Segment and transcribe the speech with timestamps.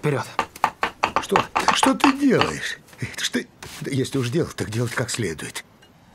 [0.00, 0.24] вперед.
[1.22, 1.44] Что?
[1.74, 2.78] Что ты делаешь?
[3.18, 3.40] Что,
[3.86, 5.64] если уж делать, так делать как следует.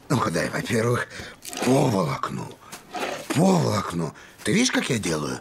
[0.10, 1.08] Ну-ка дай, во-первых,
[1.64, 2.48] по волокну.
[3.30, 4.14] По волокну.
[4.44, 5.40] Ты видишь, как я делаю?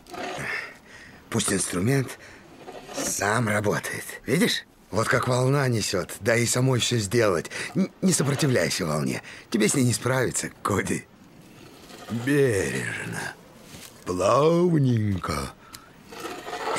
[1.31, 2.19] Пусть инструмент
[2.95, 4.05] сам работает.
[4.27, 4.65] Видишь?
[4.91, 7.51] Вот как волна несет, да и самой все сделать.
[7.75, 9.23] Н не сопротивляйся волне.
[9.51, 11.05] Тебе с ней не справиться, Коди.
[12.11, 13.35] Бережно,
[14.05, 15.53] плавненько.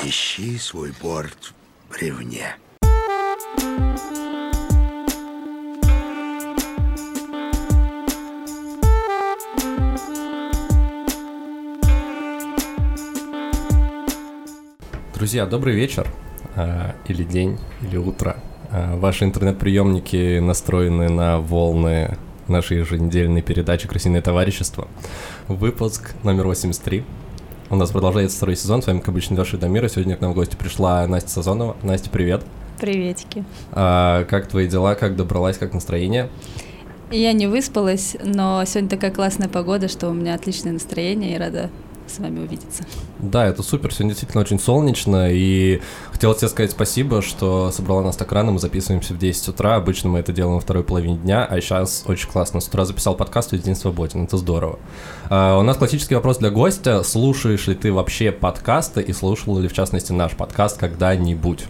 [0.02, 1.52] Ищи свой борт
[2.00, 2.56] ревне.
[15.14, 16.06] Друзья, добрый вечер,
[16.54, 18.36] э, или день, или утро.
[18.70, 22.16] Э, ваши интернет-приемники настроены на волны
[22.48, 24.88] нашей еженедельной передачи «Красивое товарищество».
[25.48, 27.04] Выпуск номер 83.
[27.68, 28.80] У нас продолжается второй сезон.
[28.80, 29.88] С вами, как обычно, Леша Дамира.
[29.88, 31.76] Сегодня к нам в гости пришла Настя Сазонова.
[31.82, 32.44] Настя, привет.
[32.80, 33.44] Приветики.
[33.72, 34.94] А, как твои дела?
[34.94, 35.58] Как добралась?
[35.58, 36.28] Как настроение?
[37.10, 41.70] Я не выспалась, но сегодня такая классная погода, что у меня отличное настроение и рада
[42.08, 42.84] с вами увидеться.
[43.18, 45.80] Да, это супер, сегодня действительно очень солнечно, и
[46.12, 50.10] хотел тебе сказать спасибо, что собрала нас так рано, мы записываемся в 10 утра, обычно
[50.10, 53.52] мы это делаем во второй половине дня, а сейчас очень классно, с утра записал подкаст,
[53.52, 54.78] весь день свободен, это здорово.
[55.28, 59.68] А, у нас классический вопрос для гостя, слушаешь ли ты вообще подкасты и слушал ли
[59.68, 61.66] в частности наш подкаст когда-нибудь?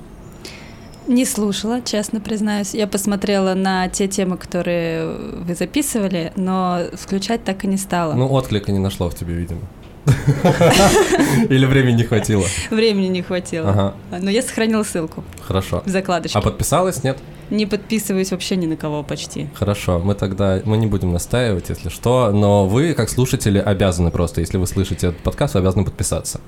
[1.06, 2.74] Не слушала, честно признаюсь.
[2.74, 8.14] Я посмотрела на те темы, которые вы записывали, но включать так и не стала.
[8.14, 9.60] Ну, отклика не нашло в тебе, видимо.
[11.48, 12.44] Или времени не хватило?
[12.70, 13.70] Времени не хватило.
[13.70, 13.94] Ага.
[14.20, 15.24] Но я сохранила ссылку.
[15.40, 15.82] Хорошо.
[15.84, 16.38] В закладочке.
[16.38, 17.18] А подписалась, нет?
[17.50, 19.48] Не подписываюсь вообще ни на кого почти.
[19.54, 24.40] Хорошо, мы тогда, мы не будем настаивать, если что, но вы, как слушатели, обязаны просто,
[24.40, 26.40] если вы слышите этот подкаст, вы обязаны подписаться.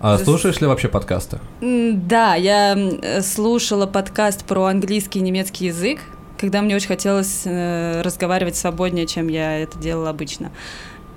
[0.00, 1.40] А слушаешь ли вообще подкасты?
[1.60, 2.76] Да, я
[3.22, 6.00] слушала подкаст про английский и немецкий язык,
[6.38, 10.52] когда мне очень хотелось э, разговаривать свободнее, чем я это делала обычно.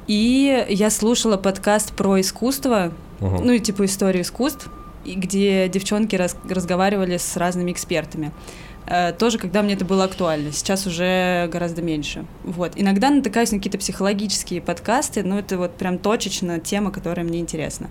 [0.07, 3.41] И я слушала подкаст про искусство, угу.
[3.43, 4.69] ну и типа историю искусств,
[5.05, 8.31] где девчонки раз, разговаривали с разными экспертами.
[8.85, 10.51] Э, тоже, когда мне это было актуально.
[10.51, 12.25] Сейчас уже гораздо меньше.
[12.43, 12.73] Вот.
[12.75, 17.89] Иногда натыкаюсь на какие-то психологические подкасты, но это вот прям точечно тема, которая мне интересна.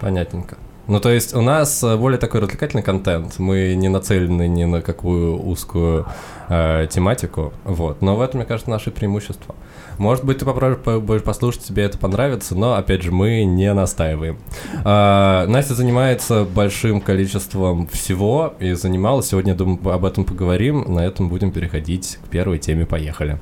[0.00, 0.58] Понятненько.
[0.88, 3.38] Ну, то есть у нас э, более такой развлекательный контент.
[3.38, 6.06] Мы не нацелены ни на какую узкую
[6.48, 7.52] э, тематику.
[7.64, 8.02] Вот.
[8.02, 9.54] Но в этом, мне кажется, наше преимущество.
[9.98, 14.38] Может быть, ты попробуешь послушать, тебе это понравится, но, опять же, мы не настаиваем.
[14.84, 19.28] А, Настя занимается большим количеством всего и занималась.
[19.28, 20.92] Сегодня, думаю, об этом поговорим.
[20.92, 22.86] На этом будем переходить к первой теме.
[22.86, 23.38] Поехали.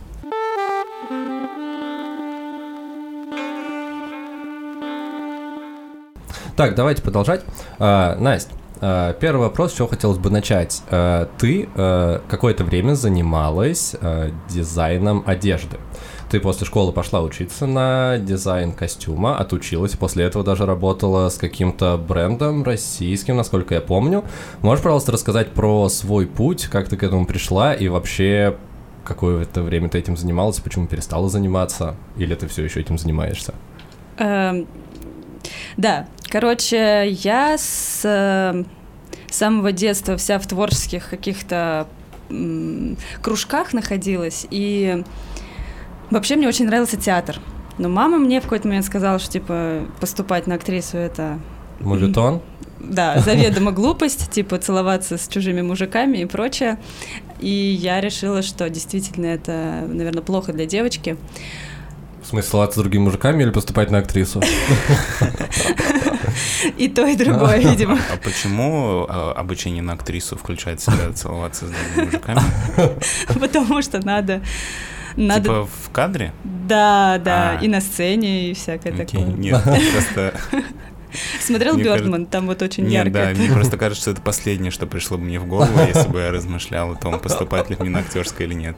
[6.61, 7.41] Так, давайте продолжать.
[7.79, 10.83] А, Настя, а, первый вопрос, с чего хотелось бы начать.
[10.91, 13.97] А, ты а, какое-то время занималась
[14.51, 15.79] дизайном одежды.
[16.31, 21.97] Ты после школы пошла учиться на дизайн костюма, отучилась, после этого даже работала с каким-то
[21.97, 24.23] брендом российским, насколько я помню.
[24.61, 28.55] Можешь, пожалуйста, рассказать про свой путь, как ты к этому пришла и вообще
[29.07, 33.55] какое-то время ты этим занималась, почему перестала заниматься, или ты все еще этим занимаешься?
[35.77, 38.65] Да, короче, я с э,
[39.31, 41.87] самого детства вся в творческих каких-то
[43.23, 45.03] кружках находилась, и
[46.11, 47.39] Вообще мне очень нравился театр.
[47.79, 51.39] Но мама мне в какой-то момент сказала, что типа поступать на актрису это...
[51.79, 52.43] Мувитон?
[52.81, 56.79] Да, заведомо глупость, типа целоваться с чужими мужиками и прочее.
[57.39, 61.17] И я решила, что действительно это, наверное, плохо для девочки.
[62.23, 64.43] В смысле, целоваться с другими мужиками или поступать на актрису?
[66.77, 67.99] И то, и другое, видимо.
[68.13, 72.41] А почему а, обучение на актрису включает в себя целоваться с другими мужиками?
[73.41, 74.43] Потому что надо
[75.17, 75.43] надо...
[75.43, 76.33] Типа в кадре?
[76.45, 77.65] Да, да, а.
[77.65, 79.07] и на сцене, и всякое okay.
[79.07, 79.27] такое.
[79.37, 80.35] Нет, просто...
[81.41, 83.11] Смотрел Бёрдман, там вот очень ярко.
[83.11, 86.21] да, мне просто кажется, что это последнее, что пришло бы мне в голову, если бы
[86.21, 88.77] я размышлял о том, поступать ли мне на актерское или нет.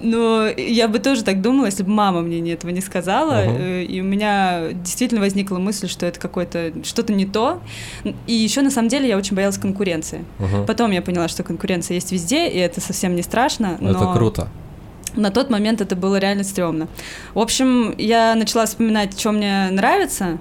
[0.00, 3.84] Ну, я бы тоже так думала, если бы мама мне этого не сказала, uh-huh.
[3.84, 7.60] и у меня действительно возникла мысль, что это какое-то что-то не то.
[8.26, 10.24] И еще на самом деле я очень боялась конкуренции.
[10.66, 13.76] Потом я поняла, что конкуренция есть везде, и это совсем не страшно.
[13.80, 13.90] Но...
[13.90, 14.48] Это круто.
[15.14, 16.88] На тот момент это было реально стрёмно.
[17.34, 20.38] В общем, я начала вспоминать, что мне нравится э,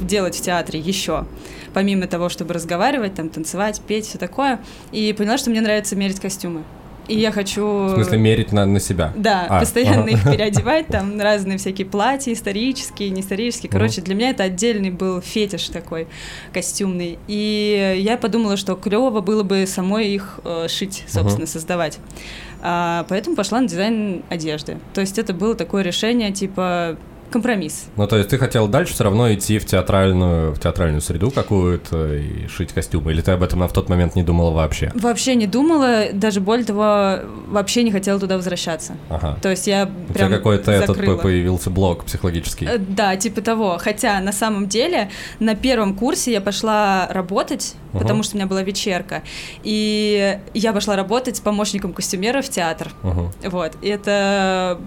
[0.00, 1.24] делать в театре еще,
[1.72, 4.60] помимо того, чтобы разговаривать, там, танцевать, петь, все такое,
[4.92, 6.62] и поняла, что мне нравится мерить костюмы.
[7.08, 7.64] и я хочу...
[7.86, 9.12] В смысле, мерить на, на себя?
[9.16, 10.10] Да, А, постоянно ага.
[10.12, 13.70] их переодевать, там разные всякие платья, исторические, неисторические.
[13.70, 16.06] Короче, для меня это отдельный был фетиш такой
[16.52, 17.18] костюмный.
[17.26, 21.98] И я подумала, что клево было бы самой их э, шить, собственно, создавать.
[22.62, 24.78] А, поэтому пошла на дизайн одежды.
[24.94, 26.96] То есть это было такое решение, типа
[27.30, 27.86] компромисс.
[27.96, 32.14] Ну, то есть ты хотел дальше все равно идти в театральную, в театральную среду какую-то
[32.14, 33.12] и шить костюмы?
[33.12, 34.92] Или ты об этом на в тот момент не думала вообще?
[34.94, 38.94] Вообще не думала, даже более того, вообще не хотела туда возвращаться.
[39.08, 39.38] Ага.
[39.42, 42.66] То есть я У тебя прям какой-то этот появился блок психологический.
[42.66, 43.78] Э, Да, типа того.
[43.78, 48.02] Хотя на самом деле на первом курсе я пошла работать, Мгм.
[48.02, 49.22] потому что у меня была вечерка.
[49.62, 52.92] И я пошла работать помощником костюмера в театр.
[53.02, 53.32] Мгм.
[53.44, 53.72] Вот.
[53.82, 54.80] И это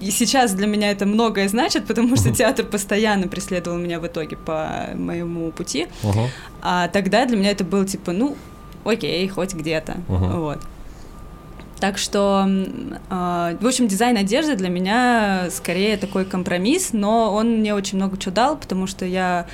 [0.00, 4.36] и сейчас для меня это многое значит, потому что театр постоянно преследовал меня в итоге
[4.36, 5.86] по моему пути.
[6.02, 6.28] Мгм.
[6.62, 8.36] А тогда для меня это было типа, ну,
[8.84, 9.96] окей, хоть где-то.
[10.08, 10.40] Мгм.
[10.40, 10.58] Вот.
[11.80, 12.44] Так что,
[13.08, 18.16] а, в общем, дизайн одежды для меня скорее такой компромисс, но он мне очень много
[18.16, 19.46] чего дал, потому что я...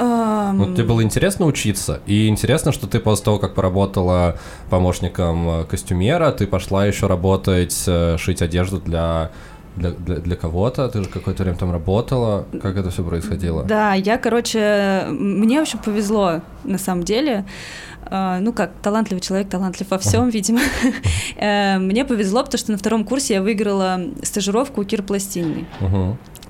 [0.00, 4.36] ам, Ну, тебе было интересно учиться, и интересно, что ты после того, как поработала
[4.70, 9.30] помощником э, костюмера, ты пошла еще работать, э, шить одежду для,
[9.76, 13.62] для, для, для кого-то, ты же какое-то время там работала, как это все происходило?
[13.64, 17.44] Да, я, короче, мне очень повезло, на самом деле.
[18.12, 20.60] А, Ну как, талантливый человек, талантлив во всем, видимо.
[21.36, 25.66] Э, Мне повезло, потому что на втором курсе я выиграла стажировку у Кир Пластинной.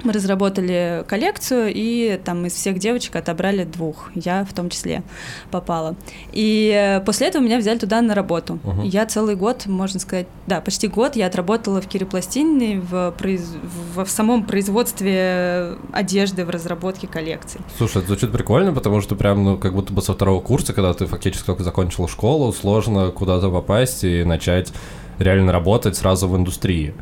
[0.04, 4.10] Мы разработали коллекцию, и там из всех девочек отобрали двух.
[4.14, 5.02] Я в том числе
[5.50, 5.96] попала.
[6.32, 8.58] И э, после этого меня взяли туда на работу.
[8.64, 8.82] Мгм.
[8.82, 13.58] Я целый год, можно сказать, да, почти год я отработала в Кирипластинной в, произ-
[13.94, 17.60] в, в самом производстве одежды, в разработке коллекций.
[17.76, 20.94] Слушай, это звучит прикольно, потому что прям, ну, как будто бы со второго курса, когда
[20.94, 24.72] ты фактически только закончила школу, сложно куда-то попасть и начать
[25.18, 26.94] реально работать сразу в индустрии.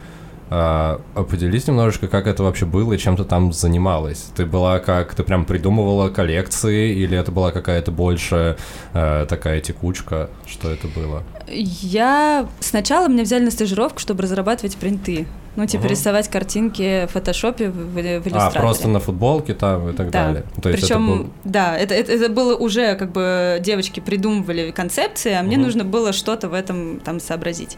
[0.51, 4.31] А, поделись немножечко, как это вообще было и чем ты там занималась.
[4.35, 8.57] Ты была как, ты прям придумывала коллекции или это была какая-то больше
[8.95, 10.31] э, такая текучка?
[10.47, 11.23] Что это было?
[11.47, 15.27] Я сначала меня взяли на стажировку, чтобы разрабатывать принты.
[15.57, 15.91] Ну, типа Мгм.
[15.91, 18.61] рисовать картинки в фотошопе, в, в А, иллюстраторе.
[18.61, 20.27] просто на футболке там и так Да.
[20.27, 20.45] далее.
[20.63, 21.31] То есть Причем, это был...
[21.45, 25.65] да, это, это, это было уже как бы девочки придумывали концепции, а мне Мгм.
[25.67, 27.77] нужно было что-то в этом там сообразить.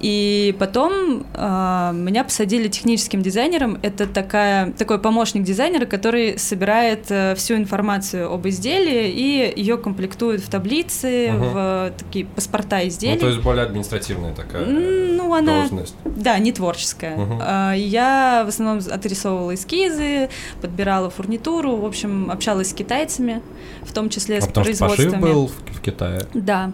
[0.00, 3.78] И потом э, меня посадили техническим дизайнером.
[3.82, 10.42] Это такая, такой помощник дизайнера, который собирает э, всю информацию об изделии и ее комплектует
[10.42, 11.48] в таблицы, Мгм.
[11.52, 13.14] в такие паспорта изделий.
[13.14, 15.94] Ну, то есть более административная такая ну, она- должность.
[16.04, 17.05] Да, не творческая.
[17.16, 17.38] Мгм.
[17.40, 20.28] А, Я в основном отрисовывала эскизы,
[20.60, 23.42] подбирала фурнитуру, в общем, общалась с китайцами,
[23.82, 25.32] в том числе А с потому что пошив производствами.
[25.32, 26.22] был в, в Китае.
[26.34, 26.72] Да,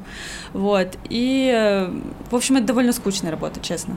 [0.53, 0.89] вот.
[1.11, 1.91] И, э,
[2.31, 3.97] в общем, это довольно скучная работа, честно.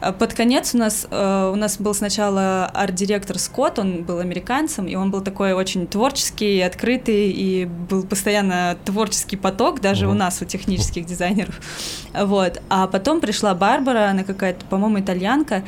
[0.00, 4.86] А Под конец у нас, э, у нас был сначала арт-директор Скотт, он был американцем,
[4.86, 10.14] и он был такой очень творческий, открытый, и был постоянно творческий поток, даже Мгм.
[10.14, 11.60] у нас, у технических дизайнеров.
[12.14, 12.60] Вот.
[12.68, 15.61] А потом пришла Барбара, она какая-то, по-моему, итальянка,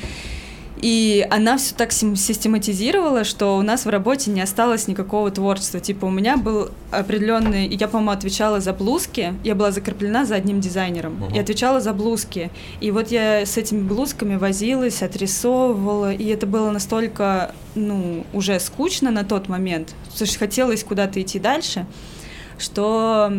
[0.76, 5.80] и она все так систематизировала, что у нас в работе не осталось никакого творчества.
[5.80, 10.60] Типа у меня был определенный, я, по-моему, отвечала за блузки, я была закреплена за одним
[10.60, 11.34] дизайнером, Мгм.
[11.34, 12.50] и отвечала за блузки.
[12.80, 19.10] И вот я с этими блузками возилась, отрисовывала, и это было настолько, ну, уже скучно
[19.10, 21.86] на тот момент, то есть хотелось куда-то идти дальше,
[22.58, 23.32] что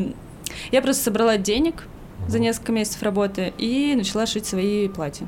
[0.72, 1.84] я просто собрала денег
[2.28, 5.28] за несколько месяцев работы и начала шить свои платья.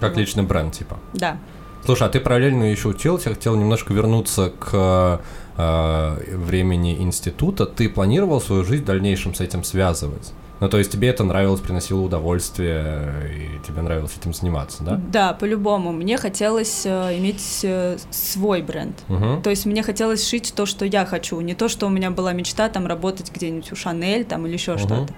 [0.00, 0.18] Как Вот.
[0.18, 0.98] личный бренд, типа.
[1.12, 1.38] Да.
[1.84, 5.20] Слушай, а ты параллельно еще учился, я хотел немножко вернуться к
[5.58, 7.66] э, времени института.
[7.66, 10.32] Ты планировал свою жизнь в дальнейшем с этим связывать?
[10.60, 15.00] Ну, то есть тебе это нравилось, приносило удовольствие, и тебе нравилось этим заниматься, да?
[15.12, 15.92] Да, по-любому.
[15.92, 18.94] Мне хотелось э, иметь э, свой бренд.
[19.08, 19.42] Угу.
[19.42, 22.32] То есть мне хотелось шить то, что я хочу, не то, что у меня была
[22.32, 24.78] мечта там работать где-нибудь у Шанель там или еще Мгм.
[24.78, 25.12] что-то.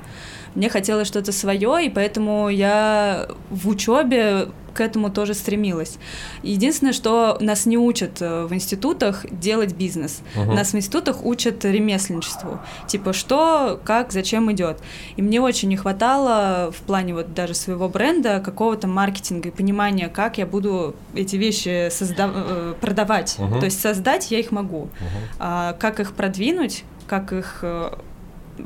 [0.57, 5.97] Мне хотелось что-то свое, и поэтому я в учебе к этому тоже стремилась.
[6.43, 10.21] Единственное, что нас не учат э, в институтах делать бизнес.
[10.35, 10.55] Мгм.
[10.55, 12.59] Нас в институтах учат ремесленничеству.
[12.87, 14.79] Типа что, как, зачем идет.
[15.17, 20.09] И мне очень не хватало в плане вот даже своего бренда какого-то маркетинга и понимания,
[20.09, 23.37] как я буду эти вещи созда- э, продавать.
[23.39, 23.61] Мгм.
[23.61, 24.85] То есть создать я их могу.
[24.85, 24.91] Мгм.
[25.39, 27.93] А как их продвинуть, как их э,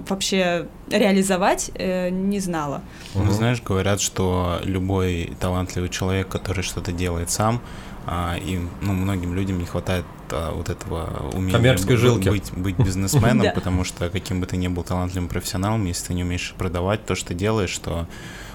[0.09, 2.83] вообще реализовать, э, не знала.
[3.15, 3.33] Ну, Мгм.
[3.33, 7.61] знаешь, говорят, что любой талантливый человек, который что-то делает сам,
[8.07, 12.29] а, и ну, многим людям не хватает а, вот этого умения Коммерческой б- жилки.
[12.29, 16.23] быть, быть бизнесменом, потому что каким бы ты ни был талантливым профессионалом, если ты не
[16.25, 18.07] умеешь продавать то, что делаешь, то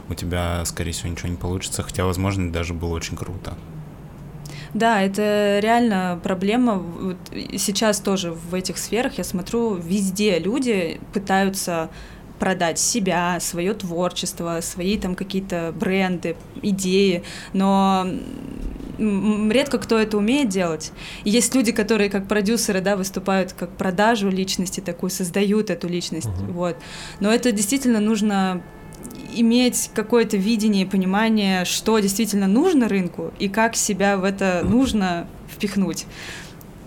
[0.10, 3.56] у тебя, скорее всего, ничего не получится, хотя, возможно, даже было очень круто.
[4.76, 6.74] Да, это реально проблема.
[6.76, 7.16] Вот
[7.58, 11.90] сейчас тоже в этих сферах я смотрю, везде люди пытаются
[12.40, 18.06] продать себя, свое творчество, свои там какие-то бренды, идеи, но
[18.98, 20.92] редко кто это умеет делать.
[21.24, 26.28] И есть люди, которые как продюсеры, да, выступают как продажу личности такую, создают эту личность,
[26.28, 26.52] uh-huh.
[26.52, 26.76] вот.
[27.22, 28.62] Но это действительно нужно
[29.36, 35.28] иметь какое-то видение и понимание, что действительно нужно рынку и как себя в это нужно
[35.50, 36.06] впихнуть.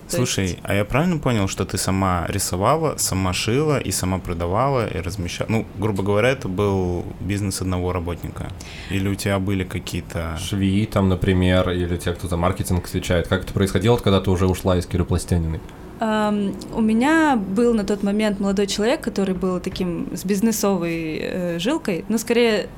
[0.09, 0.59] Слушай, есть...
[0.63, 5.49] а я правильно понял, что ты сама рисовала, сама шила и сама продавала и размещала?
[5.51, 8.49] Ну, грубо говоря, это был бизнес одного работника.
[8.91, 10.39] Или у тебя были какие-то...
[10.39, 13.29] Швеи там, например, или те, кто за маркетинг отвечает.
[13.29, 15.61] Как это происходило, когда ты уже ушла из Киры Пластяниной?
[16.01, 22.05] У меня был на тот момент молодой человек, который был таким с бизнесовой э, жилкой,
[22.09, 22.69] но скорее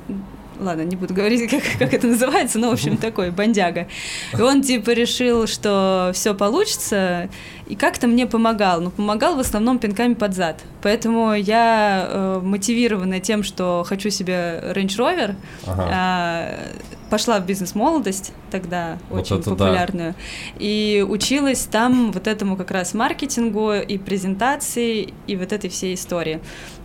[0.61, 3.87] ладно, не буду говорить, как, как это называется, но, в общем, такой бандяга.
[4.37, 7.29] И он, типа, решил, что все получится,
[7.67, 10.61] и как-то мне помогал, но помогал в основном пинками под зад.
[10.81, 15.35] Поэтому я, э, мотивированная тем, что хочу себе Range Rover,
[15.65, 15.87] ага.
[15.91, 16.57] э,
[17.11, 20.17] пошла в бизнес-молодость тогда, вот очень популярную, да.
[20.59, 26.39] и училась там вот этому как раз маркетингу и презентации, и вот этой всей истории.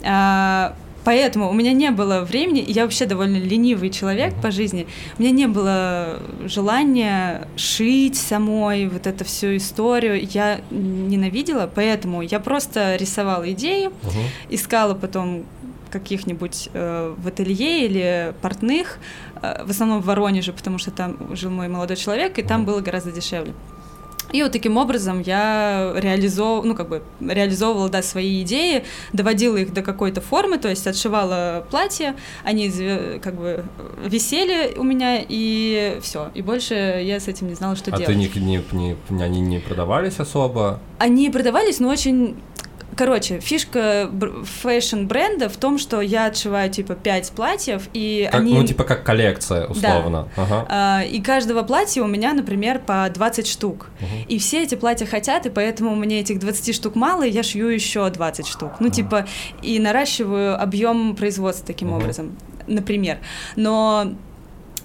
[0.04, 5.22] А, Поэтому у меня не было времени, я вообще довольно ленивый человек по жизни, у
[5.22, 10.26] меня не было желания шить самой вот эту всю историю.
[10.28, 14.24] Я ненавидела, поэтому я просто рисовала идею, uh-huh.
[14.50, 15.44] искала потом
[15.90, 18.98] каких-нибудь э, в ателье или портных,
[19.42, 23.12] в основном в Воронеже, потому что там жил мой молодой человек, и там было гораздо
[23.12, 23.52] дешевле.
[24.32, 29.72] И вот таким образом я реализовывала, ну, как бы реализовывала, да, свои идеи, доводила их
[29.72, 32.70] до какой-то формы, то есть отшивала платье, они
[33.22, 33.64] как бы
[34.04, 36.30] висели у меня, и все.
[36.34, 38.04] И больше я с этим не знала, что а делать.
[38.04, 40.80] А ты не, не, не, они не продавались особо?
[40.98, 42.36] Они продавались, но очень
[42.96, 44.10] Короче, фишка
[44.62, 48.54] fashion-бренда в том, что я отшиваю, типа, 5 платьев, и как, они...
[48.54, 50.28] Ну, типа, как коллекция, условно.
[50.34, 50.42] Да.
[50.42, 50.66] Ага.
[50.68, 53.90] А, и каждого платья у меня, например, по 20 штук.
[54.00, 54.28] Угу.
[54.28, 57.68] И все эти платья хотят, и поэтому мне этих 20 штук мало, и я шью
[57.68, 58.72] еще 20 штук.
[58.80, 59.26] Ну, типа,
[59.60, 61.98] и наращиваю объем производства таким угу.
[61.98, 62.36] образом,
[62.66, 63.18] например.
[63.56, 64.14] Но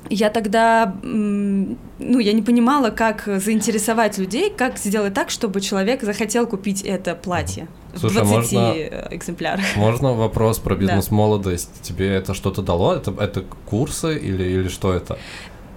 [0.09, 6.45] я тогда, ну, я не понимала, как заинтересовать людей, как сделать так, чтобы человек захотел
[6.45, 7.67] купить это платье.
[7.95, 8.73] Слушай, в 20 можно,
[9.11, 9.65] экземплярах.
[9.75, 11.71] Можно вопрос про бизнес-молодость?
[11.75, 11.83] Да.
[11.83, 12.95] Тебе это что-то дало?
[12.95, 15.17] Это, это курсы или, или что это?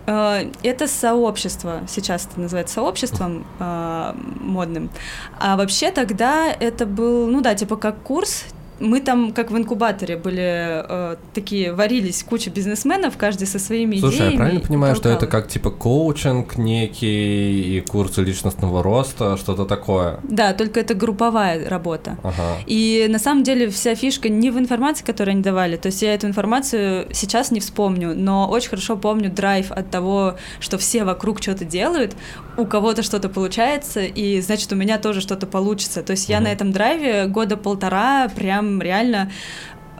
[0.06, 4.90] Э, это сообщество, сейчас это называется сообществом э, модным.
[5.38, 8.44] А вообще тогда это был, ну да, типа как курс,
[8.80, 14.16] мы там, как в инкубаторе, были э, такие, варились куча бизнесменов, каждый со своими Слушай,
[14.16, 14.18] идеями.
[14.18, 19.64] Слушай, я правильно понимаю, что это как типа коучинг некий и курсы личностного роста, что-то
[19.64, 20.18] такое?
[20.24, 22.18] Да, только это групповая работа.
[22.22, 22.58] Ага.
[22.66, 26.14] И на самом деле вся фишка не в информации, которую они давали, то есть я
[26.14, 31.40] эту информацию сейчас не вспомню, но очень хорошо помню драйв от того, что все вокруг
[31.40, 32.16] что-то делают,
[32.56, 36.02] у кого-то что-то получается, и значит у меня тоже что-то получится.
[36.02, 36.32] То есть угу.
[36.32, 39.30] я на этом драйве года полтора прям реально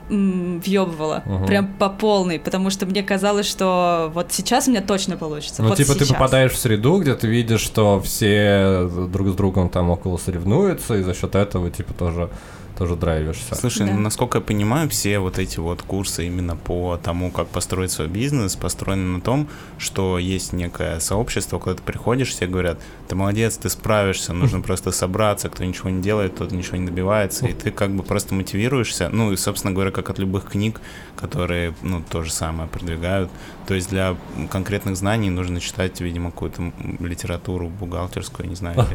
[0.07, 1.47] въебывала, угу.
[1.47, 5.63] прям по полной, потому что мне казалось, что вот сейчас у меня точно получится.
[5.63, 6.07] Ну, вот типа сейчас.
[6.07, 10.95] ты попадаешь в среду, где ты видишь, что все друг с другом там около соревнуются,
[10.95, 12.29] и за счет этого, типа, тоже
[12.77, 13.55] тоже драйвишься.
[13.55, 13.93] Слушай, да.
[13.93, 18.07] ну, насколько я понимаю, все вот эти вот курсы именно по тому, как построить свой
[18.07, 23.57] бизнес, построены на том, что есть некое сообщество, куда ты приходишь, все говорят, ты молодец,
[23.57, 27.71] ты справишься, нужно просто собраться, кто ничего не делает, тот ничего не добивается, и ты
[27.71, 30.81] как бы просто мотивируешься, ну и, собственно говоря, как от любых книг,
[31.15, 33.29] которые, ну, то же самое продвигают.
[33.67, 34.15] То есть для
[34.49, 38.85] конкретных знаний нужно читать, видимо, какую-то литературу бухгалтерскую, не знаю,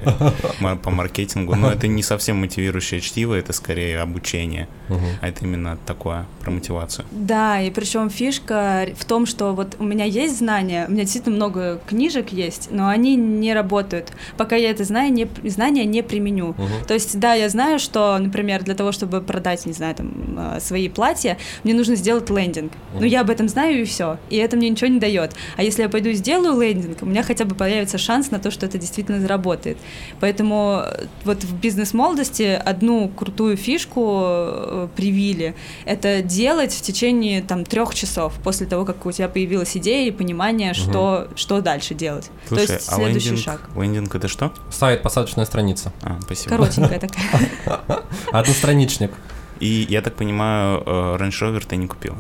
[0.83, 5.01] по маркетингу, но это не совсем мотивирующее чтиво, это скорее обучение, угу.
[5.21, 7.05] а это именно такое про мотивацию.
[7.11, 11.37] Да, и причем фишка в том, что вот у меня есть знания, у меня действительно
[11.37, 16.51] много книжек есть, но они не работают, пока я это знаю, не, знания не применю.
[16.51, 16.87] Угу.
[16.87, 20.61] То есть, да, я знаю, что, например, для того, чтобы продать, не знаю, там, а,
[20.61, 22.73] свои платья, мне нужно сделать лендинг.
[22.93, 23.01] Угу.
[23.01, 25.33] Но я об этом знаю и все, и это мне ничего не дает.
[25.57, 28.51] А если я пойду и сделаю лендинг, у меня хотя бы появится шанс на то,
[28.51, 29.79] что это действительно заработает.
[30.21, 35.55] Поэтому э, вот в бизнес-молодости одну крутую фишку э, привили.
[35.85, 40.11] Это делать в течение там трех часов после того, как у тебя появилась идея и
[40.11, 40.79] понимание, угу.
[40.79, 42.31] что, что дальше делать.
[42.47, 43.71] Слушай, То есть а следующий лендинг, шаг.
[43.75, 44.53] Лендинг это что?
[44.71, 45.93] Сайт, посадочная страница.
[46.03, 46.51] А, спасибо.
[46.51, 48.03] Коротенькая такая.
[48.33, 49.13] Одностраничник.
[49.61, 52.17] И я так понимаю, э, Range Rover ты не купила?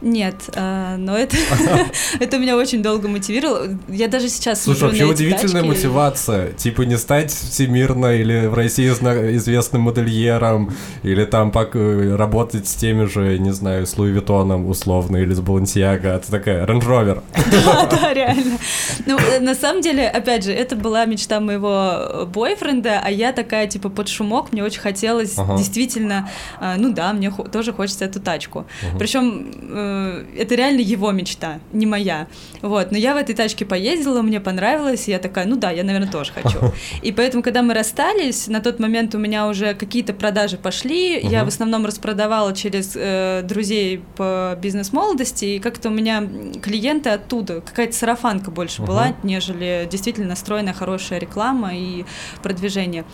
[0.00, 1.36] Нет, а, но это,
[2.20, 3.78] это меня очень долго мотивировало.
[3.88, 6.52] Я даже сейчас Слушай, вообще удивительная мотивация.
[6.52, 10.72] Типа не стать всемирно или в России известным модельером,
[11.02, 15.40] или там э, работать с теми же, не знаю, с Луи Виттоном условно, или с
[15.40, 16.18] Балансиаго.
[16.18, 17.22] Ты такая, Range Rover.
[17.50, 18.58] Да, да, реально.
[19.06, 23.32] Ну, э, на самом деле, опять же, это была мечта моего э, бойфренда, а я
[23.32, 26.28] такая, типа, под шумок, мне очень хотелось действительно,
[26.60, 28.66] э, ну да, мне тоже хочется эту тачку.
[28.98, 32.26] Причем э, это реально его мечта, не моя.
[32.62, 35.84] Вот, но я в этой тачке поездила, мне понравилось, и я такая, ну да, я,
[35.84, 36.58] наверное, тоже хочу.
[37.02, 41.44] И поэтому, когда мы расстались, на тот момент у меня уже какие-то продажи пошли, я
[41.44, 46.26] в основном распродавала через э, друзей по бизнес-молодости, и как-то у меня
[46.62, 52.04] клиенты оттуда, какая-то сарафанка больше была, нежели действительно настроенная хорошая реклама и
[52.42, 53.04] продвижение.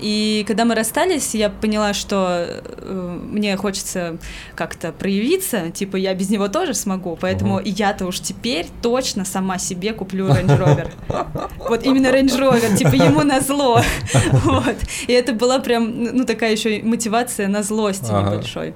[0.00, 4.18] И когда мы расстались, я поняла, что э, мне хочется
[4.54, 9.58] как-то проявиться, типа я без него тоже смогу, поэтому и я-то уж теперь точно сама
[9.58, 10.90] себе куплю Range Rover.
[11.68, 13.80] Вот именно Range Rover, типа ему на зло.
[14.32, 14.76] Вот.
[15.06, 18.74] И это была прям, ну, такая еще мотивация на злости небольшой.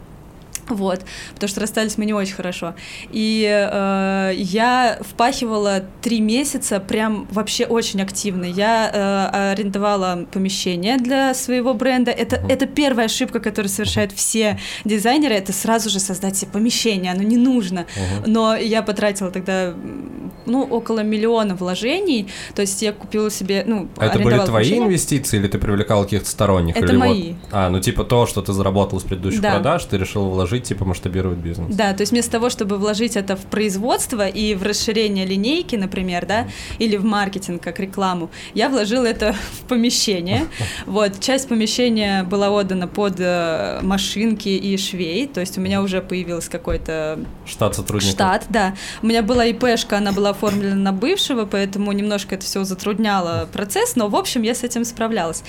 [0.74, 1.04] Вот,
[1.34, 2.74] потому что расстались мы не очень хорошо.
[3.10, 8.44] И э, я впахивала три месяца прям вообще очень активно.
[8.44, 12.10] Я э, арендовала помещение для своего бренда.
[12.10, 17.22] Это, это первая ошибка, которую совершают все дизайнеры, это сразу же создать себе помещение, оно
[17.22, 17.86] не нужно.
[18.26, 19.74] Но я потратила тогда
[20.46, 22.28] ну, около миллиона вложений.
[22.54, 24.86] То есть я купила себе, ну, А это были твои помещение.
[24.86, 26.76] инвестиции, или ты привлекал каких-то сторонних?
[26.76, 27.34] Это или вот- мои.
[27.50, 29.52] А, ну типа то, что ты заработал с предыдущих Да.
[29.54, 31.74] продаж, ты решил вложить, типа масштабировать бизнес.
[31.74, 36.26] Да, то есть вместо того, чтобы вложить это в производство и в расширение линейки, например,
[36.26, 36.46] да,
[36.78, 40.46] или в маркетинг как рекламу, я вложила это в помещение.
[40.86, 46.00] Вот, часть помещения была отдана под э, машинки и швей, то есть у меня уже
[46.00, 48.14] появился какой-то Штат сотрудников.
[48.14, 48.74] штат, да.
[49.02, 53.96] У меня была ИПшка, она была оформлена на бывшего, поэтому немножко это все затрудняло процесс,
[53.96, 55.42] но в общем я с этим справлялась.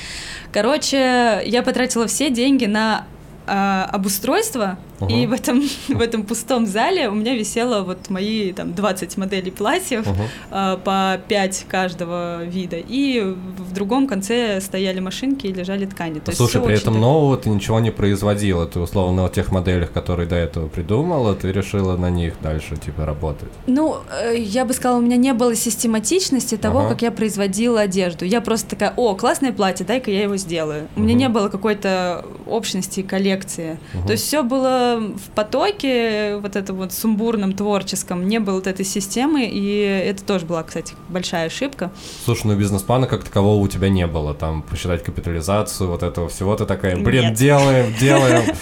[0.52, 3.06] Короче, я потратила все деньги на
[3.48, 5.14] а, обустройство, Ага.
[5.14, 9.52] и в этом, в этом пустом зале у меня висело вот мои там 20 моделей
[9.52, 10.24] платьев, Ага.
[10.52, 16.20] а, по 5 каждого вида, и в другом конце стояли машинки и лежали ткани.
[16.20, 18.66] То Слушай, при этом так- нового ты ничего не производила.
[18.66, 23.06] Ты условно на тех моделях, которые до этого придумала, ты решила на них дальше типа
[23.06, 23.50] работать.
[23.68, 26.90] Ну, э, я бы сказала, у меня не было систематичности того, Ага.
[26.90, 28.26] как я производила одежду.
[28.26, 30.88] Я просто такая, о, классное платье, дай-ка я его сделаю.
[30.96, 31.20] У меня Мгм.
[31.20, 33.78] не было какой-то общности, коллекции.
[34.06, 34.85] То есть все было
[35.16, 38.28] в потоке, вот это вот сумбурном, творческом.
[38.28, 41.92] Не было вот этой системы, и это тоже была, кстати, большая ошибка.
[42.24, 44.34] Слушай, ну бизнес-плана как такового у тебя не было.
[44.34, 46.56] Там посчитать капитализацию, вот этого всего.
[46.56, 47.34] Ты такая, блин, Нет.
[47.34, 48.44] делаем, делаем.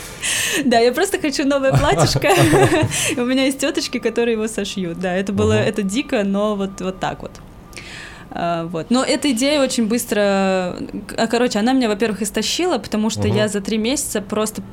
[0.65, 2.29] Да, я просто хочу новое платьишко.
[3.17, 4.99] У меня есть теточки, которые его сошьют.
[4.99, 7.31] Да, это было, это дико, но вот так вот.
[8.35, 8.87] А, Вот.
[8.89, 10.19] Но эта идея очень быстро...
[11.17, 13.37] а, Короче, она меня, во-первых, истощила, потому что Мгм.
[13.37, 14.63] я за три месяца просто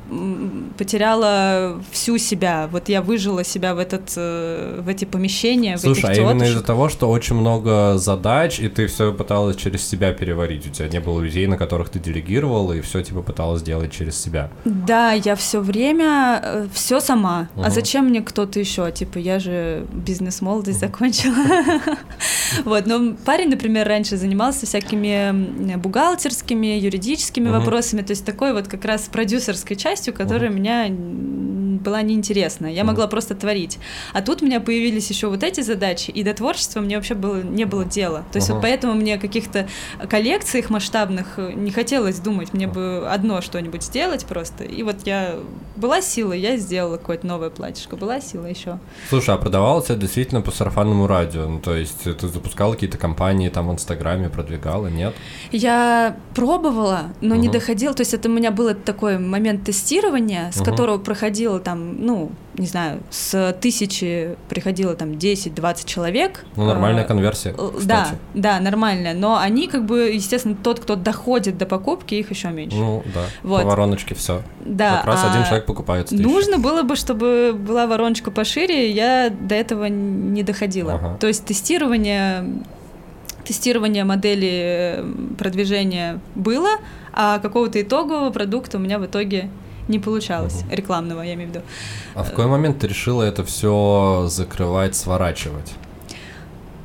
[0.77, 2.67] потеряла всю себя.
[2.71, 6.43] Вот я выжила себя в, этот, э, в эти помещения, в Слушай, а этих именно
[6.43, 6.65] из-за тетушек.
[6.67, 10.67] того, что очень много задач, и ты все пыталась через себя переварить.
[10.67, 14.19] У тебя не было людей, на которых ты делегировала, и все типа пыталась делать через
[14.19, 14.49] себя.
[14.65, 17.47] Да, я все время все сама.
[17.55, 17.65] Мгм.
[17.65, 18.91] А зачем мне кто-то еще?
[18.91, 21.35] Типа, я же бизнес-молодость закончила.
[22.65, 27.59] Вот, но парень, например, раньше занимался всякими бухгалтерскими, юридическими Мгм.
[27.59, 32.67] вопросами, то есть такой вот как раз продюсерской частью, которая меня м, была неинтересна.
[32.67, 32.87] Я Мгм.
[32.93, 33.79] могла просто творить.
[34.13, 37.41] А тут у меня появились еще вот эти задачи, и до творчества мне вообще было,
[37.41, 38.23] не было дела.
[38.31, 38.55] То есть Ага.
[38.55, 39.67] вот поэтому мне каких-то
[40.09, 42.53] коллекциях масштабных э, не хотелось думать.
[42.53, 44.63] Мне бы одно что-нибудь сделать просто.
[44.63, 45.35] И вот я
[45.75, 47.95] была сила, я сделала какое-то новое платьишко.
[47.95, 48.79] Была сила еще.
[49.09, 51.47] Слушай, а продавалось это действительно по сарафанному радио?
[51.47, 55.13] Ну, то есть ты запускала какие-то компании там в Инстаграме, продвигала, нет?
[55.51, 57.53] Я пробовала, но не Мгм.
[57.53, 57.93] доходила.
[57.93, 60.65] То есть это у меня был такой момент тестирования, с Мгм.
[60.65, 66.45] которого проходило там, ну, не знаю, с тысячи приходило там 10-20 человек.
[66.57, 68.15] Ну, нормальная А, конверсия, Э, кстати.
[68.33, 69.13] Да, да, нормальная.
[69.13, 72.75] Но они, как бы, естественно, тот, кто доходит до покупки, их еще меньше.
[72.77, 73.61] Ну, да, Вот.
[73.63, 74.41] по вороночке все.
[74.65, 76.23] да, как раз один а человек покупает с тысячи.
[76.23, 80.93] Нужно было бы, чтобы была вороночка пошире, я до этого не доходила.
[80.95, 81.17] Ага.
[81.19, 82.45] То есть тестирование,
[83.45, 84.49] тестирование модели
[84.99, 86.69] э, продвижения было,
[87.13, 89.49] а какого-то итогового продукта у меня в итоге
[89.87, 90.71] не получалось, Мгм.
[90.75, 91.65] рекламного, я имею в виду.
[92.15, 95.73] А в какой момент ты решила это все закрывать, сворачивать?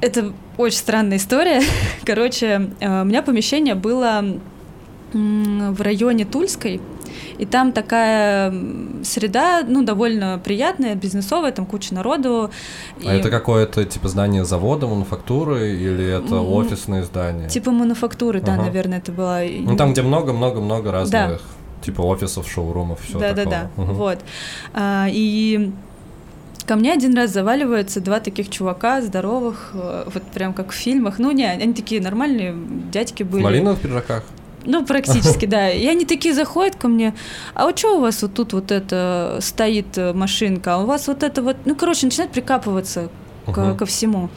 [0.00, 1.62] Это очень странная история.
[2.04, 4.24] Короче, э, у меня помещение было
[5.12, 6.80] в районе Тульской.
[7.38, 8.52] И там такая
[9.02, 12.50] среда, ну, довольно приятная, бизнесовая, там куча народу.
[13.04, 13.18] А и...
[13.18, 17.48] это какое-то, типа, здание завода, мануфактуры, или это офисное здание?
[17.48, 18.46] Типа мануфактуры, ага.
[18.46, 19.40] да, наверное, это было.
[19.60, 21.12] Ну, там, где много-много-много разных...
[21.12, 21.38] Да.
[21.82, 23.44] Типа офисов, шоурумов, все да, такого.
[23.44, 23.82] Да, да, да.
[23.82, 23.92] Угу.
[23.92, 24.18] Вот.
[24.72, 25.72] А, и
[26.66, 31.20] Ко мне один раз заваливаются два таких чувака здоровых, э, вот прям как в фильмах.
[31.20, 32.56] Ну, не, они такие нормальные
[32.90, 33.42] дядьки были.
[33.42, 34.24] В малиновых пиджаках?
[34.66, 35.70] Ну, практически, да.
[35.70, 37.14] И они такие заходят ко мне,
[37.54, 41.08] а вот что у вас вот тут вот это стоит э, машинка, а у вас
[41.08, 43.08] вот это вот, ну, короче, начинают прикапываться
[43.46, 43.76] uh-huh.
[43.76, 44.28] ко всему.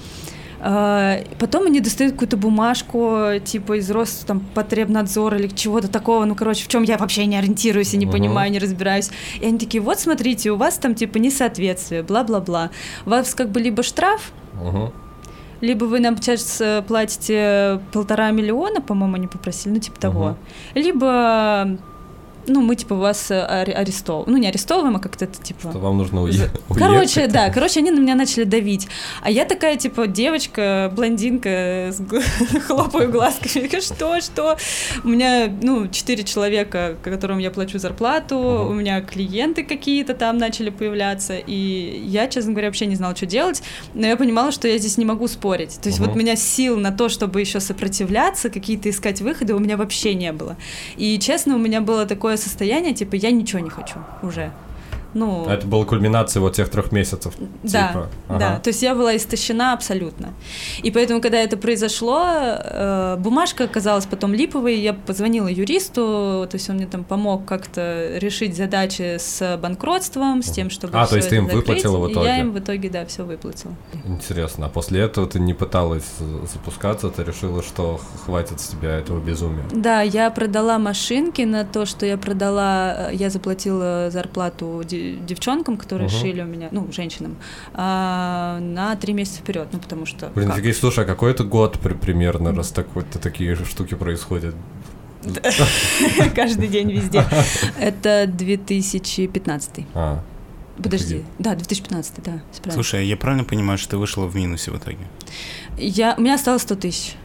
[0.62, 6.36] А, потом они достают какую-то бумажку, типа из роста там потребнадзора или чего-то такого, ну,
[6.36, 8.12] короче, в чем я вообще не ориентируюсь и не uh-huh.
[8.12, 9.10] понимаю, не разбираюсь.
[9.40, 12.72] И они такие, вот смотрите, у вас там типа несоответствие, бла-бла-бла.
[13.06, 14.92] У вас как бы либо штраф, uh-huh.
[15.62, 20.82] Либо вы нам сейчас э, платите полтора миллиона, по-моему, они попросили, ну, типа того, uh-huh.
[20.82, 21.78] либо
[22.50, 24.32] ну, мы, типа, вас э, арестовываем.
[24.32, 25.70] Ну, не арестовываем, а как-то это, типа...
[25.70, 26.62] Что вам нужно уехать.
[26.76, 28.88] Короче, да, короче, они на меня начали давить.
[29.22, 31.92] А я такая, типа, девочка, блондинка,
[32.68, 33.80] хлопаю глазками.
[33.80, 34.58] Что, что?
[35.04, 40.70] У меня, ну, четыре человека, которым я плачу зарплату, у меня клиенты какие-то там начали
[40.70, 43.62] появляться, и я, честно говоря, вообще не знала, что делать,
[43.94, 45.80] но я понимала, что я здесь не могу спорить.
[45.82, 49.60] То есть вот у меня сил на то, чтобы еще сопротивляться, какие-то искать выходы, у
[49.60, 50.58] меня вообще не было.
[50.98, 54.52] И, честно, у меня было такое состояние, типа, я ничего не хочу уже.
[55.14, 57.34] Ну, это была кульминация вот тех трех месяцев.
[57.64, 58.10] Да, типа.
[58.28, 58.40] ага.
[58.40, 58.60] да.
[58.60, 60.34] То есть я была истощена абсолютно.
[60.84, 64.80] И поэтому, когда это произошло, э, бумажка оказалась потом липовой.
[64.80, 70.52] Я позвонила юристу, то есть он мне там помог как-то решить задачи с банкротством, с
[70.52, 70.98] тем, чтобы.
[70.98, 71.68] А, то есть ты им закрыть.
[71.68, 72.28] выплатила в итоге?
[72.28, 73.74] Я им в итоге, да, все выплатила.
[74.06, 74.68] Интересно.
[74.68, 76.06] А после этого ты не пыталась
[76.52, 79.64] запускаться, ты решила, что хватит с тебя этого безумия?
[79.72, 84.82] Да, я продала машинки на то, что я продала, э, я заплатила зарплату
[85.26, 86.16] девчонкам, которые угу.
[86.16, 87.38] шили у меня, ну, женщинам,
[87.74, 90.30] а, на три месяца вперед, ну, потому что...
[90.36, 90.76] Блин, как?
[90.76, 94.56] слушай, а какой это год при, примерно, раз так вот такие штуки происходят?
[96.36, 97.26] Каждый день везде.
[97.78, 99.86] Это 2015.
[99.94, 100.24] А.
[100.82, 102.42] Подожди, да, 2015, да.
[102.72, 105.00] Слушай, а я правильно понимаю, что ты вышла в минусе в итоге?
[105.78, 107.16] Я, у меня осталось 100 тысяч.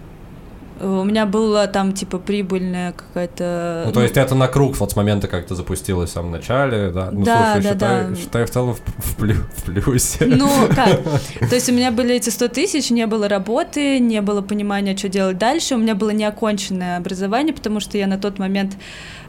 [0.80, 3.84] У меня была там, типа, прибыльная какая-то...
[3.86, 6.90] Ну, то есть это на круг вот с момента, как ты запустилась в самом начале,
[6.90, 7.10] да?
[7.12, 8.16] Ну, да, слушай, да, считай, да.
[8.16, 10.26] считай в целом в, в, плю, в плюсе.
[10.26, 11.02] Ну, как?
[11.48, 15.08] То есть у меня были эти 100 тысяч, не было работы, не было понимания, что
[15.08, 15.76] делать дальше.
[15.76, 18.76] У меня было неоконченное образование, потому что я на тот момент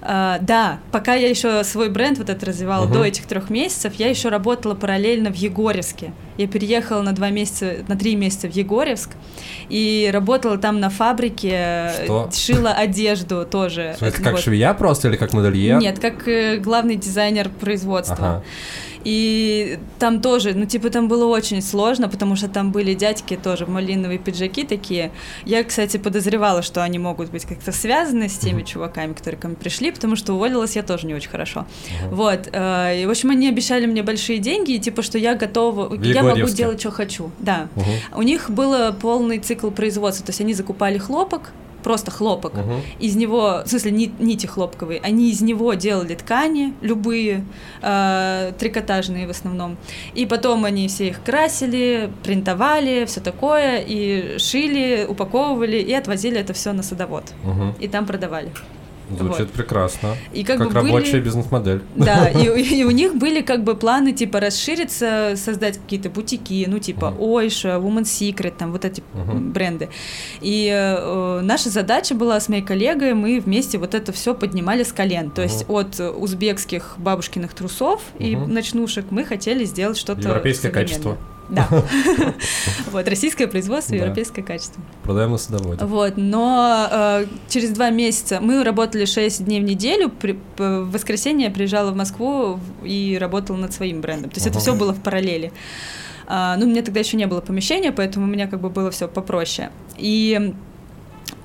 [0.02, 2.94] Uh, да, пока я еще свой бренд вот этот развивала uh-huh.
[2.94, 6.14] до этих трех месяцев, я еще работала параллельно в Егорьевске.
[6.38, 9.12] Я переехала на два месяца, на три месяца в Егорьевск
[9.70, 12.30] и работала там на фабрике, Что?
[12.34, 13.96] шила одежду тоже.
[14.00, 14.42] Это как вот.
[14.42, 15.80] швея просто или как модельер?
[15.80, 18.18] Нет, как э, главный дизайнер производства.
[18.18, 18.44] Ага.
[19.06, 23.68] И там тоже, ну, типа, там было очень сложно, потому что там были дядьки тоже,
[23.68, 25.12] малиновые пиджаки такие.
[25.46, 29.56] Я, кстати, подозревала, что они могут быть как-то связаны с теми чуваками, которые ко мне
[29.56, 31.68] пришли, потому что уволилась я тоже не очень хорошо.
[32.10, 32.50] Вот.
[32.52, 36.24] Э, и, в общем, они обещали мне большие деньги, и, типа, что я готова, я
[36.26, 37.32] могу делать, что хочу.
[37.40, 37.68] Да.
[38.16, 41.52] У них был полный цикл производства, то есть они закупали хлопок,
[41.86, 42.54] просто хлопок.
[42.54, 42.82] Угу.
[43.00, 47.46] Из него, в смысле, нити хлопковые, они из него делали ткани, любые,
[47.84, 49.78] э, трикотажные в основном.
[50.16, 56.54] И потом они все их красили, принтовали, все такое, и шили, упаковывали, и отвозили это
[56.54, 57.26] все на садовод.
[57.44, 57.76] Угу.
[57.80, 58.50] И там продавали.
[59.10, 59.52] Звучит вот.
[59.52, 60.16] прекрасно.
[60.34, 61.22] И как, как бы рабочая были...
[61.22, 61.82] бизнес-модель.
[61.96, 66.80] Да, и, и у них были как бы планы типа расшириться, создать какие-то бутики, ну
[66.80, 67.82] типа uh-huh.
[67.82, 69.40] Woman Secret, там вот эти uh-huh.
[69.52, 69.90] бренды.
[70.42, 74.92] И э, наша задача была с моей коллегой, мы вместе вот это все поднимали с
[74.92, 75.30] колен.
[75.30, 75.46] То uh-huh.
[75.46, 78.26] есть от узбекских бабушкиных трусов uh-huh.
[78.26, 81.18] и ночнушек мы хотели сделать что-то Европейское качество.
[81.50, 81.68] Да.
[82.92, 84.82] Вот, российское производство, европейское качество.
[85.04, 85.84] Продаем на садоводе.
[85.84, 90.12] Вот, но э, через два месяца мы работали 6 дней в неделю,
[90.58, 94.30] в воскресенье я приезжала в Москву и работала над своим брендом.
[94.30, 95.52] То есть это все было в параллели.
[96.28, 98.90] А, ну, у меня тогда еще не было помещения, поэтому у меня как бы было
[98.92, 99.70] все попроще.
[99.98, 100.54] И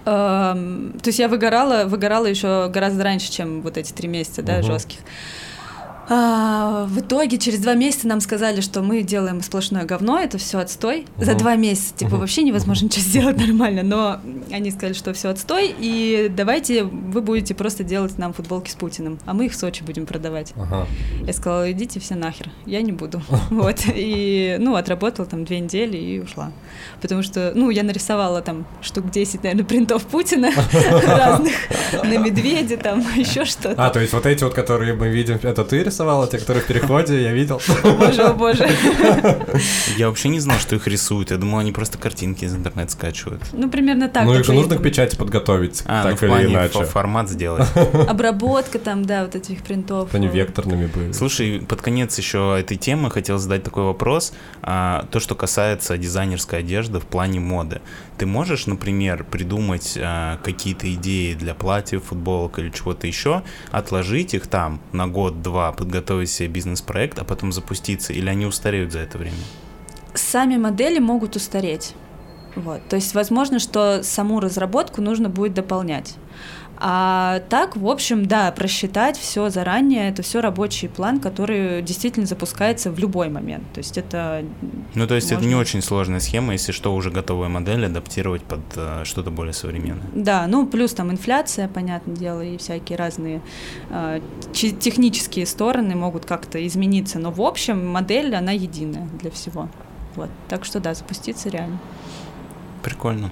[0.04, 4.98] то есть я выгорала, выгорала еще гораздо раньше, чем вот эти три месяца, да, жестких.
[6.12, 10.58] А, в итоге через два месяца нам сказали, что мы делаем сплошное говно, это все
[10.58, 11.06] отстой.
[11.18, 11.38] За Мгм.
[11.38, 12.20] два месяца, типа, Мгм.
[12.20, 14.20] вообще невозможно ничего сделать нормально, но
[14.50, 19.20] они сказали, что все отстой, и давайте вы будете просто делать нам футболки с Путиным,
[19.24, 20.52] а мы их в Сочи будем продавать.
[20.56, 20.88] Ага.
[21.24, 23.22] Я сказала, идите все нахер, я не буду.
[23.50, 26.50] Вот, и, ну, отработала там две недели и ушла.
[27.00, 30.50] Потому что, ну, я нарисовала там штук 10, наверное, принтов Путина
[31.06, 31.52] разных,
[32.02, 33.74] на медведя там, еще что-то.
[33.76, 35.99] А, то есть вот эти вот, которые мы видим, это ты рисовала,
[36.30, 37.60] те, которые в переходе, я видел.
[37.98, 38.68] Боже, о боже.
[39.96, 41.30] Я вообще не знал, что их рисуют.
[41.30, 43.42] Я думал, они просто картинки из интернета скачивают.
[43.52, 44.24] Ну, примерно так.
[44.24, 46.78] Ну их же нужно к печати подготовить, А, ну так или плане иначе.
[46.78, 47.66] фо- формат сделать.
[48.08, 50.14] Обработка там, да, вот этих принтов.
[50.14, 51.12] Они векторными были.
[51.12, 54.32] Слушай, под конец еще этой темы хотел задать такой вопрос.
[54.62, 57.80] А, то, что касается дизайнерской одежды в плане моды.
[58.18, 64.46] Ты можешь, например, придумать а, какие-то идеи для платьев, футболок или чего-то еще, отложить их
[64.46, 68.12] там на год-два, подготовить себе бизнес-проект, а потом запуститься?
[68.12, 69.36] Или они устареют за это время?
[70.14, 71.94] Сами модели могут устареть.
[72.54, 72.80] Вот.
[72.88, 76.14] То есть, возможно, что саму разработку нужно будет дополнять.
[76.82, 82.90] А так, в общем, да, просчитать все заранее, это все рабочий план, который действительно запускается
[82.90, 83.64] в любой момент.
[83.74, 84.42] То есть это
[84.94, 85.60] Ну, то есть это не Можно.
[85.60, 90.06] очень сложная схема, если что, уже готовую модель адаптировать под а, что-то более современное.
[90.14, 93.42] Да, ну плюс там инфляция, понятное дело, и всякие разные
[93.90, 94.20] э,
[94.54, 99.68] технические стороны могут как-то измениться, но в общем модель, она единая для всего.
[100.16, 100.30] Вот.
[100.48, 101.78] Так что да, запуститься реально.
[102.82, 103.30] Прикольно.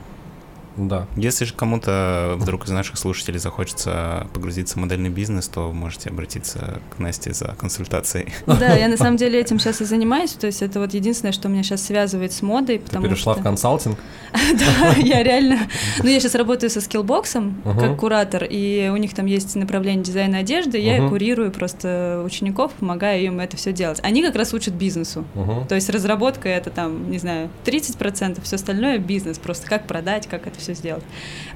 [0.78, 1.06] Да.
[1.16, 6.80] Если же кому-то вдруг из наших слушателей захочется погрузиться в модельный бизнес, то можете обратиться
[6.94, 8.32] к Насте за консультацией.
[8.46, 11.48] Да, я на самом деле этим сейчас и занимаюсь, то есть это вот единственное, что
[11.48, 13.40] меня сейчас связывает с модой, Ты потому перешла что...
[13.40, 13.98] в консалтинг?
[14.58, 15.58] Да, я реально...
[16.02, 20.38] Ну, я сейчас работаю со скиллбоксом как куратор, и у них там есть направление дизайна
[20.38, 23.98] одежды, я курирую просто учеников, помогаю им это все делать.
[24.02, 25.24] Они как раз учат бизнесу.
[25.68, 30.46] То есть разработка это там, не знаю, 30%, все остальное бизнес, просто как продать, как
[30.46, 31.04] это все сделать.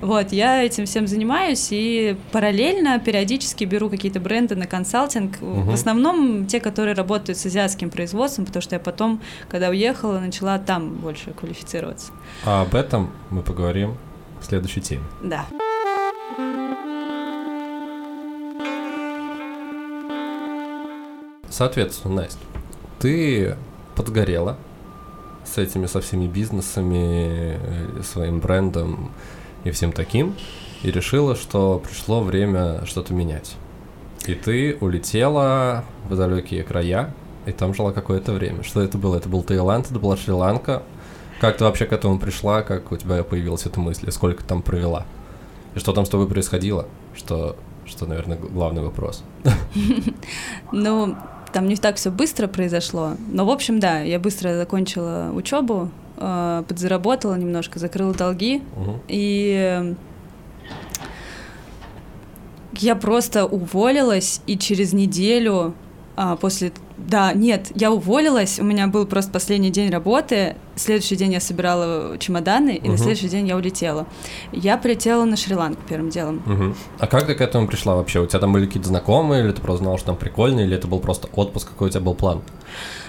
[0.00, 5.40] Вот, я этим всем занимаюсь и параллельно периодически беру какие-то бренды на консалтинг.
[5.40, 5.66] Мгм.
[5.66, 10.58] В основном те, которые работают с азиатским производством, потому что я потом, когда уехала, начала
[10.58, 12.12] там больше квалифицироваться.
[12.44, 13.96] А об этом мы поговорим
[14.40, 15.04] в следующей теме.
[15.22, 15.46] Да.
[21.48, 22.40] Соответственно, Настя,
[22.98, 23.56] ты
[23.94, 24.56] подгорела
[25.52, 29.10] с этими со всеми бизнесами, э, своим брендом
[29.64, 30.34] и всем таким,
[30.82, 33.56] и решила, что пришло время что-то менять.
[34.26, 37.12] И ты улетела в далекие края,
[37.44, 38.62] и там жила какое-то время.
[38.62, 39.16] Что это было?
[39.16, 40.82] Это был Таиланд, это была Шри-Ланка.
[41.40, 42.62] Как ты вообще к этому пришла?
[42.62, 44.08] Как у тебя появилась эта мысль?
[44.08, 45.06] И Сколько там провела?
[45.74, 46.86] И что там с тобой происходило?
[47.16, 49.24] Что, что наверное, главный вопрос.
[50.72, 51.16] Ну,
[51.52, 53.12] там не так все быстро произошло.
[53.30, 58.62] Но, в общем, да, я быстро закончила учебу, э, подзаработала немножко, закрыла долги.
[58.76, 59.00] Мгм.
[59.08, 59.94] И
[62.78, 65.74] я просто уволилась, и через неделю
[66.16, 66.72] а, после...
[66.98, 72.16] Да, нет, я уволилась, у меня был просто последний день работы, следующий день я собирала
[72.18, 74.06] чемоданы, и на следующий день я улетела.
[74.52, 76.42] Я прилетела на Шри-Ланку первым делом.
[76.46, 76.76] Мгм.
[76.98, 78.20] А как ты к этому пришла вообще?
[78.20, 80.86] У тебя там были какие-то знакомые, или ты просто знала, что там прикольно, или это
[80.86, 82.42] был просто отпуск, какой у тебя был план?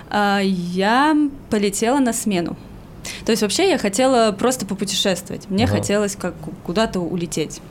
[0.09, 1.15] А, Я
[1.49, 2.55] полетела на смену.
[3.25, 5.49] То есть вообще я хотела просто попутешествовать.
[5.49, 5.75] Мне Ага.
[5.75, 6.35] хотелось как
[6.65, 7.61] куда-то улететь.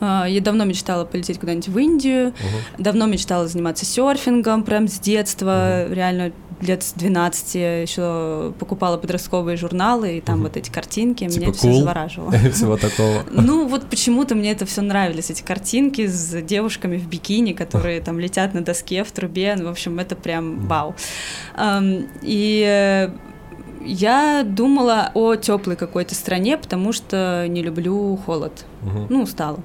[0.00, 2.32] А, Я давно мечтала полететь куда-нибудь в Индию,
[2.78, 10.18] давно мечтала заниматься серфингом, прям с детства, реально лет с 12 еще покупала подростковые журналы,
[10.18, 10.44] и там Мгм.
[10.44, 11.78] вот эти картинки, Типа меня все cool?
[11.80, 12.32] завораживало.
[12.34, 13.22] И всего такого.
[13.30, 18.18] Ну, вот почему-то мне это все нравились, эти картинки с девушками в бикини, которые там
[18.18, 19.54] летят на доске в трубе.
[19.56, 20.96] Ну, в общем, это прям вау.
[22.22, 23.10] И э,
[23.84, 28.64] я думала о теплой какой-то стране, потому что не люблю холод.
[29.08, 29.60] Ну, устала.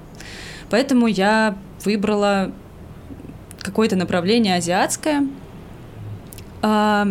[0.73, 1.55] Поэтому я
[1.85, 2.51] выбрала
[3.59, 5.27] какое-то направление азиатское.
[6.63, 7.07] А,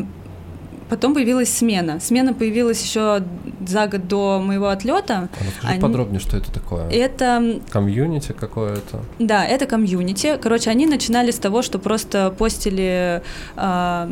[0.88, 2.00] Потом появилась смена.
[2.00, 3.22] Смена появилась еще
[3.64, 5.28] за год до моего отлета.
[5.32, 6.88] А Расскажи Они- подробнее, что это такое.
[6.90, 9.04] Это Комьюнити какое-то.
[9.20, 10.38] Да, это комьюнити.
[10.42, 13.22] Короче, они начинали с того, что просто постили
[13.54, 14.10] а,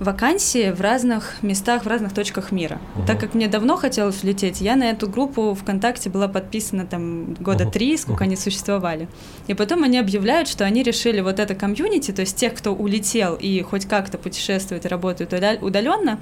[0.00, 2.80] вакансии в разных местах, в разных точках мира.
[2.96, 3.06] Мгм.
[3.06, 7.64] Так как мне давно хотелось улететь, я на эту группу ВКонтакте была подписана там года
[7.64, 7.72] Мгм.
[7.72, 8.30] три, сколько Мгм.
[8.30, 9.08] они существовали.
[9.46, 13.34] И потом они объявляют, что они решили вот это комьюнити, то есть тех, кто улетел
[13.34, 15.32] и хоть как-то путешествует и работает
[15.62, 16.18] удаленно,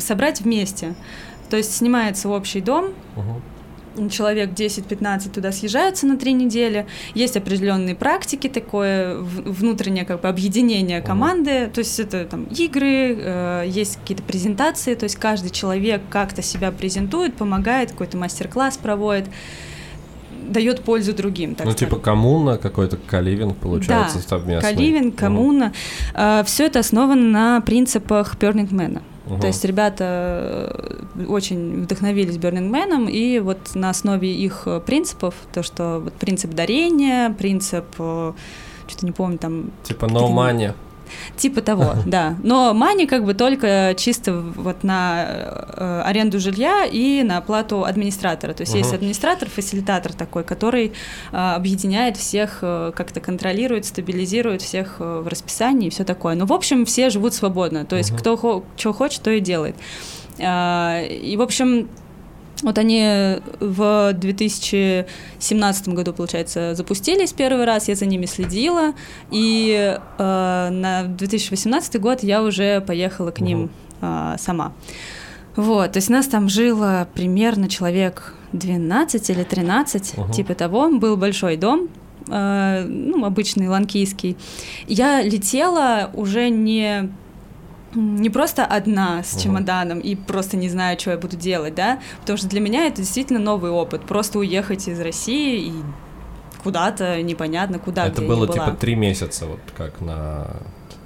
[0.00, 0.94] собрать вместе.
[1.50, 3.42] То есть снимается общий дом, Мгм.
[4.10, 6.86] Человек 10-15 туда съезжаются на три недели.
[7.14, 11.70] Есть определенные практики, такое внутреннее как бы объединение команды.
[11.72, 14.94] То есть это там игры, э, есть какие-то презентации.
[14.94, 19.26] То есть каждый человек как-то себя презентует, помогает, какой-то мастер-класс проводит
[20.48, 21.54] дает пользу другим.
[21.54, 21.94] Так ну, типа сказать.
[21.94, 24.70] типа коммуна, какой-то каливинг получается да, совместный.
[24.70, 25.66] Каливинг, коммуна.
[25.66, 25.74] Угу.
[26.14, 29.02] Э, все это основано на принципах Man.
[29.30, 29.40] Угу.
[29.40, 30.72] То есть ребята
[31.14, 36.52] э, очень вдохновились Man, и вот на основе их э, принципов, то, что вот принцип
[36.54, 38.32] дарения, принцип, э,
[38.86, 39.70] что-то не помню, там...
[39.82, 40.74] Типа no money.
[41.36, 42.36] Типа того, да.
[42.42, 48.54] Но мани как бы только чисто вот на э, аренду жилья и на оплату администратора.
[48.54, 50.92] То есть есть администратор, фасилитатор такой, который
[51.32, 56.34] э, объединяет всех, э, как-то контролирует, стабилизирует всех в расписании и все такое.
[56.34, 57.84] Но в общем все живут свободно.
[57.84, 59.76] То есть кто что хочет, то и делает.
[60.38, 61.88] И в общем
[62.62, 68.94] вот они в 2017 году, получается, запустились первый раз, я за ними следила,
[69.30, 74.72] и э, на 2018 год я уже поехала к ним э, сама.
[75.54, 80.32] Вот, то есть нас там жило примерно человек 12 или 13, uh-huh.
[80.32, 80.88] типа того.
[80.90, 81.88] Был большой дом,
[82.28, 84.36] э, ну, обычный ланкийский.
[84.86, 87.10] Я летела уже не
[87.98, 92.36] не просто одна с чемоданом и просто не знаю, что я буду делать, да, потому
[92.36, 95.72] что для меня это действительно новый опыт, просто уехать из России и
[96.62, 98.06] куда-то непонятно куда.
[98.06, 100.46] Это было типа три месяца, вот как на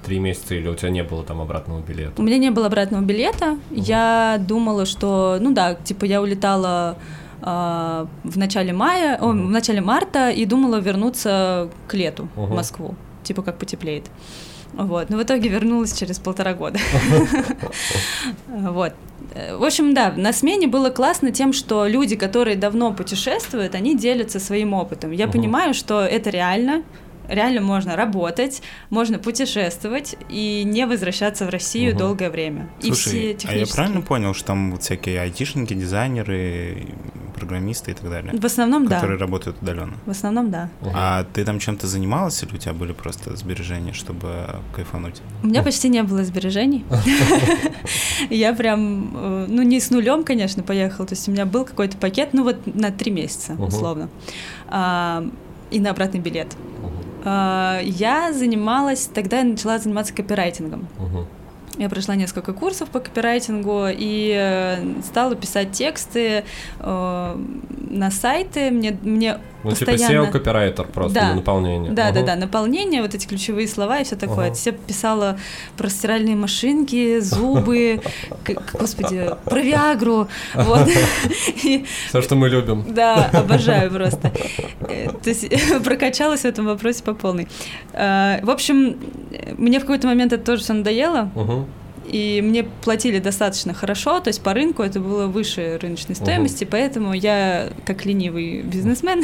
[0.05, 2.13] три месяца, или у тебя не было там обратного билета?
[2.17, 3.51] У меня не было обратного билета.
[3.51, 3.81] Угу.
[3.81, 6.97] Я думала, что, ну да, типа я улетала
[7.41, 9.27] э, в начале мая, угу.
[9.27, 12.47] о, в начале марта и думала вернуться к лету угу.
[12.47, 14.05] в Москву, типа как потеплеет.
[14.73, 15.09] Вот.
[15.09, 16.79] Но в итоге вернулась через полтора года.
[18.47, 18.93] Вот.
[19.57, 24.39] В общем, да, на смене было классно тем, что люди, которые давно путешествуют, они делятся
[24.39, 25.11] своим опытом.
[25.11, 26.83] Я понимаю, что это реально,
[27.27, 31.99] реально можно работать, можно путешествовать и не возвращаться в Россию угу.
[31.99, 32.69] долгое время.
[32.79, 33.63] Слушай, и все технические...
[33.63, 36.87] а я правильно понял, что там вот всякие айтишники, дизайнеры,
[37.33, 38.33] программисты и так далее?
[38.33, 38.95] В основном, да.
[38.95, 39.95] Которые работают удаленно?
[40.05, 40.69] В основном, да.
[40.81, 40.91] Угу.
[40.93, 45.21] А ты там чем-то занималась или у тебя были просто сбережения, чтобы кайфануть?
[45.43, 46.85] У меня почти не было сбережений.
[48.29, 51.97] Я прям, э, ну не с нулем, конечно, поехала, то есть у меня был какой-то
[51.97, 54.09] пакет, ну вот на три месяца, условно,
[54.67, 55.23] а,
[55.71, 56.55] и на обратный билет.
[57.23, 60.87] А, я занималась, тогда я начала заниматься копирайтингом.
[60.99, 61.25] Uh-huh.
[61.77, 66.43] Я прошла несколько курсов по копирайтингу и э, стала писать тексты
[66.79, 67.37] э,
[67.89, 68.69] на сайты.
[68.69, 70.25] Мне, мне ну, типа постоянно...
[70.25, 71.29] типа SEO-копирайтер просто да.
[71.29, 71.91] на наполнение.
[71.91, 72.13] Да, угу.
[72.15, 74.47] да, да, наполнение, вот эти ключевые слова и все такое.
[74.47, 74.55] Угу.
[74.55, 75.37] Все писала
[75.77, 78.01] про стиральные машинки, зубы,
[78.73, 80.27] господи, про Виагру.
[80.53, 80.87] Вот.
[82.09, 82.85] Все, что мы любим.
[82.93, 84.31] Да, обожаю просто.
[84.81, 85.47] Э, то есть
[85.83, 87.47] прокачалась в этом вопросе по полной.
[87.93, 88.97] Э, в общем,
[89.57, 91.29] мне в какой-то момент это тоже все надоело.
[91.35, 91.65] Угу
[92.05, 96.71] и мне платили достаточно хорошо, то есть по рынку это было выше рыночной стоимости, угу.
[96.71, 99.23] поэтому я, как ленивый бизнесмен,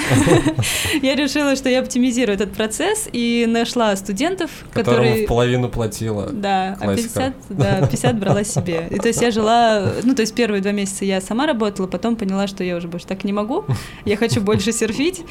[1.01, 5.27] я решила, что я оптимизирую этот процесс и нашла студентов, которые...
[5.27, 6.29] половину платила.
[6.31, 8.87] Да, а 50, да, 50 брала себе.
[8.89, 12.15] И то есть я жила, ну то есть первые два месяца я сама работала, потом
[12.15, 13.65] поняла, что я уже больше так не могу,
[14.05, 15.23] я хочу больше серфить,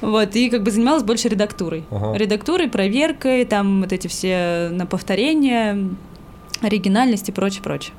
[0.00, 1.84] вот, и как бы занималась больше редактурой.
[2.14, 5.90] Редактурой, проверкой, там вот эти все на повторение,
[6.60, 7.94] оригинальность и прочее, прочее.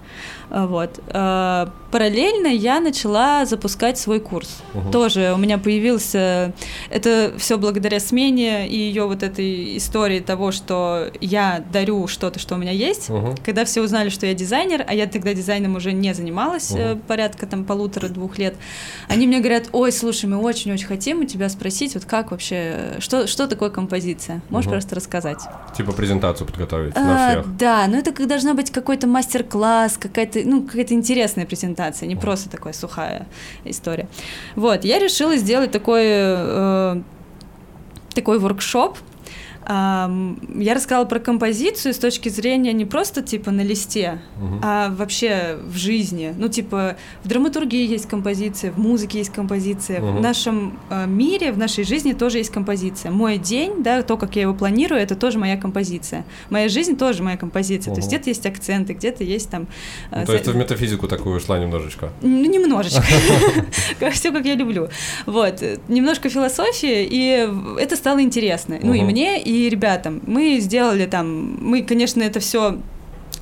[0.51, 0.99] А, вот.
[1.07, 4.61] А, параллельно я начала запускать свой курс.
[4.73, 4.91] Угу.
[4.91, 6.53] Тоже у меня появился...
[6.89, 12.55] Это все благодаря смене и ее вот этой истории того, что я дарю что-то, что
[12.55, 13.09] у меня есть.
[13.09, 13.35] Угу.
[13.45, 16.99] Когда все узнали, что я дизайнер, а я тогда дизайном уже не занималась угу.
[17.07, 18.55] порядка там полутора-двух лет,
[19.07, 23.25] они мне говорят, ой, слушай, мы очень-очень хотим у тебя спросить, вот как вообще, что,
[23.27, 24.41] что такое композиция?
[24.49, 24.73] Можешь угу.
[24.73, 25.39] просто рассказать?
[25.77, 27.57] Типа презентацию подготовить а, на всех.
[27.57, 32.73] Да, но это должна быть какой-то мастер-класс, какая-то ну, какая-то интересная презентация, не просто такая
[32.73, 33.27] сухая
[33.65, 34.08] история.
[34.56, 37.01] Вот, я решила сделать такой, э,
[38.13, 38.97] такой воркшоп,
[39.71, 44.60] я рассказала про композицию с точки зрения не просто типа на листе, угу.
[44.62, 46.34] а вообще в жизни.
[46.38, 50.17] Ну, типа, в драматургии есть композиция, в музыке есть композиция, угу.
[50.17, 53.12] в нашем э, мире, в нашей жизни тоже есть композиция.
[53.12, 56.25] Мой день, да, то, как я его планирую, это тоже моя композиция.
[56.49, 57.91] Моя жизнь тоже моя композиция.
[57.91, 57.95] Угу.
[57.95, 59.67] То есть где-то есть акценты, где-то есть там.
[60.12, 62.10] Э, ну, то есть ты в метафизику такую ушла немножечко?
[62.21, 63.03] Ну, немножечко.
[64.12, 64.89] Все, как я люблю.
[65.25, 65.63] Вот.
[65.88, 67.47] Немножко философии, и
[67.79, 68.79] это стало интересно.
[68.81, 70.21] Ну, и мне, и ребятам.
[70.26, 72.80] Мы сделали там, мы, конечно, это все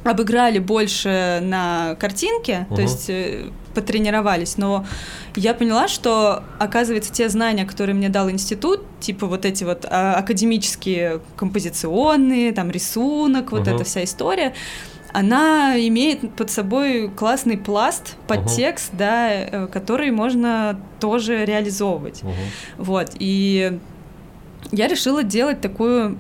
[0.03, 2.75] обыграли больше на картинке, Мгм.
[2.75, 4.85] то есть э, потренировались, но
[5.35, 10.15] я поняла, что, оказывается, те знания, которые мне дал институт, типа вот эти вот а,
[10.15, 13.75] академические композиционные, там рисунок, вот Мгм.
[13.75, 14.53] эта вся история,
[15.11, 22.23] она имеет под собой классный пласт, подтекст, да, э, который можно тоже реализовывать.
[22.23, 22.33] Мгм.
[22.77, 23.79] Вот, и
[24.71, 26.17] я решила делать такую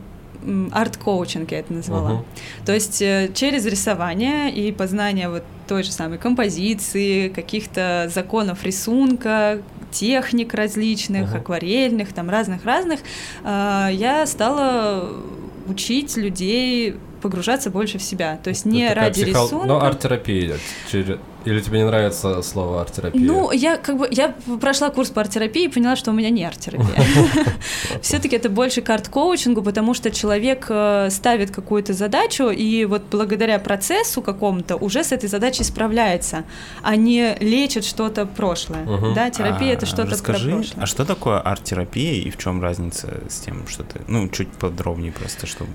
[0.71, 2.11] арт-коучинг, я это назвала.
[2.13, 2.25] Мгм.
[2.65, 9.61] То есть э, через рисование и познание вот той же самой композиции, каких-то законов рисунка,
[9.91, 11.37] техник различных, Мгм.
[11.41, 13.01] акварельных, там разных-разных,
[13.43, 15.09] э, я стала
[15.67, 18.37] учить людей погружаться больше в себя.
[18.43, 19.67] То есть не Это ради психо- рисунка.
[19.67, 20.57] Ну, арт-терапия.
[21.45, 23.21] Или тебе не нравится слово арт-терапия?
[23.21, 26.43] Ну, я как бы я прошла курс по арт-терапии и поняла, что у меня не
[26.43, 27.01] арт-терапия.
[28.01, 33.57] Все-таки это больше к арт-коучингу, потому что человек э, ставит какую-то задачу, и вот благодаря
[33.59, 36.43] процессу какому-то уже с этой задачей справляется,
[36.81, 38.85] а не лечит что-то прошлое.
[39.15, 40.83] Да, терапия А, это что-то Расскажи, про прошлое.
[40.83, 44.01] а что такое арт-терапия и в чем разница с тем, что ты...
[44.07, 45.71] Ну, чуть подробнее просто, чтобы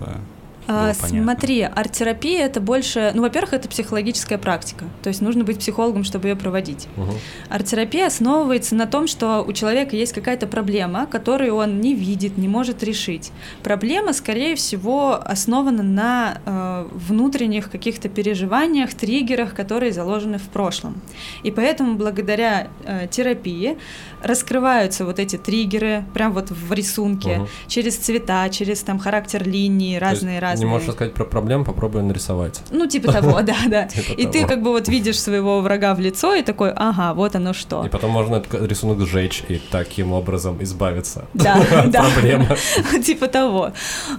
[0.67, 0.93] А.
[0.95, 6.29] Смотри, арт-терапия это больше, ну, во-первых, это психологическая практика, то есть нужно быть психологом, чтобы
[6.29, 6.89] ее проводить.
[6.97, 7.13] Мгм.
[7.51, 12.49] Арт-терапия основывается на том, что у человека есть какая-то проблема, которую он не видит, не
[12.49, 13.33] может решить.
[13.63, 21.01] Проблема, скорее всего, основана на э, внутренних каких-то переживаниях, триггерах, которые заложены в прошлом.
[21.43, 23.77] И поэтому благодаря э, терапии
[24.25, 27.49] раскрываются вот эти триггеры, прям вот в рисунке, Мгм.
[27.69, 30.67] через цвета, через там характер линии, разные-разные.
[30.67, 32.61] Не можешь рассказать про проблему, попробуй нарисовать.
[32.71, 33.85] Ну, типа того, да, да.
[33.85, 37.37] Типа И ты как бы вот видишь своего врага в лицо и такой, ага, вот
[37.37, 37.85] оно что.
[37.85, 42.03] И потом можно этот рисунок сжечь и таким образом избавиться Да, от да.
[42.05, 42.57] проблемы.
[43.05, 43.73] Типа того.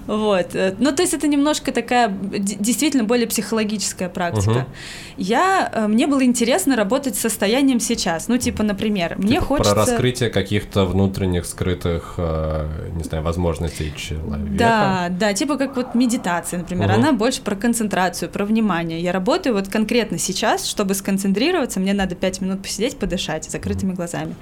[0.06, 0.46] Вот.
[0.78, 4.66] Ну, то есть это немножко такая действительно более психологическая практика.
[5.16, 8.28] Я, э, мне было интересно работать с состоянием сейчас.
[8.28, 9.95] Ну, типа, например, мне Типа хочется...
[9.96, 14.46] Раскрытие каких-то внутренних скрытых, э, не знаю, возможностей человека.
[14.58, 16.94] Да, да, типа как вот медитация, например, Мгм.
[16.98, 19.00] она больше про концентрацию, про внимание.
[19.00, 24.34] Я работаю вот конкретно сейчас, чтобы сконцентрироваться, мне надо пять минут посидеть, подышать закрытыми глазами.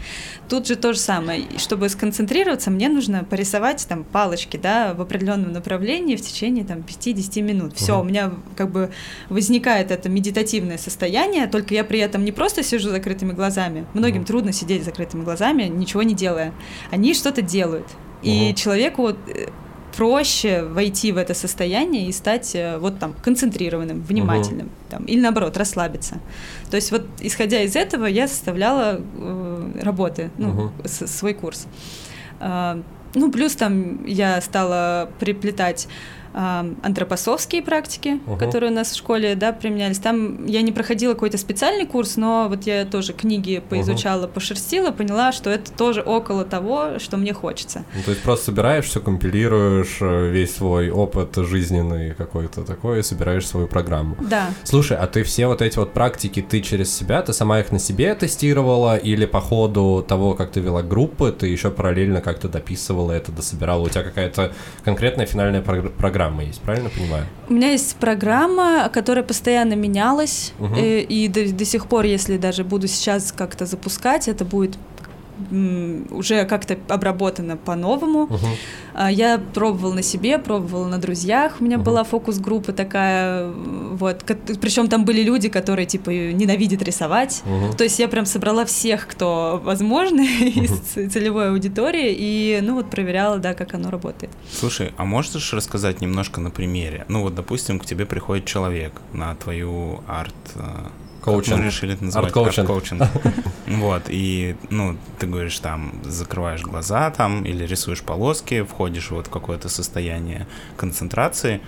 [0.48, 1.42] Тут же то же самое.
[1.58, 7.42] Чтобы сконцентрироваться, мне нужно порисовать там палочки, да, в определенном направлении в течение там 5-10
[7.42, 7.76] минут.
[7.76, 8.00] Все, Мгм.
[8.00, 8.90] у меня как бы
[9.28, 13.84] возникает это медитативное состояние, только я при этом не просто сижу закрытыми глазами.
[13.94, 14.24] Многим Мгм.
[14.26, 16.52] трудно сидеть закрытыми глазами, ничего не делая.
[16.90, 17.86] Они что-то делают.
[18.22, 18.54] И Мгм.
[18.54, 19.14] человеку э,
[19.96, 25.56] проще войти в это состояние и стать э, вот там концентрированным, внимательным, там, или наоборот
[25.56, 26.16] расслабиться.
[26.70, 31.66] То есть вот исходя из этого я составляла э, работы, ну, с- свой курс.
[32.40, 32.80] А,
[33.14, 35.86] ну плюс там я стала приплетать
[36.34, 38.38] антропосовские практики, Мгм.
[38.38, 39.98] которые у нас в школе, да, применялись.
[39.98, 45.32] Там я не проходила какой-то специальный курс, но вот я тоже книги поизучала, пошерстила, поняла,
[45.32, 47.84] что это тоже около того, что мне хочется.
[47.94, 53.02] Ну, то есть просто собираешь все, компилируешь э, весь свой опыт жизненный какой-то такой и
[53.02, 54.16] собираешь свою программу.
[54.20, 54.48] Да.
[54.64, 57.78] Слушай, а ты все вот эти вот практики, ты через себя, ты сама их на
[57.78, 63.12] себе тестировала или по ходу того, как ты вела группы, ты еще параллельно как-то дописывала
[63.12, 63.82] это, дособирала?
[63.84, 64.52] У тебя какая-то
[64.84, 65.92] конкретная финальная прогр-
[66.24, 67.26] программа есть, правильно понимаю?
[67.48, 70.74] У меня есть программа, которая постоянно менялась, Мгм.
[70.74, 74.76] э, и, до, до сих пор, если даже буду сейчас как-то запускать, это будет
[76.10, 78.28] уже как-то обработано по-новому.
[78.94, 81.56] А, Я пробовала на себе, пробовала на друзьях.
[81.60, 81.84] У меня Мгм.
[81.84, 84.24] была фокус-группа такая, вот.
[84.60, 87.42] Причем там были люди, которые типа ненавидят рисовать.
[87.44, 87.72] Мгм.
[87.76, 92.90] То есть я прям собрала всех, кто возможно из ц- целевой аудитории, и ну вот
[92.90, 94.32] проверяла, да, как оно работает.
[94.52, 97.04] Слушай, а можешь рассказать немножко на примере?
[97.08, 100.34] Ну вот, допустим, к тебе приходит человек на твою арт...
[101.24, 101.58] Коучинг.
[101.58, 102.26] мы решили это называть?
[102.26, 102.70] Арт-коучинг.
[102.70, 103.02] Арт-коучинг.
[103.66, 109.30] Вот, и, ну, ты говоришь, там, закрываешь глаза там, или рисуешь полоски, входишь вот в
[109.30, 110.46] какое-то состояние
[110.76, 111.60] концентрации,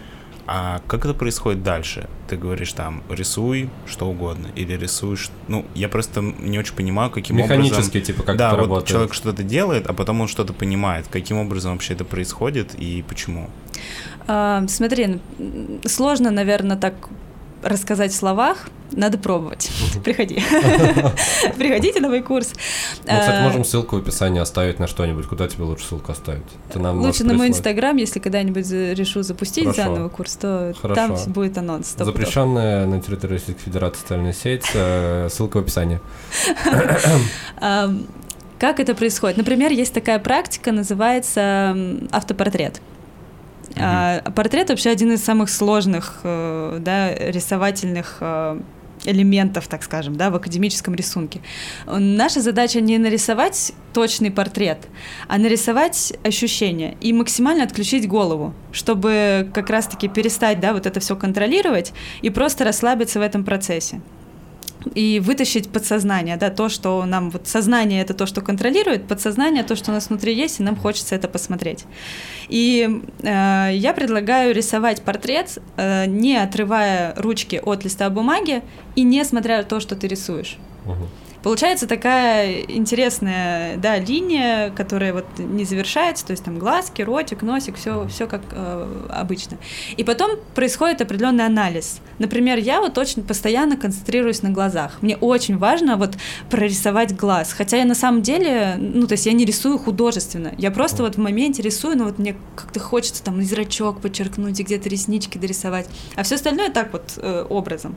[0.47, 2.09] а как это происходит дальше?
[2.29, 5.31] Ты говоришь там, рисуй что угодно, или рисуешь...
[5.49, 7.65] Ну, я просто не очень понимаю, каким образом...
[7.65, 8.89] Механически, типа, как да, это вот работает.
[8.89, 11.07] человек что-то делает, а потом он что-то понимает.
[11.11, 13.51] Каким образом вообще это происходит и почему?
[14.29, 15.19] А, смотри,
[15.85, 16.95] сложно, наверное, так
[17.63, 19.69] рассказать в словах, надо пробовать.
[20.05, 20.37] Приходи.
[21.59, 22.53] Приходите на мой курс.
[22.55, 25.27] Ну, кстати, А, можем ссылку в описании оставить на что-нибудь.
[25.27, 26.45] Куда тебе лучше ссылку оставить?
[26.73, 29.83] Ты нам Лучше на мой инстаграм, если когда-нибудь решу запустить Хорошо.
[29.83, 30.95] заново курс, то Хорошо.
[31.17, 31.89] там будет анонс.
[31.91, 32.07] пудов.
[32.15, 34.67] Запрещенная на территории Российской Федерации социальная сеть.
[34.75, 36.01] э, Ссылка в описании.
[38.59, 39.37] Как это происходит?
[39.37, 42.09] Например, есть такая практика, называется м,
[43.77, 44.27] автопортрет.
[44.27, 48.61] А портрет вообще один из самых сложных, э, да, рисовательных э,
[49.05, 51.41] элементов, так скажем, да, в академическом рисунке.
[51.87, 54.89] Наша задача не нарисовать точный портрет,
[55.29, 61.17] а нарисовать ощущения и максимально отключить голову, чтобы как раз-таки перестать, да, вот это все
[61.17, 64.01] контролировать и просто расслабиться в этом процессе
[64.95, 69.77] и вытащить подсознание, да, то, что нам вот сознание это то, что контролирует, подсознание то,
[69.77, 71.85] что у нас внутри есть, и нам хочется это посмотреть.
[72.49, 78.63] И э, я предлагаю рисовать портрет, э, не отрывая ручки от листа бумаги
[78.95, 80.59] и не смотря то, что ты рисуешь.
[80.85, 81.09] Угу.
[81.47, 87.77] Получается такая интересная, да, линия, которая вот не завершается, то есть там глазки, ротик, носик,
[87.77, 89.57] все, все как э, обычно.
[89.97, 92.01] И потом происходит определенный анализ.
[92.19, 94.99] Например, я вот очень постоянно концентрируюсь на глазах.
[95.03, 96.17] Мне очень важно вот
[96.51, 100.73] прорисовать глаз, хотя я на самом деле, ну то есть я не рисую художественно, я
[100.73, 104.89] просто вот в моменте рисую, но вот мне как-то хочется там зрачок подчеркнуть, и где-то
[104.89, 105.87] реснички дорисовать,
[106.17, 107.95] а все остальное так вот э, образом.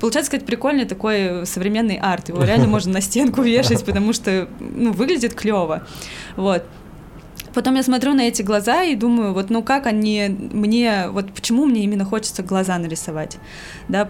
[0.00, 4.92] Получается, сказать, прикольный такой современный арт, его реально можно на стенку вешать, потому что, ну,
[4.92, 5.86] выглядит клево.
[6.36, 6.64] Вот.
[7.54, 11.66] Потом я смотрю на эти глаза и думаю, вот, ну как они мне, вот почему
[11.66, 13.38] мне именно хочется глаза нарисовать,
[13.88, 14.08] да,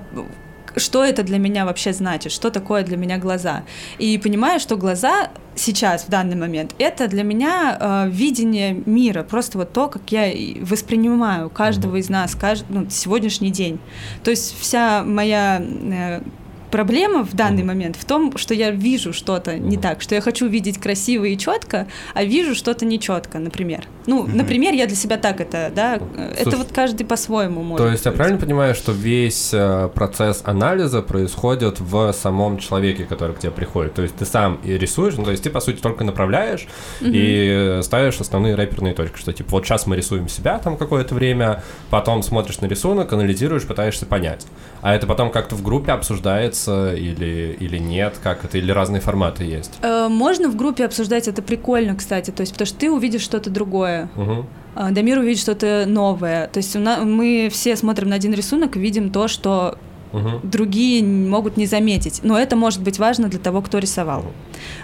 [0.77, 3.65] что это для меня вообще значит, что такое для меня глаза.
[3.99, 9.59] И понимаю, что глаза сейчас, в данный момент, это для меня э, видение мира, просто
[9.59, 13.79] вот то, как я воспринимаю каждого из нас, каждый, ну, сегодняшний день.
[14.23, 16.21] То есть вся моя э,
[16.71, 20.47] проблема в данный момент в том, что я вижу что-то не так, что я хочу
[20.47, 23.85] видеть красиво и четко, а вижу что-то нечетко, например.
[24.07, 27.87] Ну, например, я для себя так это, да, Слушай, это вот каждый по-своему может.
[27.87, 33.35] То есть я правильно понимаю, что весь э, процесс анализа происходит в самом человеке, который
[33.35, 33.95] к тебе приходит.
[33.95, 36.67] То есть ты сам и рисуешь, ну, то есть ты по сути только направляешь
[37.01, 41.63] и ставишь основные рэперные точки, что типа вот сейчас мы рисуем себя там какое-то время,
[41.91, 44.47] потом смотришь на рисунок, анализируешь, пытаешься понять.
[44.83, 48.19] А это потом как-то в группе обсуждается или, или нет?
[48.23, 48.59] Как это?
[48.59, 49.73] Или разные форматы есть?
[49.83, 52.31] Э, можно в группе обсуждать, это прикольно, кстати.
[52.31, 54.09] То есть, потому что ты увидишь что-то другое.
[54.17, 54.47] Угу.
[54.93, 56.47] Дамир увидит что-то новое.
[56.49, 59.79] То есть нас, мы все смотрим на один рисунок и видим то, что
[60.13, 60.41] угу.
[60.43, 62.21] другие могут не заметить.
[62.23, 64.25] Но это может быть важно для того, кто рисовал.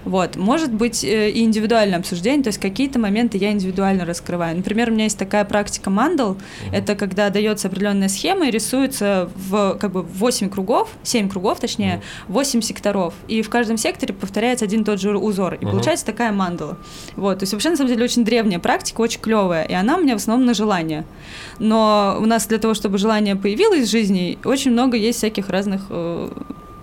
[0.05, 0.37] Вот.
[0.37, 4.57] Может быть э, и индивидуальное обсуждение, то есть какие-то моменты я индивидуально раскрываю.
[4.57, 6.37] Например, у меня есть такая практика мандал,
[6.73, 12.03] это когда дается определенная схема и рисуется в как бы 8 кругов, 7 кругов точнее,
[12.27, 12.35] угу.
[12.35, 13.15] 8 секторов.
[13.29, 15.55] И в каждом секторе повторяется один и тот же узор.
[15.55, 16.79] И получается такая мандала.
[17.17, 17.39] Вот.
[17.39, 19.65] То есть вообще на самом деле очень древняя практика, очень клевая.
[19.65, 21.05] И она у меня в основном на желание.
[21.59, 25.83] Но у нас для того, чтобы желание появилось в жизни, очень много есть всяких разных
[25.91, 26.29] э,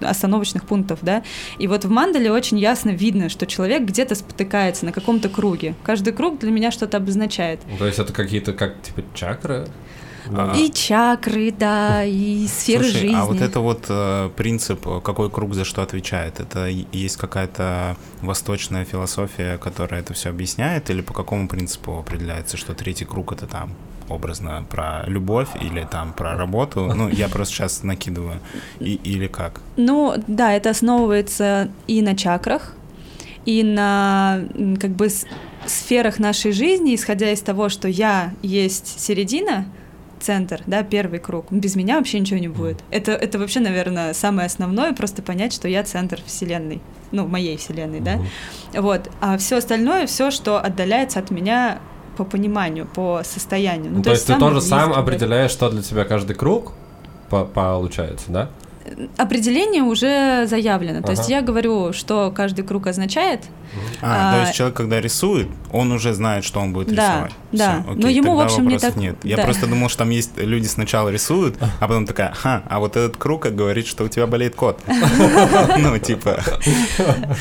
[0.01, 1.23] остановочных пунктов, да.
[1.57, 5.75] И вот в мандале очень ясно видно, что человек где-то спотыкается на каком-то круге.
[5.83, 7.61] Каждый круг для меня что-то обозначает.
[7.77, 9.67] То есть это какие-то как типа чакры?
[10.29, 10.53] А...
[10.55, 13.15] И чакры, да, и сферы Слушай, жизни.
[13.15, 18.85] А вот это вот э, принцип, какой круг за что отвечает, это есть какая-то восточная
[18.85, 23.73] философия, которая это все объясняет, или по какому принципу определяется, что третий круг это там
[24.09, 26.91] образно про любовь или там про работу?
[26.95, 28.39] Ну, я просто сейчас накидываю.
[28.79, 29.61] И, или как?
[29.77, 32.73] Ну, да, это основывается и на чакрах,
[33.45, 34.41] и на
[34.79, 35.09] как бы
[35.65, 39.65] сферах нашей жизни, исходя из того, что я есть середина,
[40.23, 41.51] центр, да, первый круг.
[41.51, 42.83] Без меня вообще ничего не будет.
[42.91, 46.81] Это, это вообще, наверное, самое основное, просто понять, что я центр Вселенной,
[47.11, 48.19] ну, моей Вселенной, да.
[48.73, 49.09] Вот.
[49.19, 51.79] А все остальное, все, что отдаляется от меня,
[52.17, 53.91] по пониманию, по состоянию.
[53.91, 56.73] Ну, то, то есть ты тоже сам определяешь, что для тебя каждый круг
[57.29, 58.49] получается, да?
[59.17, 60.99] Определение уже заявлено.
[60.99, 61.07] Ага.
[61.07, 63.41] То есть я говорю, что каждый круг означает,
[64.01, 67.31] а, а, то есть человек, когда рисует, он уже знает, что он будет да, рисовать.
[67.51, 68.95] Да, Все, окей, но ему, в общем, не так...
[68.95, 69.15] нет.
[69.23, 69.43] Я да.
[69.43, 73.17] просто думал, что там есть люди сначала рисуют, а потом такая, ха, а вот этот
[73.17, 74.79] круг говорит, что у тебя болеет кот.
[75.77, 76.41] Ну, типа...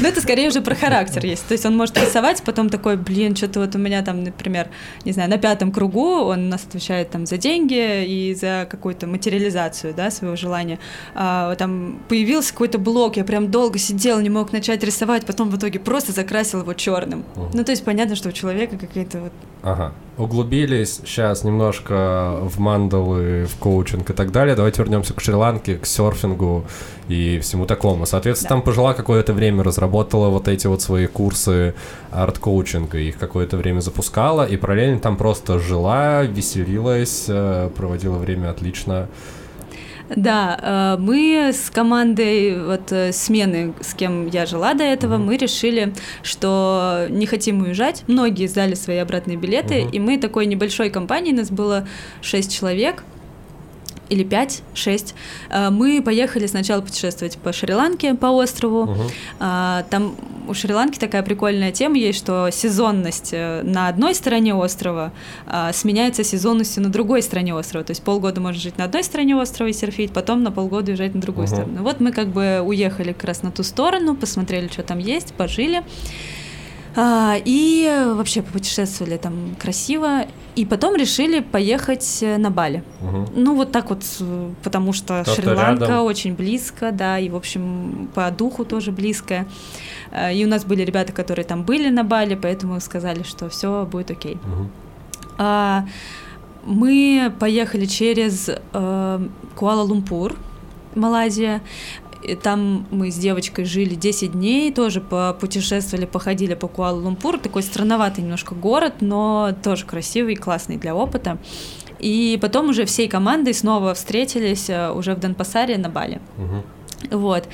[0.01, 1.47] Ну, это скорее уже про характер есть.
[1.47, 4.69] То есть он может рисовать, потом такой, блин, что-то вот у меня там, например,
[5.05, 9.07] не знаю, на пятом кругу он у нас отвечает там за деньги и за какую-то
[9.07, 10.79] материализацию, да, своего желания.
[11.15, 15.57] А, там появился какой-то блок, я прям долго сидел, не мог начать рисовать, потом в
[15.57, 17.25] итоге просто закрасил его черным.
[17.37, 17.51] Угу.
[17.55, 19.33] Ну, то есть понятно, что у человека какая-то вот...
[19.63, 19.93] Ага.
[20.19, 24.55] Углубились сейчас немножко в мандалы, в коучинг и так далее.
[24.55, 26.65] Давайте вернемся к Шри-Ланке, к серфингу
[27.09, 28.05] и всему такому.
[28.07, 28.55] Соответственно, да.
[28.57, 31.75] там пожила какое-то время, разработала вот эти вот свои курсы
[32.11, 39.09] арт-коучинга, их какое-то время запускала, и параллельно там просто жила, веселилась, э, проводила время отлично.
[40.17, 45.37] Да, э, мы с командой вот э, смены, с кем я жила до этого, мы
[45.37, 48.05] решили, что не хотим уезжать.
[48.07, 51.87] Многие сдали свои обратные билеты, и мы такой небольшой компанией, нас было
[52.23, 53.05] 6 человек,
[54.13, 55.15] или 5-6,
[55.51, 58.95] э, мы поехали сначала путешествовать по Шри-Ланке, по острову.
[59.41, 60.15] А, Там
[60.49, 65.13] у Шри-Ланки такая прикольная тема есть, что сезонность э, на одной стороне острова
[65.47, 67.85] а, сменяется сезонностью на другой стороне острова.
[67.85, 71.15] То есть полгода можно жить на одной стороне острова и серфить, потом на полгода уезжать
[71.15, 71.55] на другую Мгм.
[71.57, 71.83] сторону.
[71.83, 75.83] Вот мы как бы уехали как раз на ту сторону, посмотрели, что там есть, пожили.
[76.95, 80.27] А, и вообще попутешествовали там красиво.
[80.55, 82.83] И потом решили поехать э, на Бали.
[83.01, 83.27] Мгм.
[83.35, 86.05] Ну, вот так вот, э, потому что То, Шри-Ланка рядом.
[86.05, 89.47] очень близко, да, и, в общем, по духу тоже близкая.
[90.11, 93.87] Э, И у нас были ребята, которые там были на Бали, поэтому сказали, что все
[93.91, 94.35] будет окей.
[94.45, 94.71] Мгм.
[95.39, 95.87] А,
[96.67, 99.19] Мы поехали через э,
[99.57, 100.37] Куала-Лумпур,
[100.95, 101.61] Малайзия.
[102.43, 107.39] Там мы с девочкой жили 10 дней, тоже путешествовали, походили по Куала-Лумпуру.
[107.39, 111.39] Такой странноватый немножко город, но тоже красивый, классный для опыта.
[111.99, 116.21] И потом уже всей командой снова встретились э, уже в Денпасаре на Бали.
[116.37, 116.63] Мгм.
[117.11, 117.49] Вот.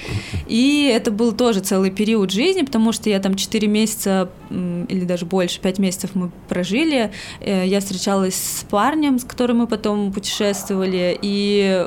[0.47, 5.27] И это был тоже целый период жизни, потому что я там 4 месяца или даже
[5.27, 7.11] больше, 5 месяцев мы прожили.
[7.41, 11.85] Э, Я встречалась с парнем, с которым мы потом путешествовали, и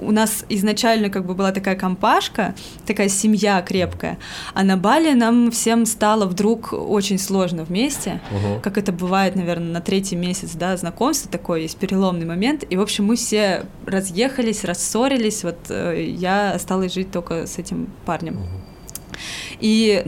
[0.00, 2.54] у нас изначально как бы была такая компашка,
[2.86, 4.16] такая семья крепкая,
[4.54, 8.60] а на Бали нам всем стало вдруг очень сложно вместе, Мгм.
[8.62, 12.80] как это бывает, наверное, на третий месяц, да, знакомства такой, есть переломный момент, и, в
[12.80, 18.38] общем, мы все разъехались, рассорились, вот э, я осталась жить только с этим парнем.
[19.60, 20.02] И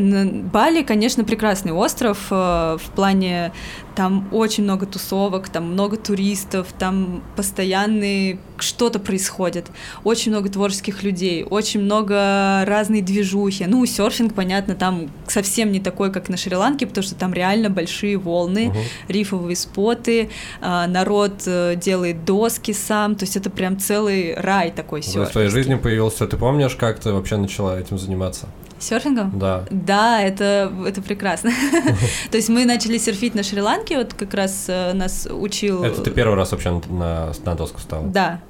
[0.53, 2.35] Бали, конечно, прекрасный остров э,
[2.81, 3.53] в плане
[3.97, 9.67] там очень много тусовок, там много туристов, там постоянные что-то происходит,
[10.05, 13.65] очень много творческих людей, очень много разной движухи.
[13.67, 18.17] Ну, серфинг, понятно, там совсем не такой, как на Шри-Ланке, потому что там реально большие
[18.17, 18.79] волны, Мгм.
[19.09, 20.31] рифовые споты,
[20.61, 25.27] а, народ э, делает доски сам, то есть это прям целый рай такой В твоей
[25.27, 25.51] серфинг.
[25.51, 28.49] жизни появился, ты помнишь, как ты вообще начала этим заниматься?
[28.81, 29.39] Серфингом?
[29.39, 29.65] Да.
[29.71, 31.51] Да, это, это прекрасно.
[32.31, 35.85] То есть мы начали серфить на Шри-Ланке, вот как раз э, нас учил...
[35.85, 38.07] Это ты первый раз вообще на, на доску стала?
[38.07, 38.41] Да.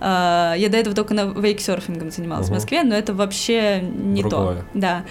[0.00, 2.56] А, Я до этого только на вейксерфингом занималась в Мгм.
[2.56, 4.56] Москве, но это вообще не Другое.
[4.56, 4.64] то.
[4.74, 5.04] Да.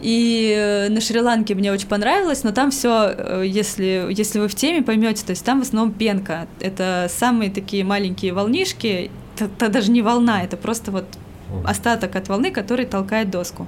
[0.00, 4.82] И э, на Шри-Ланке мне очень понравилось, но там все, если, если вы в теме
[4.82, 6.46] поймете, то есть там в основном пенка.
[6.60, 9.10] Это самые такие маленькие волнишки.
[9.36, 11.04] Это, это даже не волна, это просто вот.
[11.64, 13.66] Остаток от волны, который толкает доску.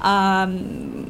[0.00, 0.50] А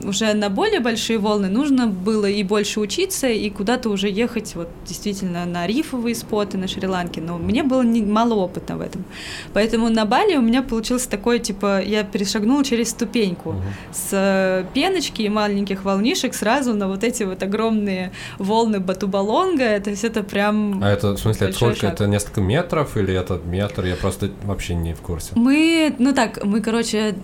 [0.05, 4.69] уже на более большие волны нужно было и больше учиться, и куда-то уже ехать вот
[4.87, 7.21] действительно на рифовые споты на Шри-Ланке.
[7.21, 9.05] Но мне было не, мало опыта в этом.
[9.53, 13.57] Поэтому на Бали у меня получился такой, типа, я перешагнула через ступеньку
[13.93, 19.81] с э, пеночки и маленьких волнишек сразу на вот эти вот огромные волны Батубалонга.
[19.81, 20.83] То есть это прям...
[20.83, 21.81] А это, в смысле, это сколько?
[21.81, 21.95] шаг.
[21.95, 23.85] Это несколько метров или это метр?
[23.85, 25.33] Я просто вообще не в курсе.
[25.35, 27.15] Мы, ну так, мы, короче,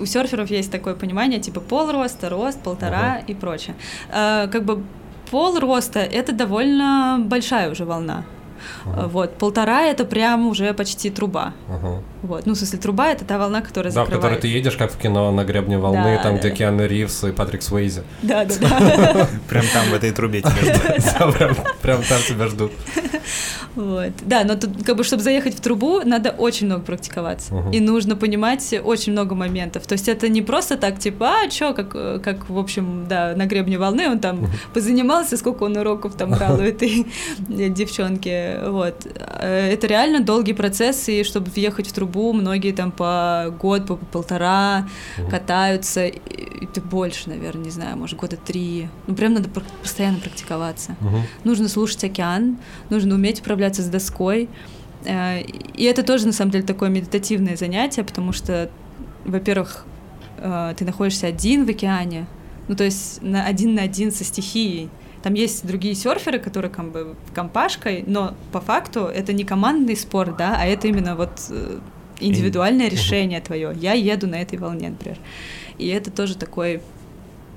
[0.00, 3.74] у серферов есть такое понимание, типа полроста, рост, полтора и прочее.
[4.10, 4.82] А, как бы
[5.30, 8.24] пол роста это довольно большая уже волна.
[8.86, 9.08] Ага.
[9.08, 11.52] Вот, полтора это прям уже почти труба.
[11.68, 12.02] Ага.
[12.22, 12.46] Вот.
[12.46, 14.22] Ну, в смысле, труба это та волна, которая Да, в закрывает.
[14.22, 16.56] которой ты едешь, как в кино, на гребне волны, Да, там, да, где да.
[16.56, 18.02] Киану Ривз и Патрик Суэйзи.
[18.22, 19.28] Да, да, да.
[19.48, 21.04] Прям там в этой трубе тебя ждут.
[21.18, 22.72] Да, прям- Прям там тебя ждут.
[23.76, 24.12] Вот.
[24.22, 27.54] Да, но тут, как бы, чтобы заехать в трубу, надо очень много практиковаться.
[27.54, 27.70] Мгм.
[27.72, 29.86] И нужно понимать очень много моментов.
[29.86, 33.34] То есть это не просто так, типа, а чё, как, э, как в общем, да,
[33.36, 37.06] на гребне волны он там позанимался, сколько он уроков там брал у этой
[37.48, 38.66] девчонки.
[38.68, 39.06] Вот.
[39.14, 43.96] Э, Это реально долгий процесс, и чтобы въехать в трубу, многие там по год, по
[43.96, 44.88] полтора
[45.30, 46.06] катаются.
[46.06, 48.88] И Это больше, наверное, не знаю, может, года три.
[49.06, 49.48] Ну, прям надо
[49.82, 50.96] постоянно практиковаться.
[51.00, 51.22] Мгм.
[51.44, 52.56] Нужно слушать океан,
[52.90, 54.48] нужно уметь управляться с доской.
[55.04, 55.42] Э,
[55.76, 58.68] И это тоже, на самом деле, такое медитативное занятие, потому что,
[59.24, 59.84] во-первых,
[60.38, 62.26] э, ты находишься один в океане,
[62.68, 64.88] ну, то есть на один на один со стихией.
[65.22, 70.36] Там есть другие серферы, которые как бы компашкой, но по факту это не командный спорт,
[70.36, 71.78] да, а это именно вот э,
[72.20, 73.72] индивидуальное решение твое.
[73.80, 75.18] Я еду на этой волне, например.
[75.78, 76.80] И это тоже такой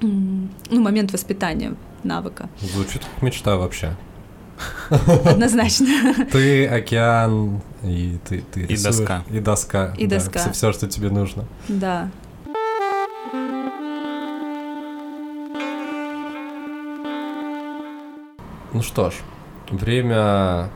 [0.02, 2.50] ну, момент воспитания навыка.
[2.62, 3.96] Звучит как мечта вообще.
[5.26, 5.88] Однозначно.
[6.32, 9.24] Ты океан, и ты, ты И доска.
[9.30, 9.94] И доска.
[9.98, 10.52] И доска.
[10.52, 11.46] Все, что тебе нужно.
[11.68, 12.10] Да.
[18.74, 19.16] Ну что ж,
[19.72, 20.70] время...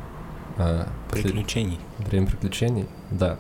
[0.58, 1.80] э, Приключений.
[2.00, 3.38] Время приключений, да.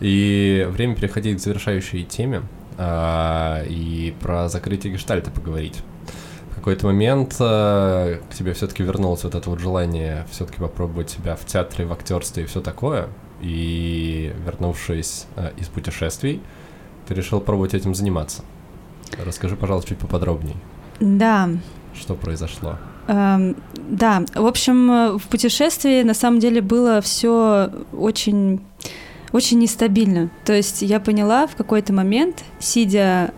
[0.00, 2.42] И время переходить к завершающей теме
[2.76, 5.82] а, и про закрытие гештальта поговорить.
[6.66, 11.36] В какой-то момент а, к тебе все-таки вернулось вот это вот желание все-таки попробовать себя
[11.36, 13.06] в театре, в актерстве и все такое.
[13.40, 16.42] И вернувшись а, из путешествий,
[17.06, 18.42] ты решил пробовать этим заниматься.
[19.24, 20.56] Расскажи, пожалуйста, чуть поподробнее.
[20.98, 21.50] Да.
[21.94, 22.78] Что произошло?
[23.06, 28.60] Эм, да, в общем, в путешествии на самом деле было все очень
[29.30, 30.30] очень нестабильно.
[30.44, 33.32] То есть я поняла в какой-то момент, сидя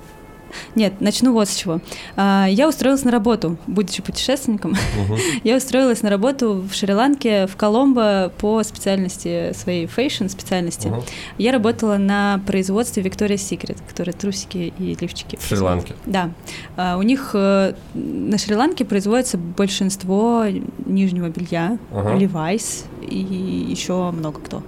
[0.75, 1.81] нет, начну вот с чего.
[2.17, 4.73] А, я устроилась на работу, будучи путешественником.
[4.73, 5.19] Uh-huh.
[5.45, 10.89] я устроилась на работу в Шри-Ланке, в Коломбо по специальности своей fashion специальности.
[10.89, 11.03] Uh-huh.
[11.39, 15.37] Я работала на производстве Victoria's Secret, которые трусики и лифчики.
[15.37, 15.95] В Шри-Ланке?
[16.07, 16.31] Да.
[16.77, 20.45] А, у них э, на Шри-Ланке производится большинство
[20.87, 22.19] нижнего белья, uh-huh.
[22.19, 24.59] Levi's и еще много кто.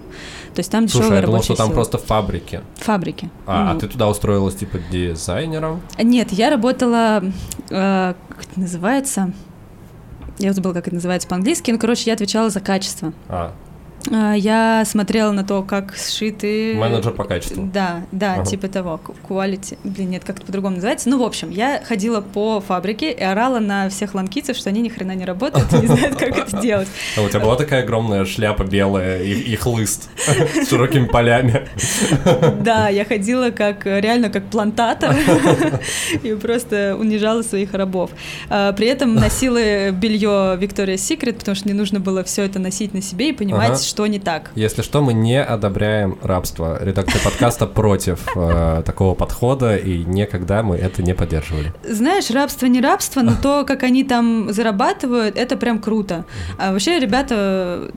[0.55, 2.61] То есть там Слушай, я думал, что там просто фабрики.
[2.77, 3.31] Фабрики.
[3.47, 3.77] А, mm.
[3.77, 5.81] а ты туда устроилась типа дизайнером?
[5.99, 7.23] Нет, я работала,
[7.71, 9.33] э, как это называется?
[10.39, 11.71] Я забыла, как это называется по-английски.
[11.71, 13.13] Ну, короче, я отвечала за качество.
[13.29, 13.53] А.
[14.11, 16.75] А, я смотрела на то, как сшиты...
[16.75, 17.69] Менеджер по качеству.
[17.73, 18.47] Да, да, ага.
[18.47, 19.01] типа того.
[19.29, 19.79] Quality.
[19.85, 21.09] Блин, нет, как это по-другому называется.
[21.09, 24.89] Ну, в общем, я ходила по фабрике и орала на всех ланкийцев, что они ни
[24.89, 26.89] хрена не работают и не знают, как это делать.
[27.17, 31.69] А у тебя была такая огромная шляпа белая и, хлыст с широкими полями?
[32.61, 35.15] Да, я ходила как реально как плантатор
[36.23, 38.11] и просто унижала своих рабов.
[38.49, 42.95] А, при этом носила белье Victoria's Secret, потому что мне нужно было все это носить
[42.95, 44.51] на себе и понимать, что не так.
[44.55, 46.79] Если что, мы не одобряем рабство.
[46.83, 51.73] Редакция подкаста против э, такого подхода, и никогда мы это не поддерживали.
[51.85, 56.25] Знаешь, рабство не рабство, но то, как они там зарабатывают, это прям круто.
[56.59, 57.91] А вообще ребята,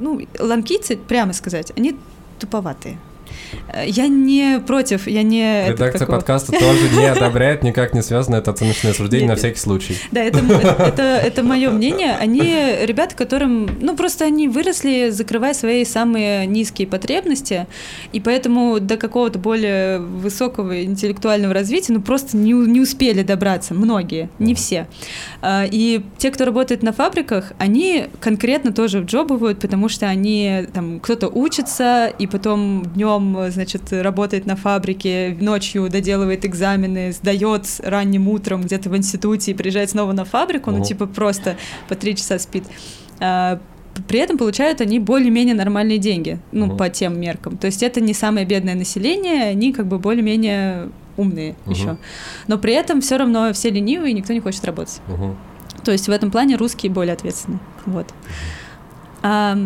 [0.00, 1.96] ну, ланкийцы, прямо сказать, они
[2.38, 2.98] туповатые.
[3.72, 5.68] Э, я не против, я не...
[5.68, 9.96] Редакция подкаста тоже не одобряет, никак не связано, это оценочное суждение на всякий случай.
[10.10, 12.16] Да, это, это, это мое мнение.
[12.18, 12.42] Они
[12.82, 17.66] ребята, которым, ну, просто они выросли, закрывая свои самые низкие потребности,
[18.12, 24.28] и поэтому до какого-то более высокого интеллектуального развития, ну, просто не, не успели добраться, многие,
[24.38, 24.86] не все.
[25.42, 31.00] А, и те, кто работает на фабриках, они конкретно тоже джобывают, потому что они, там,
[31.00, 38.62] кто-то учится, и потом днем значит, работает на фабрике, ночью доделывает экзамены, сдает ранним утром
[38.62, 41.56] где-то в институте и приезжает снова на фабрику, ну, типа, просто
[41.88, 42.64] по три часа спит.
[43.20, 43.60] А,
[44.08, 46.76] при этом получают они более-менее нормальные деньги, ну, uh-huh.
[46.76, 47.56] по тем меркам.
[47.56, 51.70] То есть это не самое бедное население, они как бы более-менее умные uh-huh.
[51.72, 51.96] еще.
[52.46, 55.00] Но при этом все равно все ленивые, и никто не хочет работать.
[55.08, 55.34] Uh-huh.
[55.84, 57.58] То есть в этом плане русские более ответственны.
[57.86, 58.06] Вот.
[59.22, 59.58] А,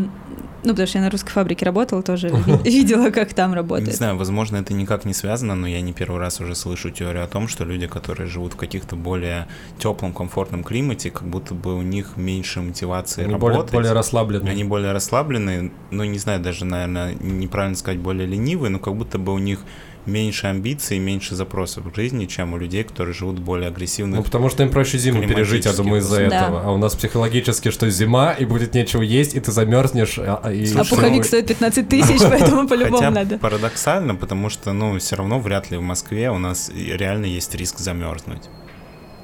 [0.64, 2.28] ну, потому что я на русской фабрике работала, тоже
[2.64, 3.88] видела, как там работает.
[3.88, 7.24] Не знаю, возможно, это никак не связано, но я не первый раз уже слышу теорию
[7.24, 9.46] о том, что люди, которые живут в каких-то более
[9.78, 13.56] теплом, комфортном климате, как будто бы у них меньше мотивации Они работать.
[13.56, 14.48] Более, более расслаблены.
[14.48, 19.18] Они более расслаблены, ну, не знаю, даже, наверное, неправильно сказать, более ленивые, но как будто
[19.18, 19.60] бы у них
[20.06, 24.16] меньше амбиций, меньше запросов в жизни, чем у людей, которые живут более агрессивно.
[24.16, 26.46] Ну, потому что им проще зиму пережить, я думаю, из-за да.
[26.46, 26.62] этого.
[26.64, 30.18] А у нас психологически, что зима, и будет нечего есть, и ты замерзнешь.
[30.18, 30.72] А, и...
[30.74, 33.38] а пуховик ну, стоит 15 тысяч, поэтому по-любому надо.
[33.38, 37.78] парадоксально, потому что, ну, все равно вряд ли в Москве у нас реально есть риск
[37.78, 38.42] замерзнуть.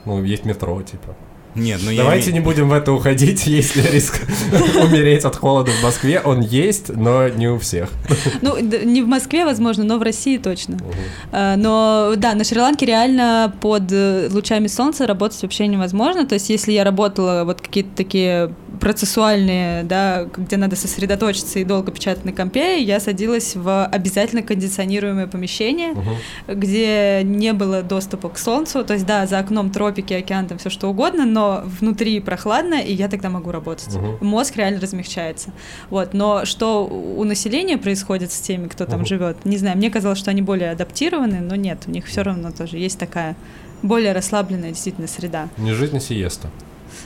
[0.04, 1.16] Ну, есть метро, типа.
[1.54, 2.32] Нет, ну Давайте я...
[2.32, 4.20] не будем в это уходить, если риск
[4.82, 6.20] умереть от холода в Москве.
[6.20, 7.90] Он есть, но не у всех.
[8.42, 10.76] Ну, не в Москве, возможно, но в России точно.
[10.76, 11.36] Угу.
[11.56, 16.26] Но да, на Шри-Ланке реально под э, лучами солнца работать вообще невозможно.
[16.26, 21.92] То есть, если я работала вот какие-то такие процессуальные, да, где надо сосредоточиться и долго
[21.92, 26.10] печатать на компе, я садилась в обязательно кондиционируемое помещение, угу.
[26.48, 28.84] где не было доступа к солнцу.
[28.84, 32.92] То есть, да, за окном тропики, океан, там все что угодно, но внутри прохладно, и
[32.92, 33.94] я тогда могу работать.
[33.94, 34.24] Угу.
[34.24, 35.50] Мозг реально размягчается.
[35.90, 36.14] Вот.
[36.14, 39.06] Но что у населения происходит с теми, кто там угу.
[39.06, 39.76] живет, не знаю.
[39.76, 43.36] Мне казалось, что они более адаптированы, но нет, у них все равно тоже есть такая
[43.82, 45.48] более расслабленная действительно среда.
[45.56, 46.50] Не жизнь, а сиеста.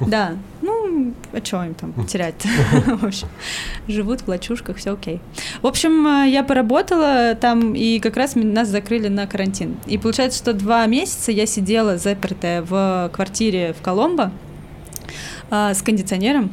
[0.00, 2.46] Да, ну, а что им там терять
[2.86, 3.28] В общем,
[3.88, 5.20] живут в лачушках, все окей.
[5.62, 9.76] В общем, э, я поработала там, и как раз нас закрыли на карантин.
[9.86, 14.32] И получается, что два месяца я сидела запертая в квартире в Коломбо,
[15.50, 16.50] а, с кондиционером,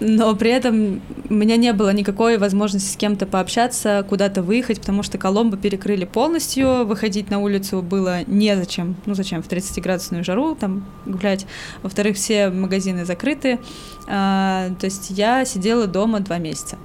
[0.00, 5.02] но при этом у меня не было никакой возможности с кем-то пообщаться, куда-то выехать, потому
[5.02, 8.96] что Коломбо перекрыли полностью, выходить на улицу было незачем.
[9.06, 11.46] Ну зачем в 30-градусную жару там гулять?
[11.82, 13.58] Во-вторых, все магазины закрыты.
[14.14, 16.76] А, то есть я сидела дома два месяца.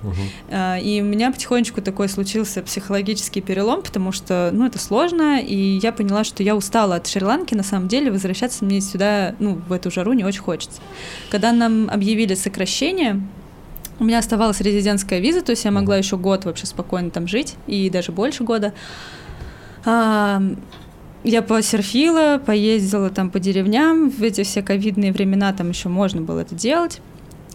[0.49, 5.77] А, И у меня потихонечку такой случился психологический перелом, потому что, ну, это сложно, и
[5.83, 9.73] я поняла, что я устала от Шри-Ланки, на самом деле, возвращаться мне сюда, ну, в
[9.73, 10.79] эту жару не очень хочется.
[11.29, 13.21] Когда нам объявили сокращение,
[13.99, 17.55] у меня оставалась резидентская виза, то есть я могла еще год вообще спокойно там жить,
[17.67, 18.73] и даже больше года.
[19.83, 20.41] А,
[21.23, 26.39] Я посерфила, поездила там по деревням, в эти все ковидные времена там еще можно было
[26.39, 27.01] это делать.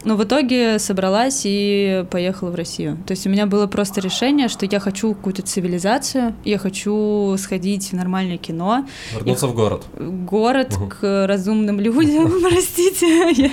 [0.04, 2.98] Но в итоге собралась и поехала в Россию.
[3.06, 7.90] То есть у меня было просто решение, что я хочу какую-то цивилизацию, я хочу сходить
[7.90, 8.84] в нормальное кино,
[9.14, 9.84] Вернуться в город.
[9.98, 10.90] город Мгм.
[10.90, 13.50] к разумным людям, простите,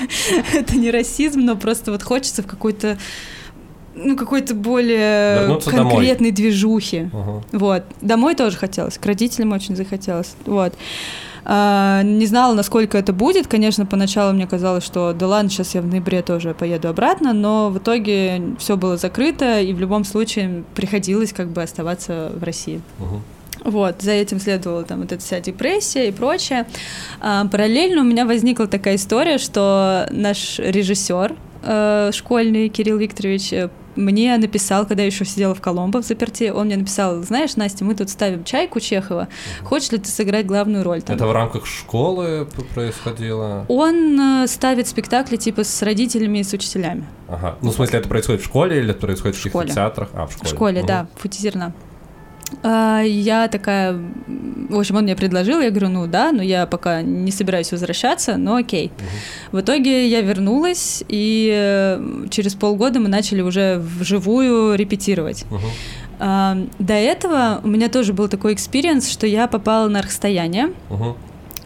[0.53, 2.97] это не расизм, но просто вот хочется в какой-то
[3.95, 5.91] ну, какой-то более Вернуться домой.
[5.93, 7.09] конкретной движухи.
[7.11, 7.43] Ага.
[7.51, 7.83] Вот.
[8.01, 10.35] Домой тоже хотелось, к родителям очень захотелось.
[10.45, 10.73] Вот.
[11.51, 13.47] А, не знала, насколько это будет.
[13.47, 17.71] Конечно, поначалу мне казалось, что да ладно, сейчас я в ноябре тоже поеду обратно, но
[17.71, 22.81] в итоге все было закрыто, и в любом случае приходилось как бы оставаться в России.
[23.63, 26.67] Вот, за этим следовала там вот эта вся депрессия и прочее.
[27.19, 33.69] А, параллельно у меня возникла такая история, что наш режиссер э, школьный Кирилл Викторович э,
[33.95, 37.85] мне написал, когда я еще сидела в Коломбо в заперти, он мне написал, знаешь, Настя,
[37.85, 39.27] мы тут ставим чайку Чехова,
[39.63, 41.01] хочешь ли ты сыграть главную роль?
[41.01, 43.65] там?» Это в рамках школы происходило?
[43.67, 47.05] Он э, ставит спектакли типа с родителями и с учителями.
[47.27, 47.55] Ага.
[47.61, 49.73] Ну, в смысле, это происходит в школе или это происходит в, В каких-то школе.
[49.73, 50.09] театрах?
[50.13, 50.49] А, в В школе.
[50.49, 50.87] школе, Мгм.
[50.87, 51.65] да, в пути зерна.
[51.67, 51.88] А,
[52.63, 53.93] Я такая,
[54.69, 58.37] в общем, он мне предложил, я говорю, ну да, но я пока не собираюсь возвращаться,
[58.37, 58.91] но окей.
[59.51, 65.45] В итоге я вернулась, и э, через полгода мы начали уже вживую репетировать.
[66.19, 71.15] А, До этого у меня тоже был такой experience, что я попала на расстояние, Мгм.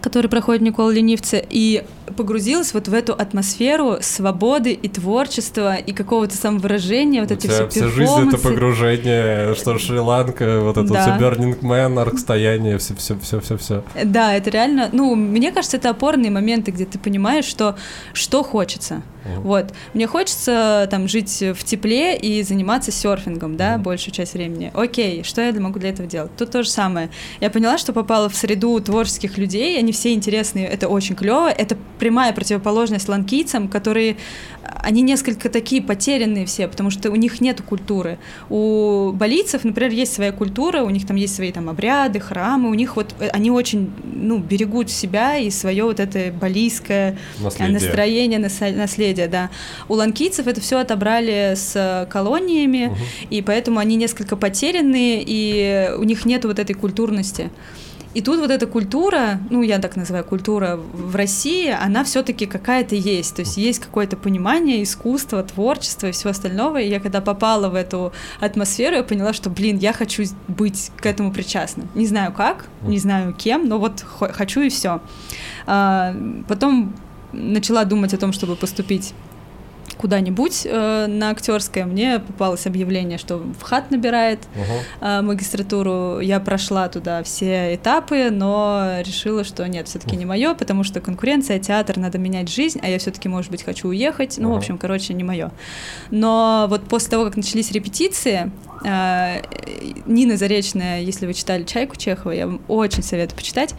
[0.03, 1.83] Который проходит Никола-Ленивце, и
[2.17, 7.67] погрузилась вот в эту атмосферу свободы и творчества, и какого-то самовыражения, вот У эти все
[7.69, 8.37] вся жизнь это перформансы.
[8.49, 11.01] погружение, что Шри-Ланка, вот это Да.
[11.17, 13.83] все Burning Man, аркстояние, все, все, все, все, все.
[14.03, 17.75] Да, это реально, ну, мне кажется, это опорные моменты, где ты понимаешь, что
[18.11, 19.01] что хочется.
[19.25, 19.41] Мгм.
[19.41, 19.73] Вот.
[19.93, 23.83] Мне хочется там жить в тепле и заниматься серфингом, да, Мгм.
[23.83, 24.71] большую часть времени.
[24.73, 26.31] Окей, что я могу для этого делать?
[26.37, 27.09] Тут то же самое.
[27.39, 31.77] Я поняла, что попала в среду творческих людей, они все интересные, это очень клево, это
[31.99, 34.17] прямая противоположность ланкийцам, которые,
[34.63, 38.17] они несколько такие потерянные все, потому что у них нет культуры.
[38.49, 42.73] У балийцев, например, есть своя культура, у них там есть свои там обряды, храмы, у
[42.73, 47.73] них вот, э, они очень, ну, берегут себя и свое вот это балийское Наследие.
[47.73, 49.49] настроение, наследие, да.
[49.89, 52.97] У ланкийцев это все отобрали с э, колониями, Мгм.
[53.29, 57.49] и поэтому они несколько потерянные, и у них нет вот этой культурности.
[58.13, 62.95] И тут вот эта культура, ну я так называю культура в России, она все-таки какая-то
[62.95, 63.35] есть.
[63.35, 66.79] То есть есть какое-то понимание искусства, творчества и всего остального.
[66.79, 71.05] И я когда попала в эту атмосферу, я поняла, что, блин, я хочу быть к
[71.05, 71.85] этому причастна.
[71.95, 75.01] Не знаю как, не знаю кем, но вот хо- хочу и все.
[75.65, 76.93] потом
[77.31, 79.13] начала думать о том, чтобы поступить
[79.97, 81.85] куда-нибудь э, на актерское.
[81.85, 84.65] Мне попалось объявление, что в ХАТ набирает Мгм.
[85.01, 86.19] а, магистратуру.
[86.19, 91.59] Я прошла туда все этапы, но решила, что нет, все-таки не мое, потому что конкуренция,
[91.59, 94.37] театр, надо менять жизнь, а я все-таки, может быть, хочу уехать.
[94.37, 94.59] Ну, в Ага.
[94.59, 95.51] общем, короче, не мое.
[96.11, 98.51] Но вот после того, как начались репетиции,
[98.85, 99.41] а,
[100.05, 103.75] Нина Заречная, если вы читали «Чайку» Чехова, я вам очень советую почитать.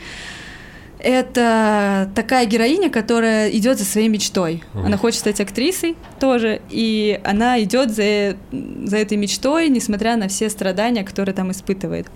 [1.04, 4.62] Это такая героиня, которая идет за своей мечтой.
[4.72, 4.86] Мгм.
[4.86, 10.48] Она хочет стать актрисой тоже, и она идет за, за этой мечтой, несмотря на все
[10.48, 12.06] страдания, которые там испытывает.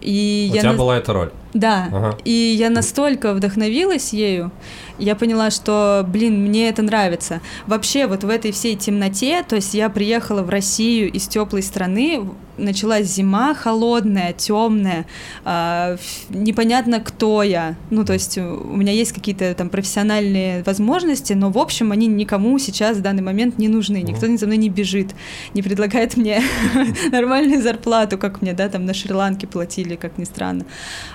[0.00, 1.32] И У я тебя на- была эта роль.
[1.54, 1.88] Да.
[1.92, 2.18] Ага.
[2.24, 4.50] И я настолько вдохновилась ею,
[4.98, 7.40] я поняла, что, блин, мне это нравится.
[7.66, 12.20] Вообще вот в этой всей темноте, то есть я приехала в Россию из теплой страны,
[12.58, 15.06] началась зима холодная, темная,
[15.44, 17.74] ф- непонятно кто я.
[17.90, 22.58] Ну, то есть у меня есть какие-то там профессиональные возможности, но в общем они никому
[22.58, 24.02] сейчас в данный момент не нужны.
[24.02, 25.14] Никто за мной не бежит,
[25.54, 26.42] не предлагает мне
[27.10, 30.64] нормальную зарплату, как мне, да, там на Шри-Ланке платили, как ни странно.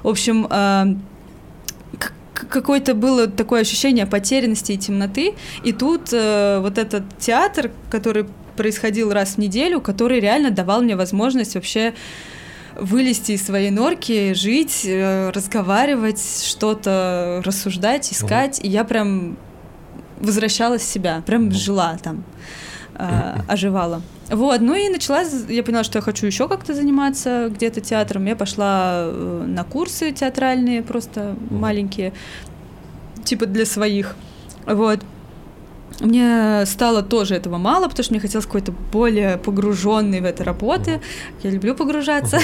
[0.03, 0.88] В общем, а,
[1.99, 7.71] к- к- какое-то было такое ощущение потерянности и темноты, и тут э, вот этот театр,
[7.89, 8.25] который
[8.55, 11.93] происходил раз в неделю, который реально давал мне возможность вообще
[12.80, 19.38] вылезти из своей норки, жить, э, разговаривать, что-то рассуждать, искать, и я прям
[20.19, 22.23] возвращалась в себя, прям жила там,
[22.95, 24.01] э, оживала.
[24.30, 28.25] Вот, ну и начала, я поняла, что я хочу еще как-то заниматься где-то театром.
[28.25, 32.11] Я пошла э, на курсы театральные, просто маленькие,
[33.23, 34.15] типа для своих.
[34.65, 34.99] Вот.
[35.99, 41.01] Мне стало тоже этого мало, потому что мне хотелось какой-то более погруженной в это работы.
[41.43, 42.39] Я люблю погружаться.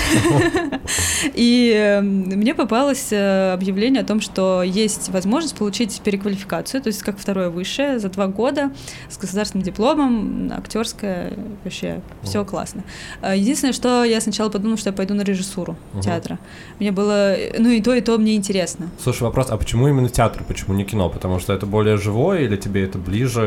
[1.35, 7.03] И эм, мне попалось э, объявление о том, что есть возможность получить переквалификацию, то есть
[7.03, 8.71] как второе высшее за два года
[9.09, 11.33] с государственным дипломом, актерское,
[11.63, 12.83] вообще все классно.
[13.21, 16.39] Э, единственное, что я сначала подумала, что я пойду на режиссуру театра.
[16.79, 18.89] Мне было, ну и то, и то мне интересно.
[19.01, 21.09] Слушай, вопрос, а почему именно театр, почему не кино?
[21.09, 23.42] Потому что это более живое или тебе это ближе?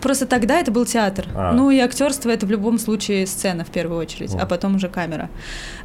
[0.00, 1.26] Просто тогда это был театр.
[1.34, 1.52] А.
[1.52, 4.38] Ну и актерство это в любом случае сцена в первую очередь, О.
[4.42, 5.30] а потом уже камера.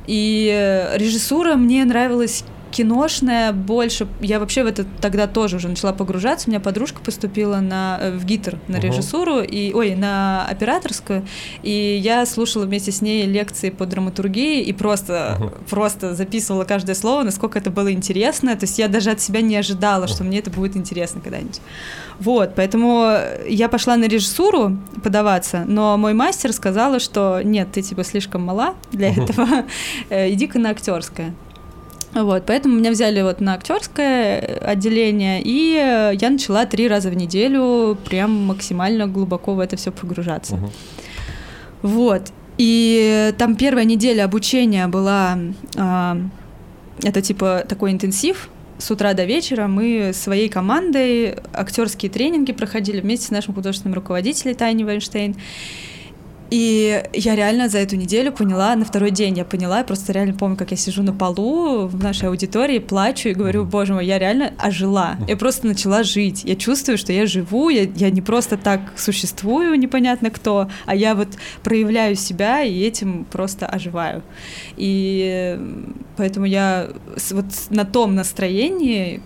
[0.06, 4.08] И э, режиссура мне нравилась киношная больше.
[4.22, 6.48] Я вообще в это тогда тоже уже начала погружаться.
[6.48, 8.88] У меня подружка поступила на, э, в ГИТР на Ого.
[8.88, 11.26] режиссуру, и, ой, на операторскую,
[11.64, 15.54] и я слушала вместе с ней лекции по драматургии и просто, Ага.
[15.70, 18.56] просто записывала каждое слово, насколько это было интересно.
[18.56, 21.62] То есть я даже от себя не ожидала, что мне это будет интересно когда-нибудь.
[22.20, 23.16] Вот, поэтому
[23.48, 28.76] я пошла на режиссуру подаваться, но мой мастер сказала, что нет, ты типа слишком мала
[28.92, 29.66] для этого,
[30.10, 31.34] э, иди-ка на актерское.
[32.14, 37.16] Вот, поэтому меня взяли вот на актерское отделение, и э, я начала три раза в
[37.16, 40.58] неделю прям максимально глубоко в это все погружаться.
[40.58, 40.72] Мгм.
[41.84, 42.32] Вот.
[42.58, 45.38] И там первая неделя обучения была,
[45.78, 46.18] а,
[47.02, 53.28] это типа такой интенсив, с утра до вечера мы своей командой актерские тренинги проходили вместе
[53.28, 55.36] с нашим художественным руководителем Тайни Вайнштейн.
[56.52, 60.34] И я реально за эту неделю поняла, на второй день я поняла, я просто реально
[60.34, 64.20] помню, как я сижу на полу в нашей аудитории, плачу и говорю, боже мой, я
[64.20, 65.16] реально ожила.
[65.30, 66.44] Я просто начала жить.
[66.44, 71.16] Я чувствую, что я живу, я, я не просто так существую, непонятно кто, а я
[71.16, 71.30] вот
[71.64, 74.22] проявляю себя и этим просто оживаю.
[74.76, 75.58] И
[76.18, 76.90] поэтому я
[77.32, 79.22] вот на том настроении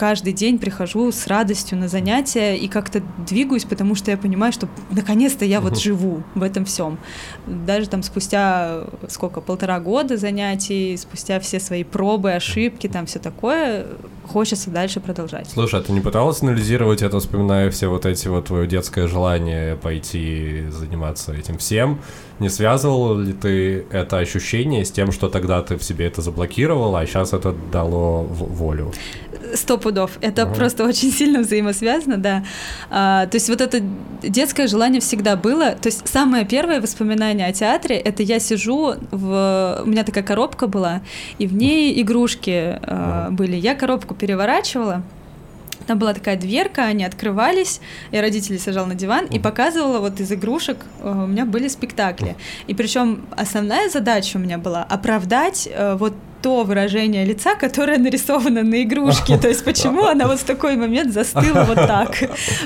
[0.00, 4.66] каждый день прихожу с радостью на занятия и как-то двигаюсь, потому что я понимаю, что
[4.90, 6.98] наконец-то я вот живу в этом всем.
[7.46, 13.88] Даже там спустя сколько, полтора года занятий, спустя все свои пробы, ошибки, там все такое,
[14.26, 15.50] хочется дальше продолжать.
[15.52, 19.76] Слушай, а ты не пыталась анализировать это, вспоминая все вот эти вот твое детское желание
[19.76, 22.00] пойти заниматься этим всем?
[22.38, 26.96] Не связывал ли ты это ощущение с тем, что тогда ты в себе это заблокировал,
[26.96, 28.92] а сейчас это дало волю?
[29.54, 30.12] Сто пудов.
[30.20, 30.54] Это Ага.
[30.54, 32.44] просто очень сильно взаимосвязано, да.
[32.90, 33.80] А, то есть вот это
[34.22, 35.72] детское желание всегда было.
[35.72, 40.66] То есть самое первое воспоминание о театре это я сижу в, у меня такая коробка
[40.66, 41.02] была,
[41.38, 43.56] и в ней игрушки а, были.
[43.56, 45.02] Я коробку переворачивала.
[45.86, 47.80] Там была такая дверка, они открывались,
[48.12, 52.36] я родителей сажал на диван и показывала вот из игрушек, э, у меня были спектакли.
[52.68, 58.62] И причем основная задача у меня была оправдать э, вот то выражение лица, которое нарисовано
[58.62, 59.36] на игрушке.
[59.38, 62.16] То есть почему она вот в такой момент застыла вот так.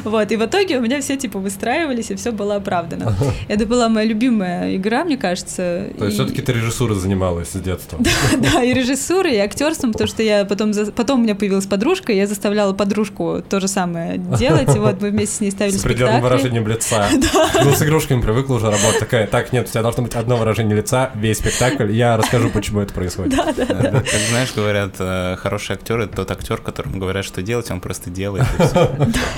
[0.05, 0.31] Вот.
[0.33, 3.15] И в итоге у меня все типа выстраивались, и все было оправдано.
[3.49, 5.89] Это была моя любимая игра, мне кажется.
[5.99, 7.99] То есть и- все-таки ты режиссурой занималась с детства?
[8.39, 12.13] да, и режиссурой, и актерством, потому что я потом, за- потом у меня появилась подружка,
[12.13, 15.81] я заставляла подружку то же самое делать, и вот мы вместе с ней ставили С
[15.81, 16.21] спектакли.
[16.21, 17.07] выражением лица.
[17.65, 18.99] Ну, с игрушками привыкла уже работать.
[18.99, 21.91] Такая, так, нет, у тебя должно быть одно выражение лица, весь спектакль.
[21.93, 23.39] Я расскажу, почему это происходит.
[23.57, 27.81] Э, Как знаешь, говорят, э, хороший актер это тот актер, которому говорят, что делать, он
[27.81, 28.47] просто делает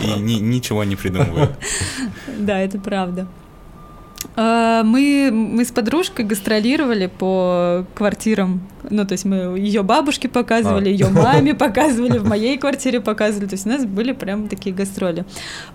[0.01, 1.51] и ничего не придумывает.
[2.39, 3.27] Да, это правда.
[4.37, 8.66] А, Мы, мы с подружкой гастролировали по квартирам.
[8.91, 10.93] Ну, то есть мы ее бабушке показывали, А.
[10.93, 13.47] ее маме показывали, в моей квартире показывали.
[13.47, 15.24] То есть у нас были прям такие гастроли.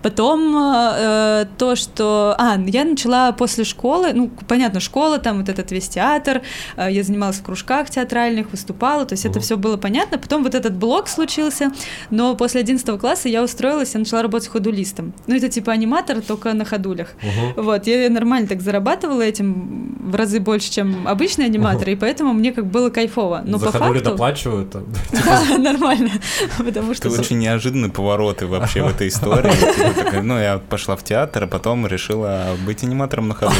[0.02, 2.34] Потом э, то, что...
[2.38, 6.42] А, я начала после школы, ну, понятно, школа, там вот этот весь театр,
[6.76, 10.18] э, я занималась в кружках театральных, выступала, то есть это все было понятно.
[10.18, 11.72] Потом вот этот блок случился,
[12.10, 15.12] но после 11 класса я устроилась, я начала работать ходулистом.
[15.26, 17.08] Ну, это типа аниматор, только на ходулях.
[17.22, 17.64] Мгм.
[17.64, 22.52] Вот, я нормально так зарабатывала этим в разы больше, чем обычные аниматоры, и поэтому мне
[22.52, 23.42] как было кайфово.
[23.44, 24.00] Но За по факту...
[24.00, 24.70] доплачивают.
[24.70, 24.84] там.
[25.12, 26.10] Да, нормально,
[26.58, 27.08] потому что...
[27.08, 29.50] Это очень неожиданные повороты вообще в этой истории.
[30.10, 33.52] Типа Ну, я пошла в театр, а потом решила быть аниматором на ходу.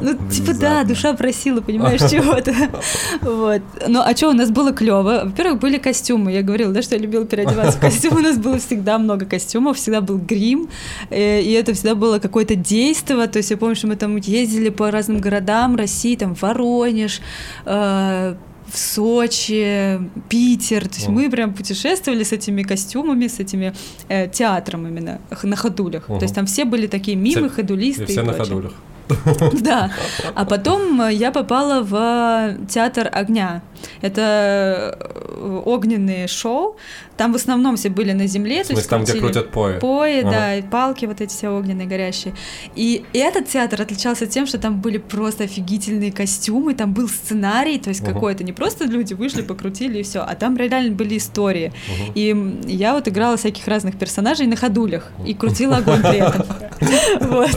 [0.00, 2.52] Ну, типа, да, душа просила, понимаешь, чего-то.
[3.22, 3.62] Вот.
[3.88, 5.22] Ну, а что, у нас было клево.
[5.24, 6.32] Во-первых, были костюмы.
[6.32, 8.20] Я говорила, да, что я любила переодеваться в костюмы.
[8.20, 10.68] У нас было всегда много костюмов, всегда был грим,
[11.10, 13.26] э, и это всегда было какое-то действо.
[13.26, 17.20] То есть я помню, что мы там ездили по разным городам России, там Воронеж,
[17.66, 18.34] э,
[18.72, 20.88] в Сочи, Питер.
[20.88, 21.14] То есть Мгм.
[21.16, 23.74] мы прям путешествовали с этими костюмами, с этими
[24.08, 26.08] э, театром именно, на ходулях.
[26.08, 26.18] Мгм.
[26.18, 28.54] То есть там все были такие мимы, Все- ходулисты И все на прочее.
[28.54, 28.72] ходулях.
[29.62, 29.90] Да.
[30.34, 33.62] А потом э, я попала в театр огня.
[34.00, 36.76] Это э, огненные шоу.
[37.16, 38.62] Там в основном все были на земле.
[38.64, 39.78] В смысле, там, где крутят пои?
[39.78, 40.30] Пои, Ага.
[40.30, 42.34] да, и палки вот эти все огненные, горящие.
[42.74, 47.90] И этот театр отличался тем, что там были просто офигительные костюмы, там был сценарий, то
[47.90, 48.14] есть Мгм.
[48.14, 51.72] какой-то, не просто люди вышли, покрутили и все, а там реально были истории.
[52.14, 56.46] И м, я вот играла всяких разных персонажей на ходулях и крутила огонь при этом.
[57.20, 57.50] Вот.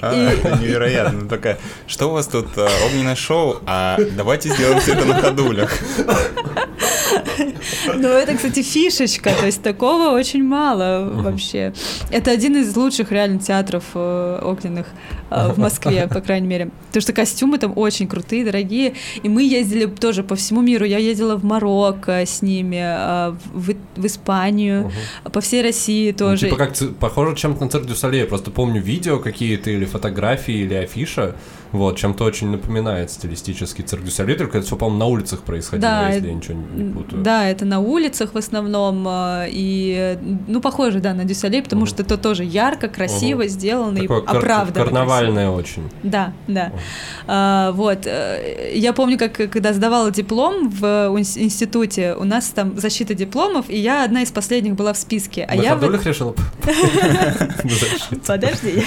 [0.00, 1.28] А, И- невероятно.
[1.28, 5.78] Такая, что у вас тут э, огненное шоу, а давайте сделаем все это на ходулях.
[7.94, 11.72] Ну, это, кстати, фишечка, то есть такого очень мало вообще.
[12.10, 14.86] Это один из лучших реально театров э, огненных
[15.30, 16.70] э, в Москве, по крайней мере.
[16.88, 18.94] Потому что костюмы там очень крутые, дорогие.
[19.22, 20.84] И мы ездили тоже по всему миру.
[20.84, 24.92] Я ездила в Марокко с ними, э, в, в Испанию,
[25.32, 26.46] по всей России Ну, тоже.
[26.46, 28.20] типа как похоже чем-то на цирк дю Солей.
[28.20, 31.36] Я просто помню видео какие-то или фотографии, или афиша.
[31.72, 35.90] Вот, чем-то очень напоминает стилистически цирк дю Солей, только это все, по-моему, на улицах происходило,
[35.90, 37.22] Да, если я ничего не путаю.
[37.22, 39.06] Да, это на улицах в основном.
[39.08, 44.00] э, И, э, ну, похоже, да, на Дюсалей, потому что это тоже ярко, красиво сделано
[44.00, 44.84] Такое и кар- оправданно.
[44.84, 45.82] карнавальное очень.
[46.02, 46.72] Да, да.
[47.26, 48.06] А, вот.
[48.06, 50.84] э, Я помню, как когда сдавала диплом в
[51.18, 55.44] институте, у нас там защита дипломов, и я одна из последних была в списке.
[55.50, 56.34] А На я в- решила?
[58.26, 58.82] Подожди.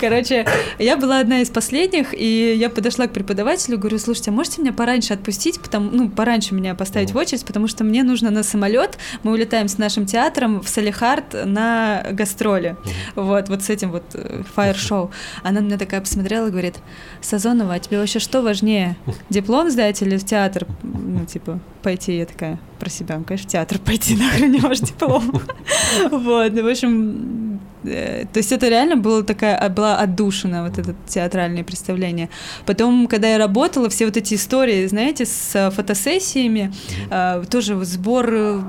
[0.00, 0.46] Короче,
[0.78, 4.72] я была одна из последних, и я подошла к преподавателю, говорю, слушайте, а можете меня
[4.72, 8.98] пораньше отпустить, потому, ну, пораньше меня поставить в очередь, потому что мне нужно на самолет,
[9.22, 12.76] мы улетаем с нашим театром в Салихард на гастроли,
[13.14, 15.10] вот, вот с этим вот э, фаер-шоу.
[15.42, 16.76] Она на меня такая посмотрела и говорит,
[17.20, 18.96] Сазонова, а тебе вообще что важнее,
[19.30, 22.18] диплом сдать или в театр, ну, типа, пойти?
[22.18, 25.42] Я такая про себя, «Ну, конечно, в театр пойти, нахрен не ваш диплом.
[26.10, 30.78] Вот, ну, в общем, э, то есть это реально было такая, а, была отдушина, вот
[30.78, 32.28] это театральное представление.
[32.66, 36.72] Потом, когда я работала, все вот эти истории, знаете, с э, фотосессиями,
[37.10, 38.60] э, тоже сбор э,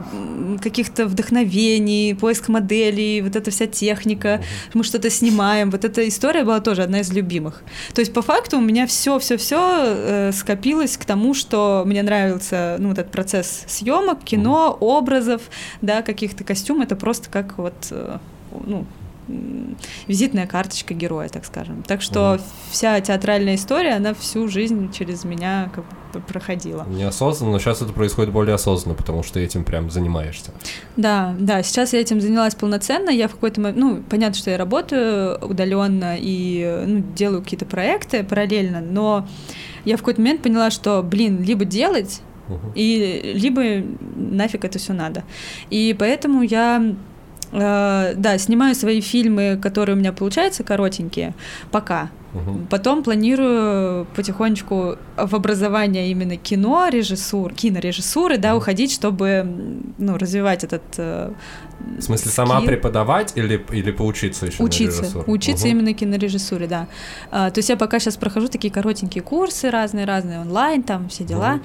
[0.62, 4.42] каких-то вдохновений, поиск моделей, вот эта вся техника,
[4.74, 7.64] мы что-то снимаем, вот эта история была тоже одна из любимых.
[7.94, 12.78] То есть по факту у меня все, все, все скопилось к тому, что мне нравился,
[12.80, 13.66] ну, вот этот процесс
[13.98, 15.42] съемок, кино, образов,
[15.82, 16.82] да, каких-то костюм.
[16.82, 18.18] Это просто как вот, э,
[18.66, 18.86] ну,
[20.08, 21.84] визитная карточка героя, так скажем.
[21.84, 22.40] Так что
[22.72, 25.84] вся театральная история, она всю жизнь через меня как
[26.14, 26.86] бы проходила.
[26.88, 30.52] Неосознанно, но сейчас это происходит более осознанно, потому что этим прям занимаешься.
[30.96, 33.10] Да, да, сейчас я этим занялась полноценно.
[33.10, 38.24] Я в какой-то момент, ну, понятно, что я работаю удаленно и ну, делаю какие-то проекты
[38.24, 39.28] параллельно, но
[39.84, 42.22] я в какой-то момент поняла, что, блин, либо делать,
[42.76, 43.86] И либо
[44.16, 45.24] нафиг это все надо.
[45.70, 46.96] И поэтому я
[47.52, 51.34] э, да, снимаю свои фильмы, которые у меня получаются коротенькие,
[51.72, 52.10] пока.
[52.70, 59.48] Потом планирую потихонечку в образование именно кино, режиссур, кинорежиссуры, да, уходить, чтобы
[59.98, 61.32] ну, развивать этот э,
[61.98, 62.68] В смысле, сама скилл.
[62.68, 65.78] преподавать или, или поучиться еще Учиться, на учиться Мгм.
[65.78, 66.88] именно кинорежиссуре, да.
[67.32, 71.54] А, то есть я пока сейчас прохожу такие коротенькие курсы разные-разные онлайн, там все дела.
[71.54, 71.64] Мгм.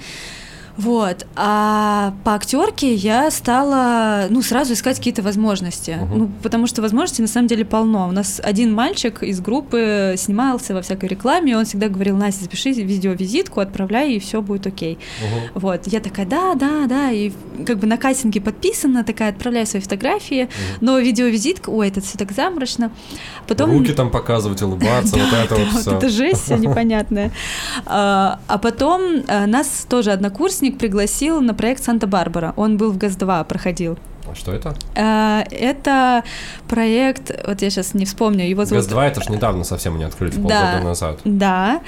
[0.77, 1.25] Вот.
[1.35, 5.97] А по актерке я стала, ну, сразу искать какие-то возможности.
[6.01, 6.17] Мгм.
[6.17, 8.07] Ну, потому что возможностей на самом деле полно.
[8.07, 12.43] У нас один мальчик из группы снимался во всякой рекламе, и он всегда говорил, Настя,
[12.43, 14.97] запиши видеовизитку, отправляй, и все будет окей.
[15.21, 15.61] Мгм.
[15.61, 17.31] Вот, я такая, да, да, да, и
[17.65, 20.49] как бы на кастинге подписана, такая, отправляю свои фотографии,
[20.81, 22.91] но видеовизитка, ой, это все так замрачно.
[23.47, 23.71] Потом...
[23.71, 25.97] Руки там показывать, улыбаться, вот это вот все.
[25.97, 27.31] это жесть непонятная.
[27.85, 32.53] А а потом а, нас тоже однокурсник пригласил на проект Санта-Барбара.
[32.55, 33.97] Он был в ГАЗ-2, проходил.
[34.29, 34.73] А что это?
[34.95, 36.23] А, Это
[36.67, 38.85] проект, вот я сейчас не вспомню, его зовут...
[38.85, 40.39] ГАЗ-2 это ж недавно совсем они открыли, Да.
[40.39, 41.19] полгода назад.
[41.25, 41.81] Да.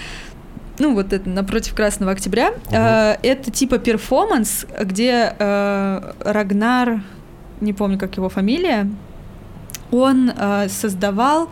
[0.78, 2.54] Ну, вот это напротив Красного Октября.
[2.70, 7.02] Э, Это типа перформанс, где э, Рагнар,
[7.62, 8.90] не помню, как его фамилия,
[9.92, 11.50] он э, создавал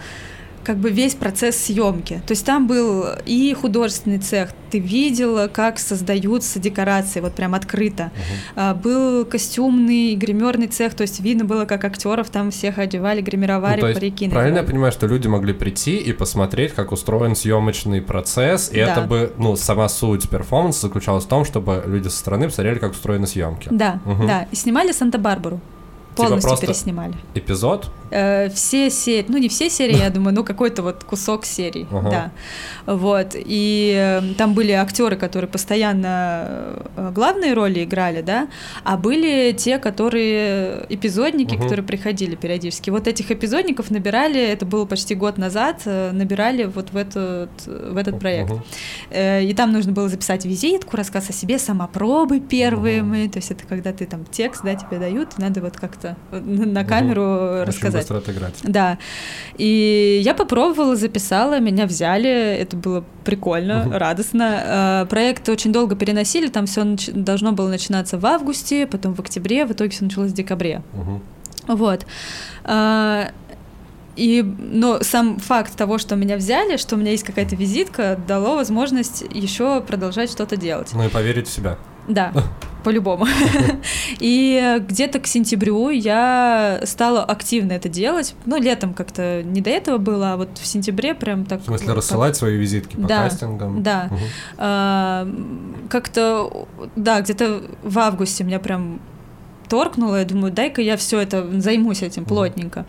[0.63, 2.21] как бы весь процесс съемки.
[2.25, 8.11] То есть там был и художественный цех, ты видела, как создаются декорации, вот прям открыто.
[8.55, 13.81] А, Был костюмный, гримерный цех, то есть видно было, как актеров там всех одевали, гримировали,
[13.81, 18.69] Ну, парики правильно я понимаю, что люди могли прийти и посмотреть, как устроен съемочный процесс,
[18.71, 18.81] и Да.
[18.93, 22.93] это бы, ну, сама суть перформанса заключалась в том, чтобы люди со стороны посмотрели, как
[22.93, 23.67] устроены съемки.
[23.71, 24.27] Да, Мгм.
[24.27, 24.47] да.
[24.51, 25.59] И снимали Санта-Барбару.
[26.15, 27.13] Полностью просто- переснимали.
[27.35, 27.89] Эпизод?
[28.11, 32.09] Э, все серии, ну не все серии, я думаю, ну какой-то вот кусок серий, Ага.
[32.82, 32.82] да.
[32.85, 38.47] Вот, и э, там были актеры, которые постоянно э, главные роли играли, да,
[38.83, 41.63] а были те, которые эпизодники, Мгм.
[41.63, 42.89] которые приходили периодически.
[42.89, 47.95] Вот этих эпизодников набирали, это было почти год назад, э, набирали вот в этот, в
[47.97, 48.51] этот проект.
[49.11, 53.29] Э, И там нужно было записать визитку, рассказ о себе, самопробы первые мы.
[53.29, 57.21] То есть это когда ты там текст, да, тебе дают, надо вот как-то на камеру
[57.23, 58.01] Очень рассказать.
[58.01, 58.55] быстро отыграть.
[58.63, 58.97] Да.
[59.57, 62.29] И я попробовала, записала, меня взяли.
[62.29, 63.93] Это было прикольно, Мгм.
[63.97, 65.03] радостно.
[65.03, 66.83] Э, Проект очень долго переносили, там все
[67.13, 70.81] должно было начинаться в августе, потом в октябре, в итоге все началось в декабре.
[70.93, 71.21] Мгм.
[71.67, 72.05] Вот.
[72.63, 73.29] А,
[74.15, 78.55] И, но сам факт того, что меня взяли, что у меня есть какая-то визитка, дало
[78.55, 80.91] возможность еще продолжать что-то делать.
[80.93, 81.77] Ну и поверить в себя.
[82.07, 82.31] Да,
[82.83, 83.25] по-любому.
[84.19, 88.35] И где-то к сентябрю я стала активно это делать.
[88.45, 91.61] Ну, летом как-то не до этого было, а вот в сентябре прям так...
[91.61, 93.83] В смысле, рассылать свои визитки по Да, кастингам?
[93.83, 94.09] да.
[94.57, 95.27] А,
[95.89, 98.99] как-то, да, где-то в августе меня прям
[99.69, 102.85] торкнуло, я думаю, дай-ка я все это займусь этим плотненько.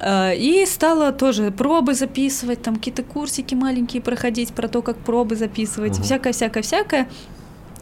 [0.00, 5.36] А, И стала тоже пробы записывать, там какие-то курсики маленькие проходить про то, как пробы
[5.36, 7.08] записывать, всякое-всякое-всякое.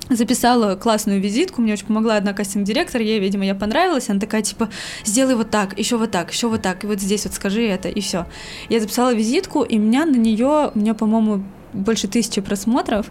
[0.09, 4.69] Записала классную визитку, мне очень помогла одна кастинг-директор, ей, видимо, я понравилась, она такая, типа,
[5.05, 7.89] сделай вот так, еще вот так, еще вот так, и вот здесь вот скажи это,
[7.89, 8.27] и все.
[8.69, 11.43] Я записала визитку, и меня на нее, у меня, по-моему,
[11.73, 13.11] больше тысячи просмотров,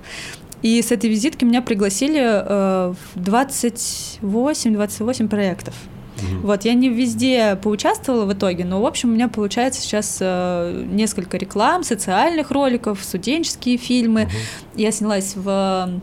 [0.61, 5.73] и с этой визитки меня пригласили э, в 28-28 проектов.
[6.21, 6.41] Мгм.
[6.41, 10.85] Вот, я не везде поучаствовала в итоге, но, в общем, у меня получается сейчас э,
[10.89, 14.21] несколько реклам, социальных роликов, студенческие фильмы.
[14.21, 14.31] Мгм.
[14.75, 15.99] Я снялась в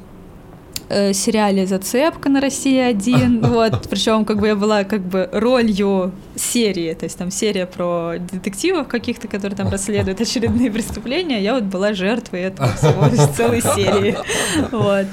[0.88, 6.12] э, сериале «Зацепка» на России один, вот, причем как бы я была как бы ролью
[6.36, 11.64] серии, то есть там серия про детективов каких-то, которые там расследуют очередные преступления, я вот
[11.64, 14.16] была жертвой этого всего, целой серии,
[14.70, 15.06] вот.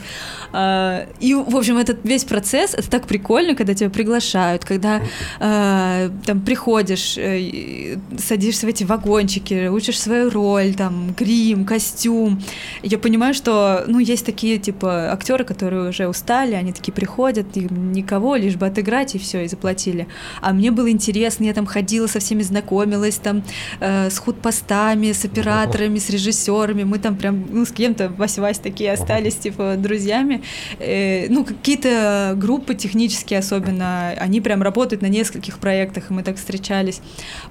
[0.51, 5.01] А, И, в общем, этот весь процесс, это так прикольно, когда тебя приглашают, когда
[5.39, 12.41] а, там приходишь, э, садишься в эти вагончики, учишь свою роль, там, грим, костюм.
[12.83, 17.91] Я понимаю, что, ну, есть такие, типа, актеры, которые уже устали, они такие приходят, им
[17.91, 20.07] никого, лишь бы отыграть, и все, и заплатили.
[20.41, 23.43] А мне было интересно, я там ходила со всеми знакомилась, там,
[23.79, 28.91] э, с худпостами, с операторами, с режиссерами, мы там прям, ну, с кем-то, Вась-Вась такие
[28.93, 30.38] остались, типа, друзьями.
[30.79, 36.37] Э, ну, какие-то группы технические особенно, они прям работают на нескольких проектах, и мы так
[36.37, 37.01] встречались.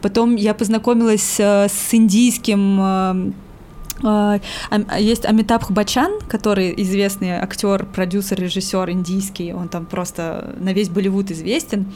[0.00, 3.32] Потом я познакомилась э, с индийским
[4.02, 4.38] э,
[4.98, 11.30] Есть Амитабх Бачан, который известный актер, продюсер, режиссер индийский, он там просто на весь Болливуд
[11.30, 11.86] известен.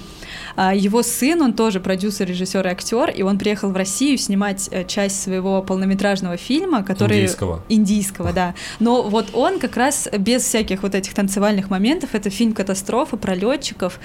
[0.57, 4.69] А Его сын, он тоже продюсер, режиссер и актер, и он приехал в Россию снимать
[4.71, 7.65] э, часть своего полнометражного фильма, который Индийского.
[7.69, 8.55] индийского, да.
[8.81, 13.35] Но вот он как раз без всяких вот этих танцевальных моментов, это фильм катастрофа про
[13.35, 13.99] летчиков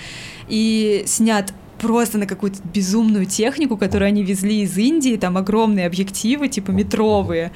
[0.48, 6.48] и снят просто на какую-то безумную технику, которую они везли из Индии, там огромные объективы,
[6.48, 7.52] типа метровые,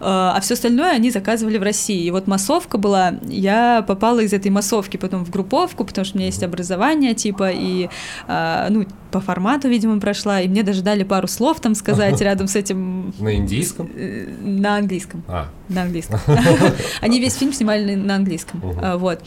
[0.00, 2.04] а все остальное они заказывали в России.
[2.04, 6.18] И вот массовка была, я попала из этой массовки потом в групповку, потому что у
[6.18, 7.88] меня есть образование, типа, и,
[8.26, 12.48] а, ну, по формату, видимо, прошла, и мне даже дали пару слов там сказать рядом
[12.48, 13.90] с этим На индийском?
[13.94, 15.22] э, на английском.
[15.28, 16.18] А, На английском.
[17.00, 18.60] Они весь фильм снимали на- английском.
[18.96, 19.20] Вот.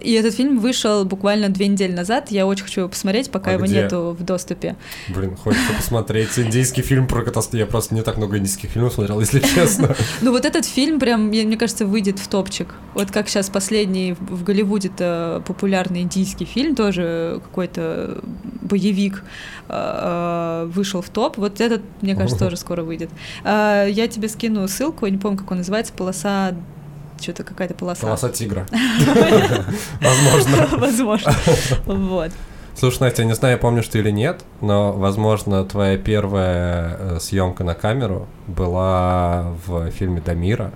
[0.00, 2.30] И этот фильм вышел буквально две недели назад.
[2.30, 3.82] Я очень хочу его посмотреть, пока А его где?
[3.82, 4.76] нету в доступе.
[5.08, 7.58] блин, хочется посмотреть индийский фильм про катастрофу.
[7.58, 9.94] Я просто не так много индийских фильмов смотрел, если честно.
[10.20, 12.74] Ну вот этот фильм прям, мне кажется, выйдет в топчик.
[12.94, 18.22] Вот как сейчас последний в Голливуде-то популярный индийский фильм, тоже какой-то
[18.62, 19.22] боевик
[19.68, 21.36] э, вышел в топ.
[21.36, 23.10] Вот этот, мне кажется, тоже скоро выйдет.
[23.44, 26.54] Я тебе скину ссылку, я не помню, как он называется, полоса
[27.20, 28.02] что-то какая-то полоса.
[28.02, 28.66] Полоса тигра.
[30.00, 30.78] Возможно.
[30.78, 31.32] Возможно.
[31.86, 32.30] Вот.
[32.76, 37.62] Слушай, Настя, я не знаю, помнишь ты или нет, но, возможно, твоя первая э, съемка
[37.62, 40.72] на камеру была в фильме Дамира.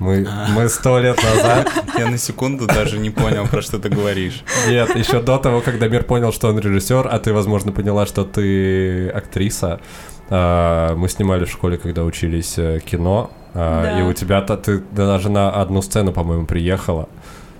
[0.00, 0.48] Мы, А.
[0.50, 4.42] мы сто лет назад, Я на секунду даже не понял, про что ты говоришь.
[4.68, 8.24] нет, еще до того, как Дамир понял, что он режиссер, а ты, возможно, поняла, что
[8.24, 9.80] ты актриса.
[10.28, 13.98] а, Мы снимали в школе, когда учились э, кино, Да.
[13.98, 17.08] и у тебя-то ты даже на одну сцену, по-моему, приехала.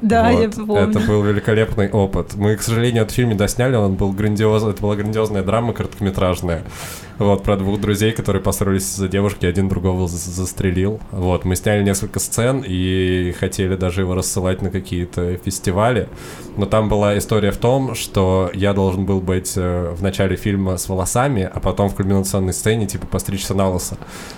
[0.03, 0.55] Да, я Вот.
[0.55, 0.91] помню.
[0.91, 2.35] Это был великолепный опыт.
[2.35, 4.63] Мы, к сожалению, этот фильм не досняли, он был грандиоз...
[4.65, 6.63] это была грандиозная драма короткометражная.
[7.19, 11.01] Вот, про двух друзей, которые поссорились из-за девушки, один другого за- застрелил.
[11.11, 16.09] Вот, мы сняли несколько сцен и хотели даже его рассылать на какие-то фестивали.
[16.57, 20.77] Но там была история в том, что я должен был быть э, в начале фильма
[20.77, 23.97] с волосами, а потом в кульминационной сцене, типа, постричься на лысо.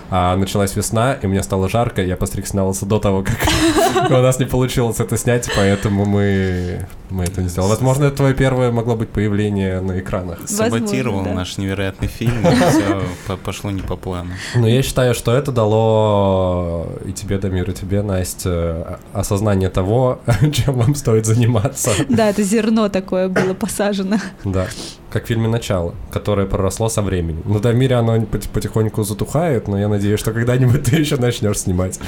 [0.09, 3.37] А началась весна, и мне стало жарко, я постригся на лысо до того, как
[4.09, 7.69] у нас не получилось это снять, поэтому мы, мы это не сделали.
[7.69, 10.39] Возможно, это твое первое могло быть появление на экранах.
[10.47, 11.39] Саботировал Возможно, да.
[11.39, 14.31] наш невероятный фильм, и все пошло не по плану.
[14.55, 20.19] Но я считаю, что это дало и тебе, Дамир, и тебе, Настя, осознание того,
[20.51, 21.91] чем вам стоит заниматься.
[22.09, 24.17] Да, это зерно такое было посажено.
[24.43, 24.67] Да.
[25.09, 27.41] Как в фильме «Начало», которое проросло со временем.
[27.45, 31.99] Ну, Дамире оно пот- потихоньку затухает, но я надеюсь, что когда-нибудь ты еще начнешь снимать.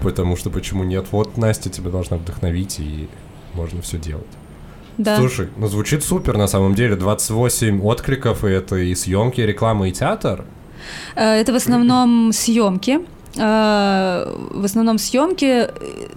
[0.00, 1.06] Потому что почему нет?
[1.10, 3.08] Вот Настя тебя должна вдохновить, и
[3.54, 4.26] можно все делать.
[4.98, 5.16] Да.
[5.16, 6.96] Слушай, ну звучит супер на самом деле.
[6.96, 10.44] 28 откликов, и это и съемки, и реклама, и театр.
[11.16, 13.00] Э, Это в основном съемки.
[13.36, 15.68] Э, В основном съемки,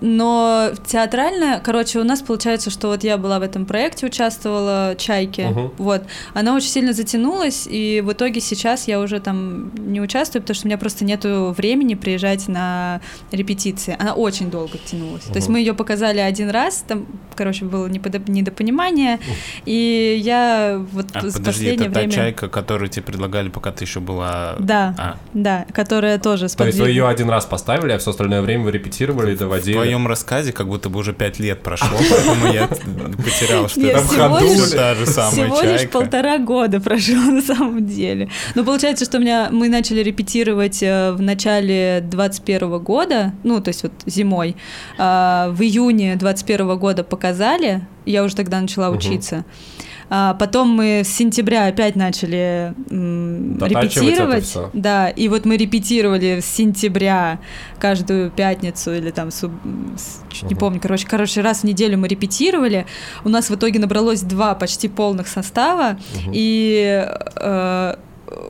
[0.01, 5.41] но театральная, короче, у нас получается, что вот я была в этом проекте, участвовала, «Чайки»,
[5.41, 5.71] Мгм.
[5.77, 6.03] вот,
[6.33, 10.65] она очень сильно затянулась, и в итоге сейчас я уже там не участвую, потому что
[10.65, 13.95] у меня просто нету времени приезжать на репетиции.
[13.99, 15.23] Она очень долго тянулась.
[15.23, 19.19] То есть мы ее показали один раз, там, короче, было неподо- недопонимание,
[19.65, 22.13] и я вот А, с подожди, последнее это та время...
[22.13, 24.55] чайка, которую тебе предлагали, пока ты еще была...
[24.59, 28.11] Да, А, да, которая тоже с То есть вы подвиг- один раз поставили, а все
[28.11, 29.73] остальное время вы репетировали и в доводили.
[29.73, 34.07] твоем рассказе как будто бы уже пять лет прошло, поэтому я потерял, что это в
[34.07, 38.29] ходу та же самая Всего лишь полтора года прошло на самом деле.
[38.55, 43.69] Но получается, что у меня мы начали репетировать э, в начале 21 года, ну, то
[43.69, 44.55] есть вот зимой.
[44.97, 49.45] А, В июне 21 года показали, я уже тогда начала учиться.
[50.09, 54.57] А потом мы с сентября опять начали м, репетировать.
[54.73, 57.39] Да, и вот мы репетировали с сентября
[57.77, 59.51] каждую пятницу или там, суб-
[60.31, 60.57] чуть не Мгм.
[60.59, 62.85] помню, короче, короче, раз в неделю мы репетировали.
[63.25, 66.31] У нас в итоге набралось два почти полных состава, Мгм.
[66.33, 67.05] и
[67.35, 67.95] э,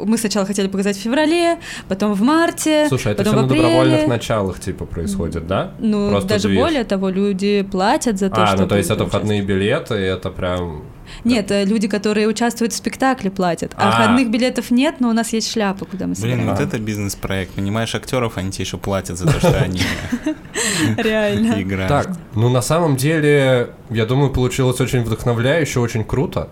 [0.04, 3.45] мы сначала хотели показать в феврале, потом в марте, Слушай, это потом все в на
[3.48, 3.64] апреле.
[3.64, 5.72] добровольных началах типа происходит, да?
[5.80, 6.60] Ну, Просто даже движ.
[6.60, 10.04] более того, люди платят за то, А, что ну то есть это входные билеты, и
[10.04, 10.84] это прям...
[11.24, 13.72] Нет, э, люди, которые участвуют в спектакле, платят.
[13.78, 13.91] А, А.
[13.91, 16.49] входных билетов нет, но у нас есть шляпы, куда мы Блин, собираем.
[16.49, 17.52] вот это бизнес-проект.
[17.54, 19.80] Понимаешь, актеров они тебе еще платят за то, что они
[20.98, 21.62] Реально.
[21.62, 21.90] играют.
[21.90, 26.49] Так, ну на самом деле, я думаю, получилось очень вдохновляюще, очень круто.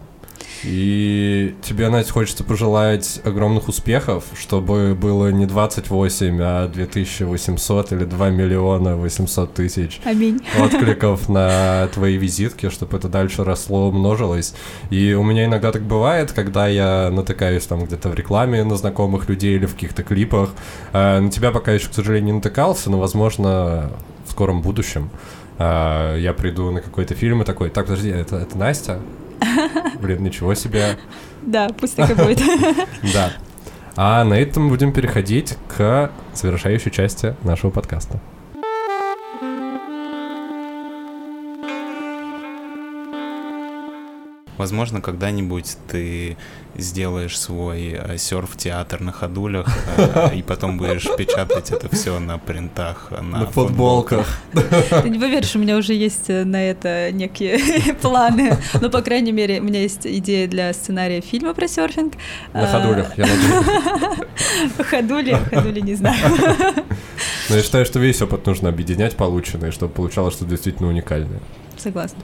[0.64, 8.30] И тебе, Настя, хочется пожелать огромных успехов, чтобы было не 28, а 2800 или 2
[8.30, 10.40] миллиона 800 тысяч Аминь.
[10.60, 14.54] откликов на твои визитки, чтобы это дальше росло, умножилось.
[14.90, 19.30] И у меня иногда так бывает, когда я натыкаюсь там где-то в рекламе на знакомых
[19.30, 20.52] людей или в каких-то клипах.
[20.94, 23.92] Э, На тебя пока еще, к сожалению, не натыкался, но, возможно,
[24.26, 25.10] в скором будущем
[25.58, 29.00] э, я приду на какой-то фильм и такой, так, подожди, это, это Настя?
[30.02, 30.98] Блин, ничего себе.
[31.42, 32.42] Да, пусть так и будет.
[33.14, 33.32] Да.
[33.98, 38.20] А на этом будем переходить к завершающей части нашего подкаста.
[44.58, 46.38] Возможно, когда-нибудь ты
[46.78, 49.68] сделаешь свой э, серф-театр на ходулях,
[49.98, 54.28] э, и потом будешь печатать это все на принтах, на, футболках.
[54.52, 57.60] Ты не поверишь, у меня уже есть э, на это некие
[58.02, 58.58] планы.
[58.82, 62.16] Ну, по крайней мере, у меня есть идея для сценария фильма про серфинг.
[62.54, 64.26] На А, ходулях, я надеюсь.
[64.90, 66.18] Ходули, ходули, не знаю.
[67.50, 71.40] Но я считаю, что весь опыт нужно объединять полученный, чтобы получалось что-то действительно уникальное.
[71.78, 72.20] Согласна.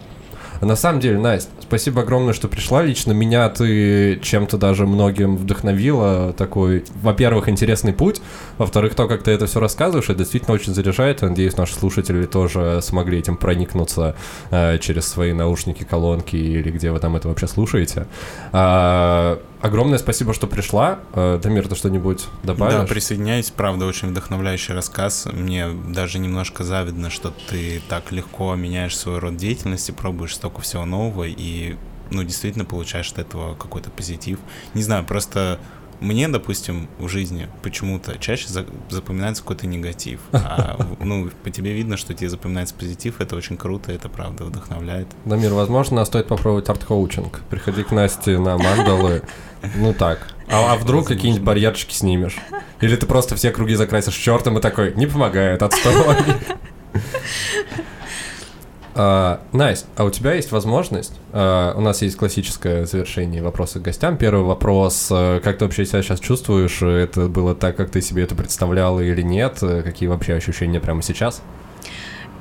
[0.61, 2.83] А на самом деле, Настя, спасибо огромное, что пришла.
[2.83, 6.33] Лично меня ты чем-то даже многим вдохновила.
[6.33, 8.21] Такой, во-первых, интересный путь.
[8.59, 11.23] Во-вторых, то, как ты это все рассказываешь, это действительно очень заряжает.
[11.23, 14.15] Я Надеюсь, наши слушатели тоже смогли этим проникнуться
[14.51, 18.05] э, через свои наушники, колонки или где вы там это вообще слушаете.
[18.51, 20.99] А, огромное спасибо, что пришла.
[21.13, 22.73] Э, Дамир, ты что-нибудь добавишь?
[22.73, 25.27] Да, присоединяюсь, правда, очень вдохновляющий рассказ.
[25.31, 30.85] Мне даже немножко завидно, что ты так легко меняешь свой род деятельности, пробуешь столько всего
[30.85, 31.75] нового и,
[32.09, 34.39] ну, действительно получаешь от этого какой-то позитив.
[34.73, 35.59] Не знаю, просто
[36.01, 40.19] мне, допустим, в жизни почему-то чаще за- запоминается какой-то негатив.
[40.33, 45.07] А, ну, по тебе видно, что тебе запоминается позитив, это очень круто, это правда вдохновляет.
[45.23, 47.41] Дамир, возможно, стоит попробовать арт-коучинг.
[47.49, 49.21] Приходи к Насте на мандалы.
[49.75, 50.27] Ну так.
[50.49, 52.37] А, а вдруг какие-нибудь барьерчики снимешь?
[52.81, 55.93] Или ты просто все круги закрасишь чертом и такой, не помогает, отстой.
[58.93, 61.13] А, Настя, а у тебя есть возможность?
[61.31, 64.17] а, у нас есть классическое завершение вопроса к гостям.
[64.17, 66.81] Первый вопрос: а, как ты вообще себя сейчас чувствуешь?
[66.81, 69.59] Это было так, как ты себе это представляла или нет?
[69.59, 71.41] Какие вообще ощущения прямо сейчас?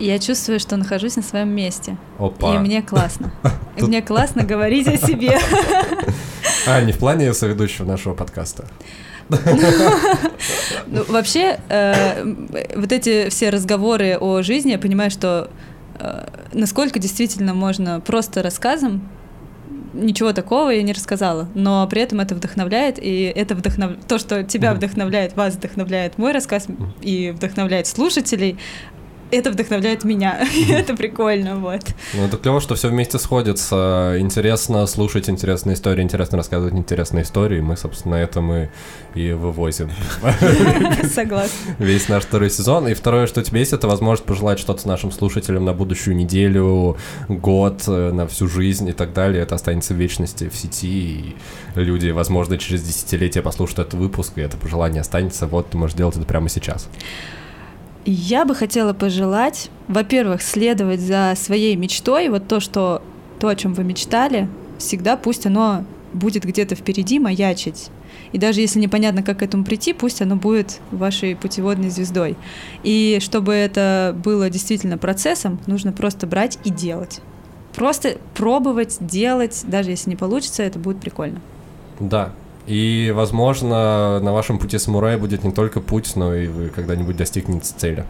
[0.00, 1.98] Я чувствую, что нахожусь на своем месте.
[2.18, 2.54] Опа.
[2.54, 3.32] И мне классно.
[3.76, 5.38] И мне классно говорить о себе.
[6.66, 8.66] А, не в плане соведущего нашего подкаста.
[10.86, 12.24] Ну, вообще, э,
[12.74, 15.50] вот эти все разговоры о жизни, я понимаю, что
[16.52, 19.08] насколько действительно можно просто рассказом
[19.92, 23.92] ничего такого я не рассказала, но при этом это вдохновляет, и это вдохнов...
[24.06, 26.66] то, что тебя вдохновляет, вас вдохновляет мой рассказ
[27.02, 28.58] и вдохновляет слушателей,
[29.30, 30.46] это вдохновляет меня.
[30.68, 31.82] Это прикольно, вот.
[32.14, 34.16] Ну, это клево, что все вместе сходится.
[34.18, 37.60] Интересно слушать интересные истории, интересно рассказывать интересные истории.
[37.60, 38.70] Мы, собственно, это мы
[39.14, 39.90] и вывозим
[41.14, 41.76] Согласна.
[41.78, 42.88] весь наш второй сезон.
[42.88, 46.96] И второе, что у тебя есть, это возможность пожелать что-то нашим слушателям на будущую неделю,
[47.28, 49.42] год, э, на всю жизнь и так далее.
[49.42, 51.36] Это останется в вечности в сети, и
[51.74, 55.46] люди, возможно, через десятилетия послушают этот выпуск, и это пожелание останется.
[55.46, 56.88] Вот ты можешь делать это прямо сейчас.
[58.04, 63.02] Я бы хотела пожелать, во-первых, следовать за своей мечтой, вот то, что
[63.38, 64.48] то, о чем вы мечтали,
[64.78, 67.90] всегда пусть оно будет где-то впереди маячить.
[68.32, 72.36] И даже если непонятно, как к этому прийти, пусть оно будет вашей путеводной звездой.
[72.82, 77.20] И чтобы это было действительно процессом, нужно просто брать и делать.
[77.74, 81.40] Просто пробовать, делать, даже если не получится, это будет прикольно.
[81.98, 82.32] Да.
[82.70, 87.74] И, возможно, на вашем пути самурая будет не только путь, но и вы когда-нибудь достигнете
[87.76, 88.04] цели.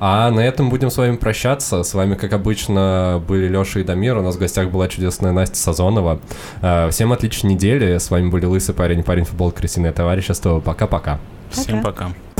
[0.00, 1.82] А на этом будем с вами прощаться.
[1.82, 4.16] С вами, как обычно, были Леша и Дамир.
[4.16, 6.18] У нас в гостях была чудесная Настя Сазонова.
[6.62, 7.98] А, Всем отличной недели.
[7.98, 10.60] С вами были Лысый парень, парень футбол, крысиное товарищество.
[10.60, 11.20] Пока-пока.
[11.50, 12.06] Всем Пока.
[12.06, 12.33] пока.